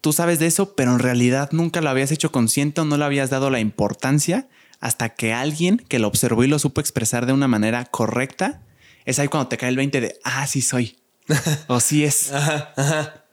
[0.00, 3.04] Tú sabes de eso, pero en realidad nunca lo habías hecho consciente o no le
[3.04, 4.48] habías dado la importancia
[4.80, 8.62] hasta que alguien que lo observó y lo supo expresar de una manera correcta,
[9.04, 10.96] es ahí cuando te cae el 20 de, ah, sí soy.
[11.66, 12.32] o sí es.
[12.32, 13.24] Ajá, ajá.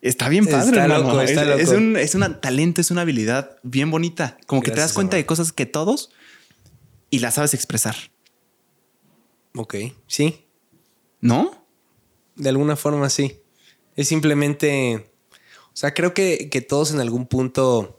[0.00, 1.04] Está bien padre, Está hermano.
[1.04, 1.60] loco, está es, loco.
[1.60, 4.36] es un es una talento, es una habilidad bien bonita.
[4.46, 6.10] Como que te das cuenta de cosas que todos
[7.08, 7.96] y las sabes expresar,
[9.56, 9.76] Ok,
[10.06, 10.46] sí.
[11.20, 11.64] ¿no?
[12.36, 13.40] De alguna forma sí.
[13.96, 15.13] Es simplemente.
[15.74, 17.98] O sea, creo que, que todos en algún punto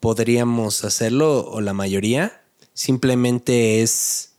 [0.00, 2.42] podríamos hacerlo, o la mayoría.
[2.74, 4.34] Simplemente es.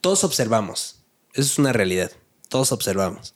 [0.00, 1.02] Todos observamos.
[1.34, 2.10] Eso es una realidad.
[2.48, 3.34] Todos observamos.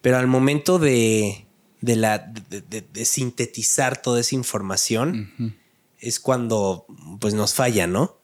[0.00, 1.46] Pero al momento de,
[1.80, 5.56] de la, de, de- de sintetizar toda esa información,
[5.98, 6.86] es cuando
[7.20, 8.18] pues nos falla, ¿no?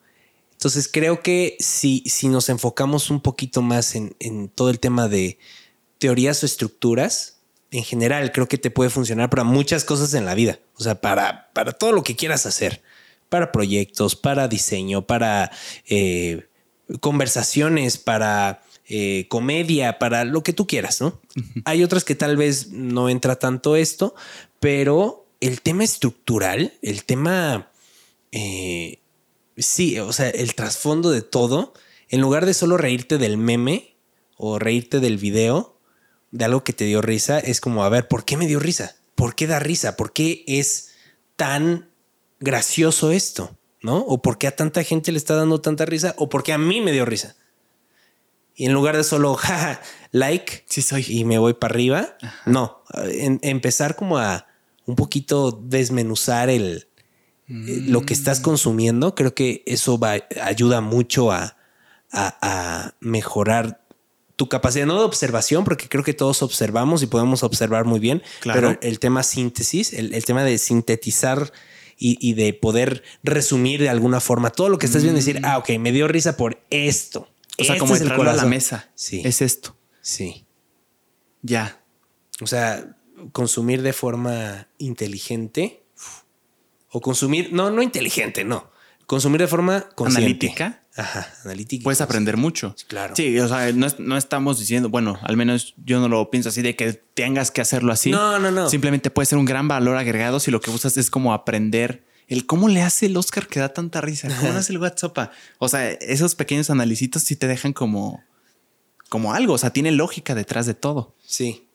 [0.53, 5.09] Entonces creo que si, si nos enfocamos un poquito más en, en todo el tema
[5.09, 5.39] de
[5.99, 7.40] teorías o estructuras,
[7.71, 10.59] en general creo que te puede funcionar para muchas cosas en la vida.
[10.77, 12.83] O sea, para, para todo lo que quieras hacer.
[13.29, 15.53] Para proyectos, para diseño, para
[15.89, 16.49] eh,
[17.01, 21.21] conversaciones, para eh, comedia, para lo que tú quieras, ¿no?
[21.65, 24.15] Hay otras que tal vez no entra tanto esto,
[24.59, 27.71] pero el tema estructural, el tema...
[28.33, 28.99] eh,
[29.57, 31.75] Sí, o sea, el trasfondo de todo,
[32.09, 33.95] en lugar de solo reírte del meme
[34.37, 35.77] o reírte del video,
[36.31, 38.97] de algo que te dio risa, es como, a ver, ¿por qué me dio risa?
[39.15, 39.97] ¿Por qué da risa?
[39.97, 40.91] ¿Por qué es
[41.37, 41.89] tan
[42.39, 43.57] gracioso esto?
[43.83, 43.99] ¿No?
[43.99, 46.15] ¿O por qué a tanta gente le está dando tanta risa?
[46.19, 47.35] ¿O por qué a mí me dio risa?
[48.55, 49.81] Y en lugar de solo, jaja,
[50.13, 51.05] like, Sí soy.
[51.09, 52.17] y me voy para arriba,
[52.47, 54.47] no, en- empezar como a
[54.87, 56.89] un poquito desmenuzar el,
[57.47, 61.57] lo que estás consumiendo, creo que eso va, ayuda mucho a,
[62.13, 63.83] a- a mejorar
[64.41, 68.23] tu capacidad, no de observación, porque creo que todos observamos y podemos observar muy bien,
[68.41, 68.59] Claro.
[68.59, 71.53] pero el tema síntesis, el, el tema de sintetizar
[71.99, 75.43] y, y de poder resumir de alguna forma todo lo que estás viendo y decir,
[75.45, 77.29] ah, ok, me dio risa por esto.
[77.59, 78.89] O sea, Este como es el a la mesa.
[78.95, 79.21] Sí.
[79.23, 79.77] Es esto.
[80.01, 80.47] Sí.
[81.43, 81.83] Ya.
[82.41, 82.97] O sea,
[83.33, 85.83] consumir de forma inteligente
[86.89, 88.71] o consumir, no, no inteligente, no.
[89.11, 90.21] Consumir de forma consciente.
[90.47, 90.85] Analítica.
[90.97, 91.83] Ajá, analítica.
[91.83, 92.77] Puedes aprender mucho.
[92.87, 93.17] claro.
[93.17, 96.51] Sí, o sea, no, es- no estamos diciendo, bueno, al menos yo no lo pienso
[96.51, 98.13] así de que tengas que hacerlo así.
[98.13, 98.71] No, no, no.
[98.71, 102.47] Simplemente puede ser un gran valor agregado si lo que buscas es como aprender el
[102.47, 105.33] cómo le hace el Oscar que da tanta risa, cómo le hace el WhatsApp.
[105.59, 108.23] O sea, esos pequeños analicitos sí te dejan como,
[109.09, 111.17] como algo, o sea, tiene lógica detrás de todo.
[111.27, 111.67] Sí.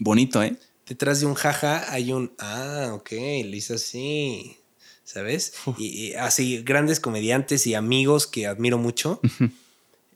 [0.00, 0.56] Bonito, ¿eh?
[0.88, 3.12] Detrás de un jaja hay un, ah, ok,
[3.44, 4.58] lo hizo así,
[5.04, 5.52] ¿sabes?
[5.78, 9.20] Y, y así, grandes comediantes y amigos que admiro mucho,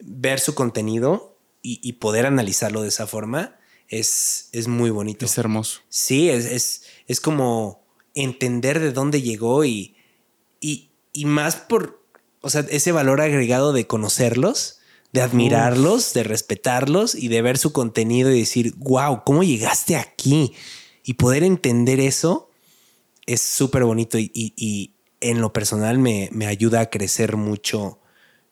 [0.01, 3.57] ver su contenido y, y poder analizarlo de esa forma
[3.89, 5.27] es, es muy bonito.
[5.27, 5.81] Es hermoso.
[5.89, 9.97] Sí, es, es, es como entender de dónde llegó y,
[10.61, 12.03] y, y más por,
[12.41, 14.81] o sea, ese valor agregado de conocerlos,
[15.13, 20.53] de admirarlos, de respetarlos y de ver su contenido y decir, wow, ¿cómo llegaste aquí?
[21.03, 22.48] Y poder entender eso
[23.33, 28.01] es súper bonito y, y- y en lo personal me, me ayuda a crecer mucho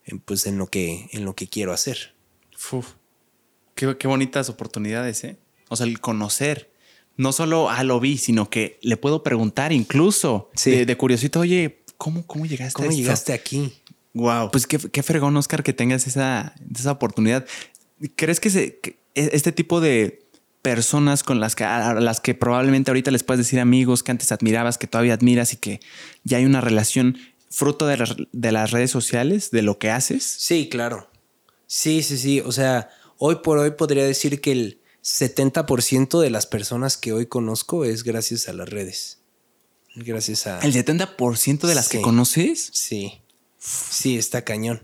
[0.05, 2.13] en, pues, en, lo que, en lo que quiero hacer.
[2.71, 2.93] Uf.
[3.75, 5.37] Qué, qué bonitas oportunidades, ¿eh?
[5.69, 6.71] O sea, el conocer.
[7.15, 10.71] No solo, ah, lo vi, sino que le puedo preguntar incluso Sí.
[10.71, 13.01] de, de curiosito, oye, ¿cómo, cómo llegaste ¿Cómo a esto?
[13.01, 13.73] llegaste aquí?
[14.13, 14.51] Wow.
[14.51, 17.45] Pues qué, qué fregón, Oscar, que tengas esa, esa oportunidad.
[18.15, 20.26] ¿Crees que, se, que e- este tipo de
[20.75, 24.31] personas con las que, a las que probablemente ahorita les puedes decir amigos que antes
[24.31, 25.79] admirabas, que todavía admiras y que
[26.23, 27.17] ya hay una relación
[27.49, 30.23] fruto de, las- de las redes sociales, de lo que haces?
[30.23, 31.09] Sí, claro.
[31.65, 32.41] Sí, sí, sí.
[32.41, 37.25] O sea, hoy por hoy podría decir que el 70% de las personas que hoy
[37.27, 39.19] conozco es gracias a las redes.
[39.95, 40.59] Gracias a...
[40.59, 42.69] ¿El 70% de las que conoces?
[42.73, 43.21] Sí.
[43.57, 44.83] Sí, está cañón.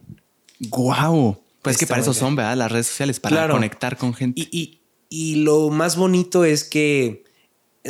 [0.60, 1.44] ¡Guau!
[1.62, 2.58] Pues que Está para eso son, ¿verdad?
[2.58, 3.54] Las redes sociales, para Claro.
[3.54, 4.42] conectar con gente.
[4.42, 4.80] Y, y-
[5.16, 7.24] y lo más bonito es que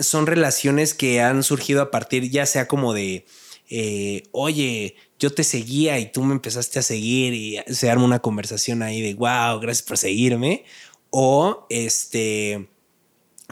[0.02, 3.26] son relaciones que han surgido a partir ya sea como de,
[3.70, 8.20] eh, oye, yo te seguía y tú me empezaste a seguir y se arma una
[8.20, 10.66] conversación ahí de, wow, gracias por seguirme.
[11.12, 12.68] O este,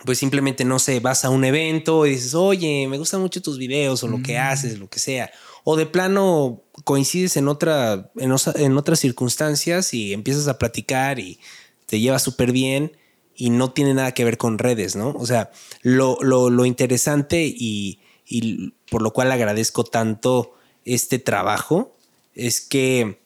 [0.03, 3.57] pues simplemente, no sé, vas a un evento y dices, oye, me gustan mucho tus
[3.57, 5.31] videos o lo que haces, lo que sea.
[5.63, 11.19] O de plano coincides en, otra, en, osa- en otras circunstancias y empiezas a platicar
[11.19, 11.39] y
[11.85, 12.97] te llevas súper bien
[13.35, 15.09] y no tiene nada que ver con redes, ¿no?
[15.17, 15.51] O sea,
[15.81, 20.53] lo, lo- interesante y, y por lo cual agradezco tanto
[20.85, 21.95] este trabajo
[22.35, 23.19] es que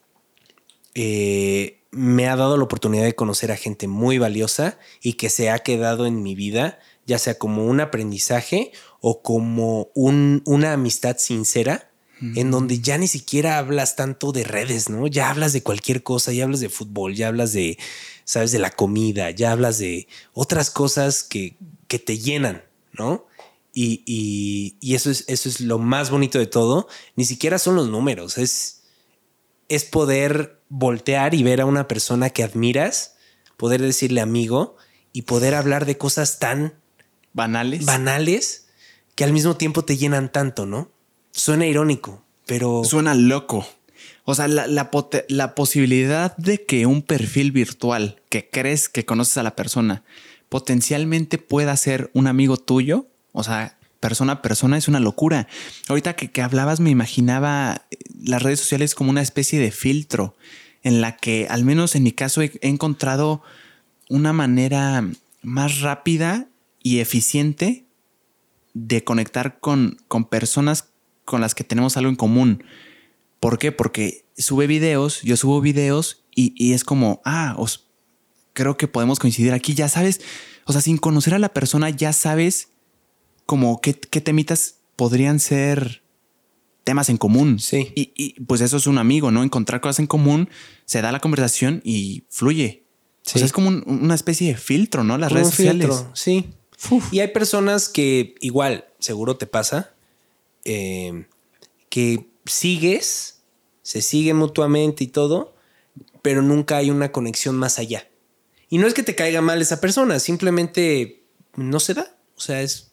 [0.93, 5.49] eh, me ha dado la oportunidad de conocer a gente muy valiosa y que se
[5.49, 8.71] ha quedado en mi vida, ya sea como un aprendizaje
[9.01, 11.91] o como un- una amistad sincera,
[12.35, 15.07] en donde ya ni siquiera hablas tanto de redes, ¿no?
[15.07, 17.77] Ya hablas de cualquier cosa, ya hablas de fútbol, ya hablas de,
[18.23, 21.57] sabes, de la comida, ya hablas de otras cosas que,
[21.87, 23.27] que te llenan, ¿no?
[23.73, 26.87] Y, y- y eso, es, eso es lo más bonito de todo.
[27.15, 28.83] Ni siquiera son los números, es,
[29.67, 33.15] es poder voltear y ver a una persona que admiras,
[33.57, 34.77] poder decirle amigo
[35.13, 36.75] y poder hablar de cosas tan
[37.33, 37.85] Banales.
[37.85, 38.67] banales
[39.15, 40.91] que al mismo tiempo te llenan tanto, ¿no?
[41.35, 43.67] Suena irónico, pero Suena loco.
[44.23, 44.89] O sea, la, la
[45.27, 50.03] la posibilidad de que un perfil virtual que crees que conoces a la persona
[50.47, 55.47] potencialmente pueda ser un amigo tuyo, o sea, persona a persona, es una locura.
[55.89, 60.37] Ahorita que, que hablabas me imaginaba eh, las redes sociales como una especie de filtro
[60.83, 63.43] en la que, al menos en mi caso, he, he encontrado
[64.09, 65.05] una manera
[65.41, 66.47] más rápida
[66.81, 67.83] y eficiente
[68.73, 70.94] de conectar con, con personas
[71.25, 72.63] con las que tenemos algo en común.
[73.39, 73.71] ¿Por qué?
[73.71, 77.87] Porque sube videos, yo subo videos y, y es como, ah, os,
[78.53, 80.21] creo que podemos coincidir aquí, ya sabes,
[80.65, 82.69] o sea, sin conocer a la persona ya sabes
[83.45, 86.01] como qué, qué temitas podrían ser
[86.83, 87.59] temas en común.
[87.59, 87.91] Sí.
[87.95, 89.43] Y, y, pues eso es un amigo, ¿no?
[89.43, 90.49] Encontrar cosas en común,
[90.85, 92.83] se da la conversación y fluye.
[93.25, 93.39] O Sí.
[93.39, 95.17] sea, es como un- una especie de filtro, ¿no?
[95.17, 95.87] Las como redes sociales.
[95.87, 96.49] filtro, sí.
[97.11, 99.94] Y hay personas que igual, seguro te pasa,
[100.65, 101.27] eh,
[101.89, 103.41] que sigues,
[103.81, 105.55] se siguen mutuamente y todo,
[106.21, 108.07] pero nunca hay una conexión más allá.
[108.69, 111.23] Y no es que te caiga mal esa persona, simplemente
[111.55, 112.17] no se da.
[112.35, 112.91] O sea, es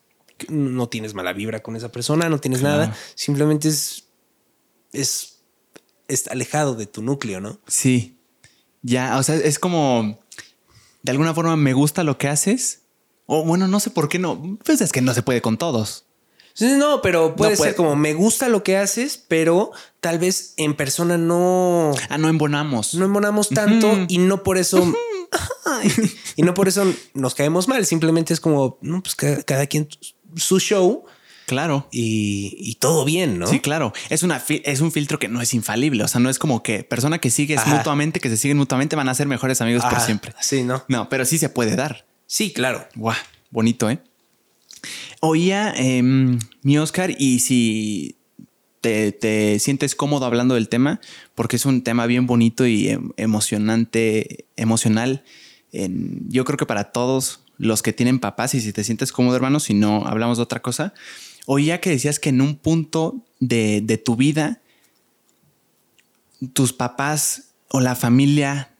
[0.48, 2.82] no tienes mala vibra con esa persona, no tienes Claro.
[2.82, 4.08] nada, simplemente es,
[4.92, 5.40] es,
[6.08, 7.60] es alejado de tu núcleo, ¿no?
[7.66, 8.16] Sí.
[8.82, 10.18] Ya, o sea, es como
[11.02, 12.80] de alguna forma me gusta lo que haces.
[13.26, 14.58] O bueno, no sé por qué no.
[14.64, 16.04] Pues es que no se puede con todos.
[16.54, 20.18] Sí, No, pero puede No puede- ser como me gusta lo que haces, pero tal
[20.18, 22.94] vez en persona no, Ah, no embonamos.
[22.94, 24.92] no embonamos tanto y no por eso
[26.36, 26.84] y no por eso
[27.14, 27.84] nos caemos mal.
[27.86, 29.88] Simplemente es como no, pues cada, cada quien
[30.36, 31.04] su show
[31.46, 31.86] Claro.
[31.90, 33.46] y, y todo bien, ¿no?
[33.46, 33.92] Sí, claro.
[34.08, 36.04] Es, una es un filtro que no es infalible.
[36.04, 37.76] O sea, no es como que persona que sigues Ajá.
[37.76, 40.32] mutuamente, que se siguen mutuamente, van a ser mejores amigos por siempre.
[40.40, 40.84] Sí, no.
[40.88, 42.06] No, pero sí se puede dar.
[42.26, 42.86] Sí, claro.
[42.94, 43.16] Guau,
[43.50, 43.98] bonito, ¿eh?
[45.20, 48.16] Oía em, mi Oscar y si
[48.80, 51.00] te, te sientes cómodo hablando del tema,
[51.34, 55.24] porque es un tema bien bonito y em- emocionante, emocional.
[56.28, 59.60] yo creo que para todos los que tienen papás y si te sientes cómodo, hermano,
[59.60, 60.94] si no hablamos de otra cosa.
[61.46, 64.60] Oía que decías que en un punto de, de tu vida,
[66.52, 68.71] tus papás o la familia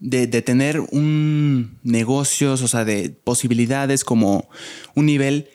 [0.00, 4.48] de, de tener un negocios, o sea, de posibilidades como
[4.94, 5.48] un nivel,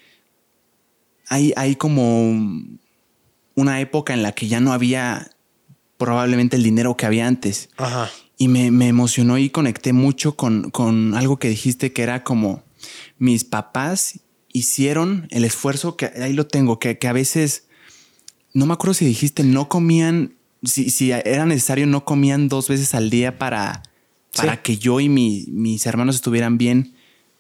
[1.28, 2.32] hay, hay como
[3.56, 5.32] una época en la que ya no había
[5.98, 7.70] probablemente el dinero que había antes.
[7.78, 8.10] Ajá.
[8.38, 12.64] Y me, me emocionó y conecté mucho con, con algo que dijiste que era como
[13.18, 14.20] mis papás
[14.52, 17.68] hicieron el esfuerzo que ahí lo tengo, que, que a veces,
[18.54, 22.94] no me acuerdo si dijiste, no comían, si, si era necesario, no comían dos veces
[22.94, 23.84] al día para,
[24.36, 24.60] para Sí.
[24.64, 26.96] que yo y mi- mis hermanos estuvieran bien.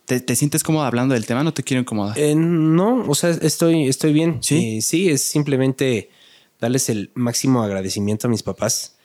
[0.05, 1.43] ¿Te, te sientes cómodo hablando del tema?
[1.43, 2.17] No te quiero incomodar.
[2.19, 4.37] Eh, no, o sea, estoy, estoy bien.
[4.41, 4.77] ¿Sí?
[4.77, 6.09] Eh, sí, es simplemente
[6.59, 8.95] darles el máximo agradecimiento a mis papás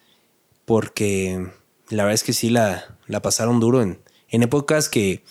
[0.64, 1.46] porque
[1.88, 3.98] la verdad es que sí la, la pasaron duro en,
[4.28, 5.24] en épocas que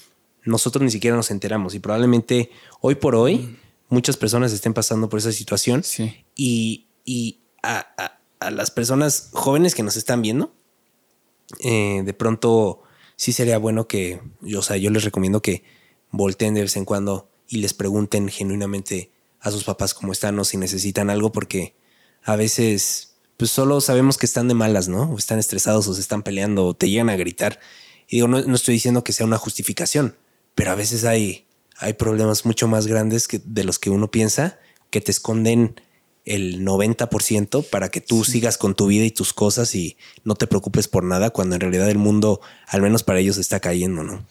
[0.43, 2.49] nosotros ni siquiera nos enteramos y probablemente
[2.81, 3.57] hoy por hoy
[3.89, 6.13] muchas personas estén pasando por esa situación Sí.
[6.35, 10.53] y, y a, a- a las personas jóvenes que nos están viendo,
[11.59, 12.83] eh, de pronto
[13.15, 15.63] sí sería bueno que, yo, o sea, yo les recomiendo que
[16.11, 20.43] volteen de vez en cuando y les pregunten genuinamente a sus papás cómo están o
[20.43, 21.75] si necesitan algo, porque
[22.23, 25.03] a veces pues solo sabemos que están de malas, ¿no?
[25.03, 27.61] O están estresados o se están peleando o te llegan a gritar.
[28.09, 30.17] Y digo, no, no estoy diciendo que sea una justificación,
[30.55, 31.47] pero a veces hay,
[31.77, 34.59] hay problemas mucho más grandes que, de los que uno piensa
[34.89, 35.79] que te esconden
[36.29, 40.45] el 90% para que tú sigas con tu vida y tus cosas y no te
[40.45, 44.23] preocupes por nada cuando en realidad el mundo, al menos para ellos, está cayendo, ¿no?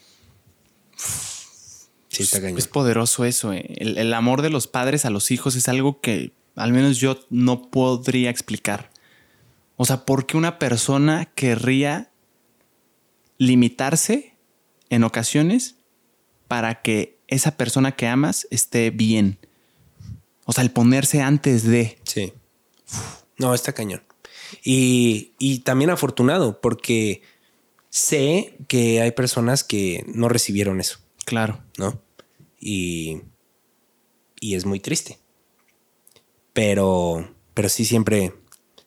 [2.06, 2.56] Sí, está cañón.
[2.56, 3.52] Es poderoso eso.
[3.52, 3.74] eh.
[3.78, 7.18] El, el amor de los padres a los hijos es algo que al menos yo
[7.30, 8.90] no podría explicar.
[9.76, 12.12] O sea, ¿por qué una persona querría
[13.38, 14.36] limitarse
[14.88, 15.76] en ocasiones
[16.46, 19.38] para que esa persona que amas esté bien?
[20.50, 21.98] O sea, el ponerse antes de.
[22.04, 22.32] Sí.
[23.36, 24.02] No, está cañón.
[24.64, 27.20] Y, y también afortunado, porque
[27.90, 31.62] sé que hay personas que no recibieron eso, Claro.
[31.76, 32.00] ¿no?
[32.58, 33.20] Y,
[34.40, 35.18] y es muy triste.
[36.54, 38.32] Pero, pero sí siempre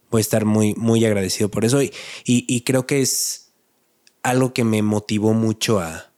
[0.09, 1.79] voy a estar muy, muy agradecido por eso.
[1.83, 1.93] Y,
[2.25, 3.51] y, y creo que es
[4.23, 6.11] algo que me motivó mucho a,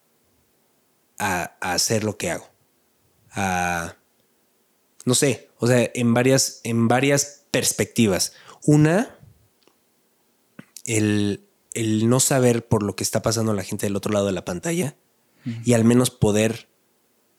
[1.20, 2.48] a, a hacer lo que hago.
[3.32, 3.98] A,
[5.05, 8.34] no sé, o sea, en varias, en varias perspectivas.
[8.65, 9.17] Una,
[10.85, 14.31] el, el no saber por lo que está pasando la gente del otro lado de
[14.31, 14.95] la pantalla
[15.65, 16.69] y al menos poder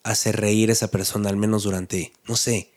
[0.03, 2.73] hacer reír a esa persona, al menos durante, no sé,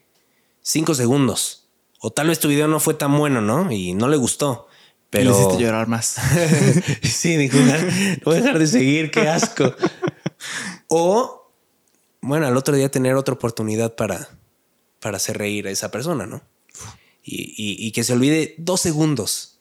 [0.61, 1.67] cinco segundos.
[1.99, 3.71] O tal vez tu video no fue tan bueno, ¿no?
[3.71, 4.67] Y no le gustó.
[5.09, 5.31] Pero.
[5.31, 6.15] Le hiciste llorar más.
[7.03, 7.73] sí, dijo, no
[8.23, 9.73] voy a dejar de seguir, qué asco.
[10.87, 11.51] o,
[12.21, 14.36] bueno, al otro día tener otra oportunidad para,
[14.99, 16.41] para hacer reír a esa persona, ¿no?
[17.23, 19.59] Y, y- y que se olvide dos segundos.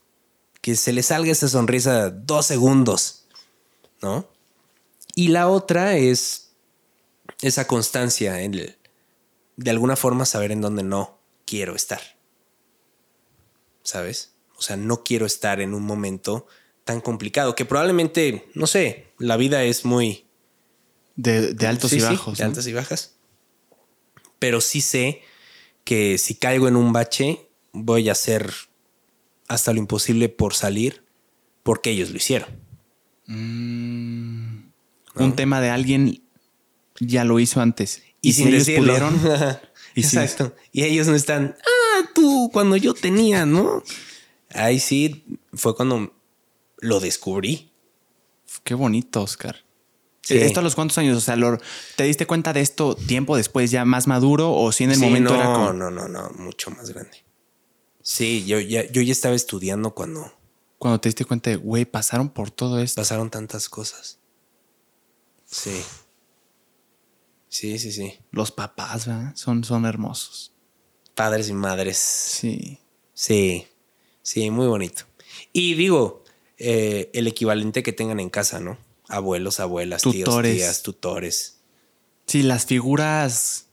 [0.61, 3.27] Que se le salga esa sonrisa dos segundos,
[4.03, 4.29] ¿no?
[5.15, 6.53] Y la otra es
[7.43, 8.77] esa constancia en el,
[9.57, 12.01] de alguna forma saber en dónde no quiero estar.
[13.83, 14.33] ¿Sabes?
[14.59, 16.47] O sea, no quiero estar en un momento
[16.85, 20.27] tan complicado que probablemente, no sé, la vida es muy
[21.17, 22.39] De, de altos Sí, y sí, bajos.
[22.39, 22.51] de ¿no?
[22.51, 23.16] altas y bajas.
[24.39, 25.23] Pero sí sé
[25.85, 28.53] que si caigo en un bache, voy a hacer
[29.49, 31.05] hasta lo imposible por salir
[31.63, 32.49] porque ellos lo hicieron.
[33.27, 34.71] Mm.
[35.17, 36.23] Un tema de alguien
[37.01, 38.03] ya lo hizo antes.
[38.21, 38.95] Y, si sin ellos decirlo.
[38.95, 39.21] pudieron,
[39.95, 40.17] y sí.
[40.19, 40.55] Exacto.
[40.73, 43.83] Y ellos no están, ah, tú, cuando yo tenía, ¿no?
[44.51, 46.15] Ahí sí fue cuando
[46.79, 47.71] lo descubrí.
[48.65, 49.66] Qué bonito, Oscar.
[50.27, 50.39] Sí.
[50.39, 51.17] ¿Esto a los cuántos años?
[51.17, 51.37] O sea,
[51.95, 55.03] ¿te diste cuenta de esto tiempo después ya más maduro o si en el Sí,
[55.05, 55.73] momento no, era como...
[55.73, 57.23] no, no, no, mucho más grande.
[58.03, 60.33] Sí, yo ya, yo ya estaba estudiando cuando
[60.79, 63.01] Cuando te diste cuenta de, güey, pasaron por todo esto.
[63.01, 64.19] pasaron tantas cosas.
[65.45, 65.81] Sí.
[67.49, 68.19] Sí, sí, sí.
[68.33, 69.31] Los papás, ¿verdad?
[69.37, 70.53] Son, son hermosos.
[71.15, 71.99] Padres y madres.
[71.99, 72.81] Sí.
[73.15, 73.69] Sí.
[74.23, 75.05] Sí, muy bonito.
[75.53, 76.25] Y digo,
[76.59, 78.77] eh, el equivalente que tengan en casa, ¿no?
[79.09, 80.53] Abuelos, abuelas, Tutores.
[80.57, 81.61] tíos, tías, tutores.
[82.27, 83.67] Sí, las figuras...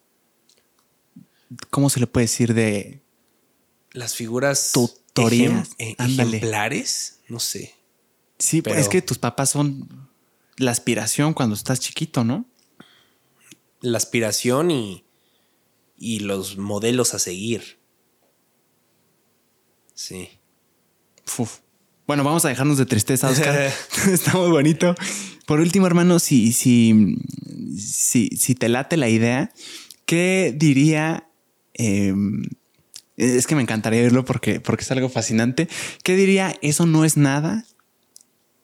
[1.69, 3.01] ¿Cómo se le puede decir de...
[3.91, 7.75] Las figuras Tutorías, ejem- eh, ejemplares, no sé.
[8.39, 10.09] Sí, Pero- es que tus papás son
[10.57, 12.45] la aspiración cuando estás chiquito, ¿no?
[13.81, 15.03] La aspiración y,
[15.97, 17.77] y los modelos a seguir.
[19.93, 20.29] Sí.
[21.37, 21.59] Uf.
[22.05, 23.71] Bueno, vamos a dejarnos de tristeza, Oscar.
[24.11, 24.95] Está muy bonito.
[25.45, 27.17] Por último, hermano, si, si,
[27.77, 29.51] si, si te late la idea,
[30.05, 31.27] ¿qué diría?
[31.75, 32.13] eh,
[33.15, 35.67] es que me encantaría verlo porque, porque es algo fascinante.
[36.03, 36.55] ¿Qué diría?
[36.61, 37.65] Eso no es nada.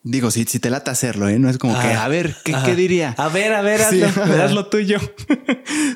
[0.03, 1.37] Digo, si, si te late hacerlo, ¿eh?
[1.39, 3.13] No es como que, a ver, ¿qué, diría?
[3.17, 4.23] A ver, a ver, Sí, hazlo.
[4.43, 4.97] haz lo tuyo.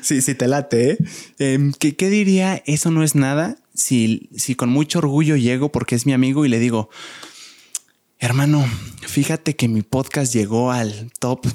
[0.02, 0.98] sí, sí te late, ¿eh?
[1.38, 2.62] Em, ¿qué, qué diría?
[2.66, 3.56] Eso no es nada.
[3.74, 6.90] Si, si con mucho orgullo llego porque es mi amigo y le digo,
[8.24, 8.64] hermano,
[9.06, 11.46] fíjate que mi podcast llegó al top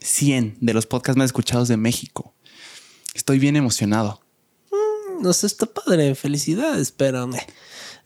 [0.00, 2.34] 100 de los podcasts más escuchados de México.
[3.14, 4.20] Estoy bien emocionado.
[5.20, 7.28] No sé, está padre, felicidades, pero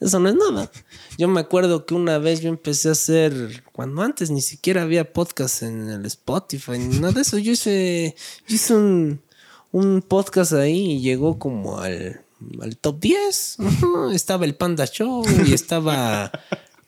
[0.01, 0.71] eso no es nada.
[1.19, 5.13] Yo me acuerdo que una vez yo empecé a hacer, cuando antes ni siquiera había
[5.13, 7.39] podcast en el Spotify, nada de eso.
[7.39, 8.15] Yo hice,
[8.47, 9.21] yo hice un,
[9.73, 12.25] un podcast ahí y llegó como al,
[12.63, 13.57] al top 10.
[13.59, 16.33] Ujú, Estaba el Panda Show y estaba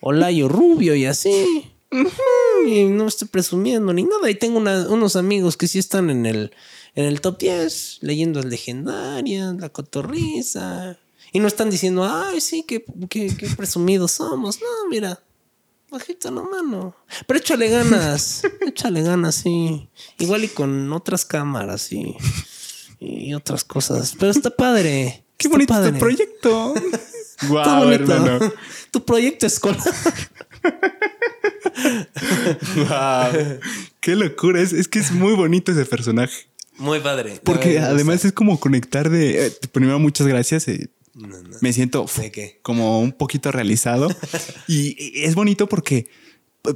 [0.07, 1.71] Olayo Rubio y así.
[2.67, 4.29] Y no estoy presumiendo ni nada.
[4.31, 6.53] Y tengo una- unos amigos que sí están en el,
[6.95, 10.99] en el top 10, leyendas legendarias, la cotorriza.
[11.33, 14.61] Y no están diciendo, ay, sí, qué, qué, qué presumidos somos.
[14.61, 15.21] No, mira,
[15.91, 16.95] bajito la mano.
[17.27, 19.89] Pero échale ganas, échale ganas, sí.
[20.19, 22.15] Igual y con otras cámaras, sí.
[23.01, 24.15] y otras cosas.
[24.19, 25.25] Pero está padre.
[25.37, 25.89] Qué Está bonito padre.
[25.89, 26.75] este proyecto.
[27.49, 28.13] Bonito.
[28.13, 28.53] hermano.
[28.91, 29.81] Tu proyecto escolar.
[32.77, 33.33] Guau.
[34.01, 34.61] Qué locura.
[34.61, 36.47] Es, es que es muy bonito ese personaje.
[36.79, 37.41] Muy padre.
[37.43, 39.47] Porque además es como conectar de.
[39.47, 40.69] eh, primero, muchas gracias.
[40.69, 41.59] eh, no, no.
[41.61, 42.59] me siento uf, ¿De qué?
[42.63, 44.09] como un poquito realizado.
[44.69, 46.09] y y es bonito porque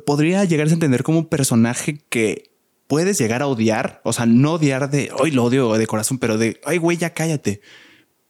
[0.07, 2.51] podría llegarse a entender como un personaje que
[2.87, 4.01] puedes llegar a odiar.
[4.05, 7.11] O sea, no odiar de hoy lo odio de corazón, pero de ay, güey, ya
[7.15, 7.61] cállate.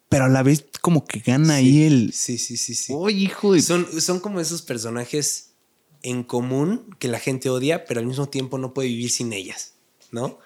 [0.08, 2.12] Pero a la vez, como que gana ahí el.
[2.12, 2.92] Sí, sí, sí, sí.
[2.92, 3.62] Uy, hijo de.
[3.62, 5.50] Son, son como esos personajes
[6.02, 9.74] en común que la gente odia, pero al mismo tiempo no puede vivir sin ellas,
[10.10, 10.38] ¿no?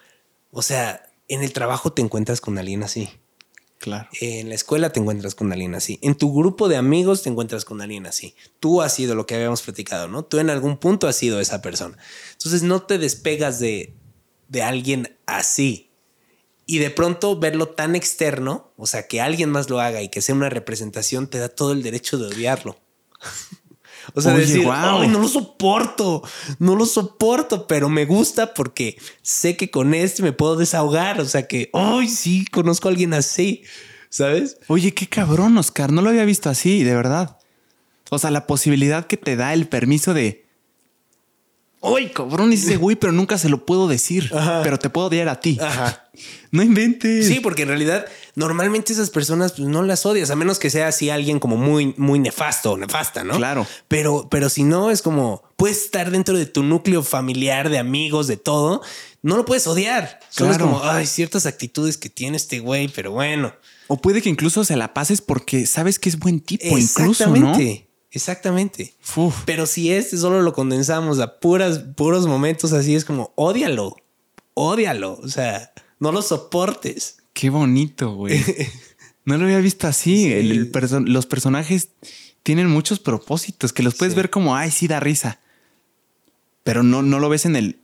[0.51, 3.09] O sea, en el trabajo te encuentras con alguien así.
[3.79, 4.07] Claro.
[4.21, 5.99] En la escuela te encuentras con alguien así.
[6.01, 8.33] En tu grupo de amigos te encuentras con alguien así.
[8.61, 10.23] Tú has sido lo que habíamos platicado, ¿no?
[10.23, 11.97] Tú en algún punto has sido esa persona.
[12.31, 13.93] Entonces no te despegas de,
[14.47, 15.89] de alguien así.
[16.65, 20.21] Y de pronto verlo tan externo, o sea, que alguien más lo haga y que
[20.21, 22.77] sea una representación, te da todo el derecho de odiarlo.
[24.13, 24.67] o sea, Oye, decir.
[24.71, 26.23] "Ay, no lo soporto,
[26.59, 31.19] no lo soporto, pero me gusta porque sé que con este me puedo desahogar.
[31.19, 33.63] O sea, que, ay, sí, conozco a alguien así,
[34.09, 34.57] ¿sabes?
[34.67, 35.91] Oye, qué cabrón, Oscar.
[35.91, 37.37] No lo había visto así, de verdad.
[38.09, 40.42] O sea, la posibilidad que te da el permiso de.
[41.85, 44.31] Uy, cabrón, es ese güey, pero nunca se lo puedo decir.
[44.63, 45.57] Pero te puedo odiar a ti.
[45.61, 46.07] Ajá.
[46.51, 47.27] No inventes.
[47.27, 48.05] Sí, porque en realidad
[48.35, 51.93] normalmente esas personas pues, no las odias, a menos que sea así alguien como muy,
[51.97, 53.35] muy nefasto o nefasta, ¿no?
[53.35, 53.67] Claro.
[53.89, 58.27] Pero, pero si no, es como puedes estar dentro de tu núcleo familiar, de amigos,
[58.27, 58.81] de todo.
[59.21, 60.19] No lo puedes odiar.
[60.29, 60.71] Solo es Claro.
[60.71, 63.53] como, ay, ciertas actitudes que tiene este güey, pero bueno.
[63.87, 67.57] O puede que incluso se la pases porque sabes que es buen tipo, incluso, ¿no?
[68.13, 68.93] Exactamente.
[69.17, 69.41] Uf.
[69.45, 73.95] Pero si este solo lo condensamos a puras, puros momentos así, es como, ódialo,
[74.53, 75.19] ódialo.
[75.21, 77.17] O sea, no lo soportes.
[77.33, 78.39] Qué bonito, güey.
[79.25, 80.33] No lo había visto así.
[80.33, 81.87] El- el perso- los personajes
[82.43, 84.17] tienen muchos propósitos que los puedes Sí.
[84.17, 85.39] ver como, ay, sí da risa.
[86.65, 87.79] Pero no, no lo ves en el.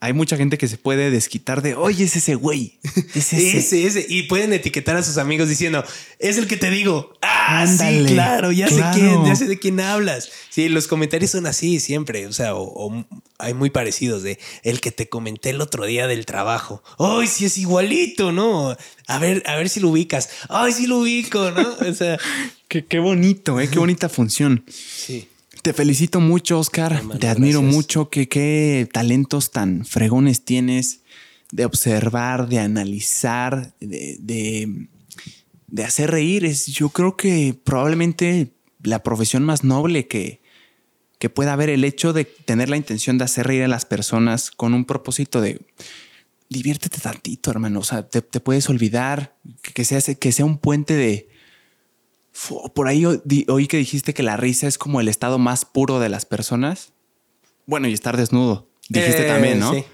[0.00, 2.78] Hay mucha gente que se puede desquitar de, oye, es ese güey.
[3.14, 3.58] Es ese.
[3.58, 4.06] Ese, ese.
[4.08, 5.84] Y pueden etiquetar a sus amigos diciendo,
[6.20, 7.14] es el que te digo.
[7.20, 8.94] Ah, Ándale, sí, claro, ya claro.
[8.94, 10.30] sé quién, ya sé de quién hablas.
[10.50, 12.28] Sí, los comentarios son así siempre.
[12.28, 13.04] O sea, o, o
[13.38, 16.82] hay muy parecidos de el que te comenté el otro día del trabajo.
[17.00, 18.76] Ay, sí es igualito, ¿no?
[19.08, 20.28] A ver, a ver si lo ubicas.
[20.48, 21.76] Ay, sí lo ubico, ¿no?
[21.88, 22.18] O sea,
[22.68, 23.68] Qué, qué bonito, ¿eh?
[23.68, 24.64] Qué bonita función.
[24.68, 25.26] sí.
[25.62, 27.02] Te felicito mucho, Oscar.
[27.18, 27.76] Te admiro gracias.
[27.76, 28.10] mucho.
[28.10, 31.00] Que, qué talentos tan fregones tienes
[31.50, 34.88] de observar, de analizar, de, de,
[35.66, 36.44] de hacer reír.
[36.44, 38.52] Es, yo creo que probablemente
[38.82, 40.40] la profesión más noble que,
[41.18, 44.50] que pueda haber el hecho de tener la intención de hacer reír a las personas
[44.50, 45.60] con un propósito de
[46.48, 47.80] diviértete tantito, hermano.
[47.80, 49.36] O sea, te, te puedes olvidar
[49.74, 51.28] que, sea, que sea un puente de,
[52.74, 56.08] Por ahí oí que dijiste que la risa es como el estado más puro de
[56.08, 56.92] las personas.
[57.66, 58.68] Bueno, y estar desnudo.
[58.88, 59.74] Dijiste Eh, también, ¿no?
[59.74, 59.84] Sí,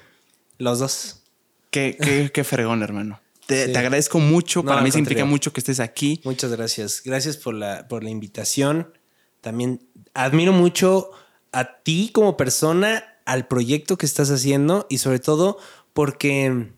[0.59, 1.23] los dos.
[1.71, 3.21] Qué, qué, qué fregón, hermano.
[3.47, 3.73] Te, Sí.
[3.73, 4.63] te agradezco mucho.
[4.63, 6.21] No, Para mí significa mucho que estés aquí.
[6.25, 7.03] Muchas gracias.
[7.05, 8.93] Gracias por la, por la invitación.
[9.41, 11.11] También admiro mucho
[11.53, 15.59] a ti como persona, al proyecto que estás haciendo y sobre todo
[15.93, 16.73] porque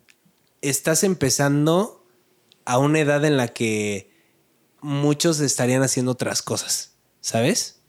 [0.63, 2.05] estás empezando
[2.65, 4.11] a una edad en la que
[4.81, 7.81] muchos estarían haciendo otras cosas, ¿sabes?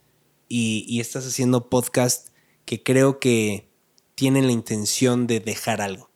[0.48, 2.28] Y, y estás haciendo podcast
[2.64, 3.68] que creo que
[4.14, 6.10] tienen la intención de dejar algo.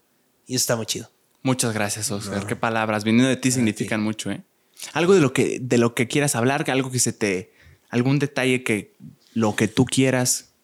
[0.47, 1.11] Y eso está muy chido.
[1.43, 2.47] Muchas gracias, Oscar.
[2.47, 3.05] Qué palabras.
[3.05, 4.45] Viniendo de ti significan mucho, ¿eh?
[4.93, 7.53] Algo de lo que, de lo que quieras hablar, algo que se te.
[7.91, 8.97] algún detalle que
[9.35, 10.55] lo que tú quieras.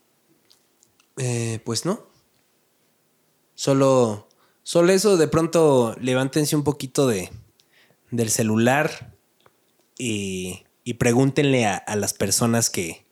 [1.16, 2.06] Eh, pues no.
[3.54, 4.28] Solo,
[4.62, 7.30] solo eso, de pronto levántense un poquito de,
[8.10, 9.16] del celular
[9.98, 13.04] y, y pregúntenle a, a las personas que,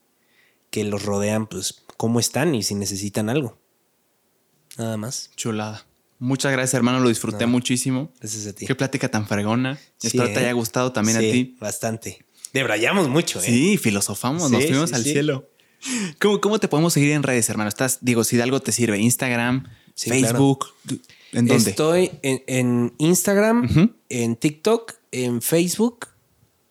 [0.71, 3.59] que los rodean, pues, cómo están y si necesitan algo.
[4.79, 5.31] Nada más.
[5.37, 5.87] Chulada.
[6.19, 7.01] Muchas gracias, hermano.
[7.01, 7.53] Lo disfruté No.
[7.53, 8.11] muchísimo.
[8.21, 8.67] Gracias a ti.
[8.67, 9.79] Qué plática tan fregona.
[9.99, 10.39] Sí, Espero te ¿eh?
[10.39, 11.57] haya gustado también Sí, a ti.
[11.61, 12.25] Bastante.
[12.53, 13.43] Debrayamos mucho, ¿eh?
[13.43, 15.49] Sí, filosofamos, nos fuimos al cielo.
[16.19, 17.69] ¿Cómo, ¿Cómo te podemos seguir en redes, hermano?
[17.69, 20.69] Estás, digo, si de algo te sirve, Instagram, Facebook,
[21.33, 21.71] ¿en dónde?
[21.71, 26.09] Estoy en, en Instagram, en TikTok, en Facebook.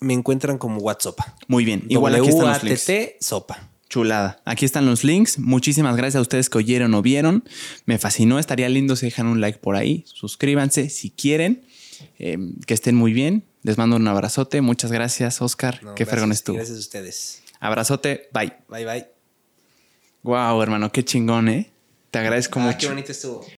[0.05, 1.17] Me encuentran como WhatsApp.
[1.47, 2.91] Muy bien, igual aquí están los links.
[3.21, 3.69] Sopa.
[3.89, 4.41] Chulada.
[4.45, 5.39] Aquí están los links.
[5.39, 7.43] Muchísimas gracias a ustedes que oyeron o vieron.
[7.85, 8.39] Me fascinó.
[8.39, 10.03] Estaría lindo si dejan un like por ahí.
[10.07, 11.65] Suscríbanse si quieren.
[12.19, 12.37] Eh,
[12.67, 13.45] que estén muy bien.
[13.63, 14.61] Les mando un abrazote.
[14.61, 15.81] Muchas gracias, Oscar.
[15.83, 16.57] No, Qué fregón estuvo.
[16.57, 17.41] Gracias a ustedes.
[17.59, 18.27] Abrazote.
[18.33, 18.53] Bye.
[18.69, 19.05] Bye, bye.
[20.23, 20.91] Wow, hermano.
[20.91, 21.71] Qué chingón, ¿eh?
[22.11, 22.77] Te agradezco Ah, mucho.
[22.79, 23.45] qué bonito estuvo.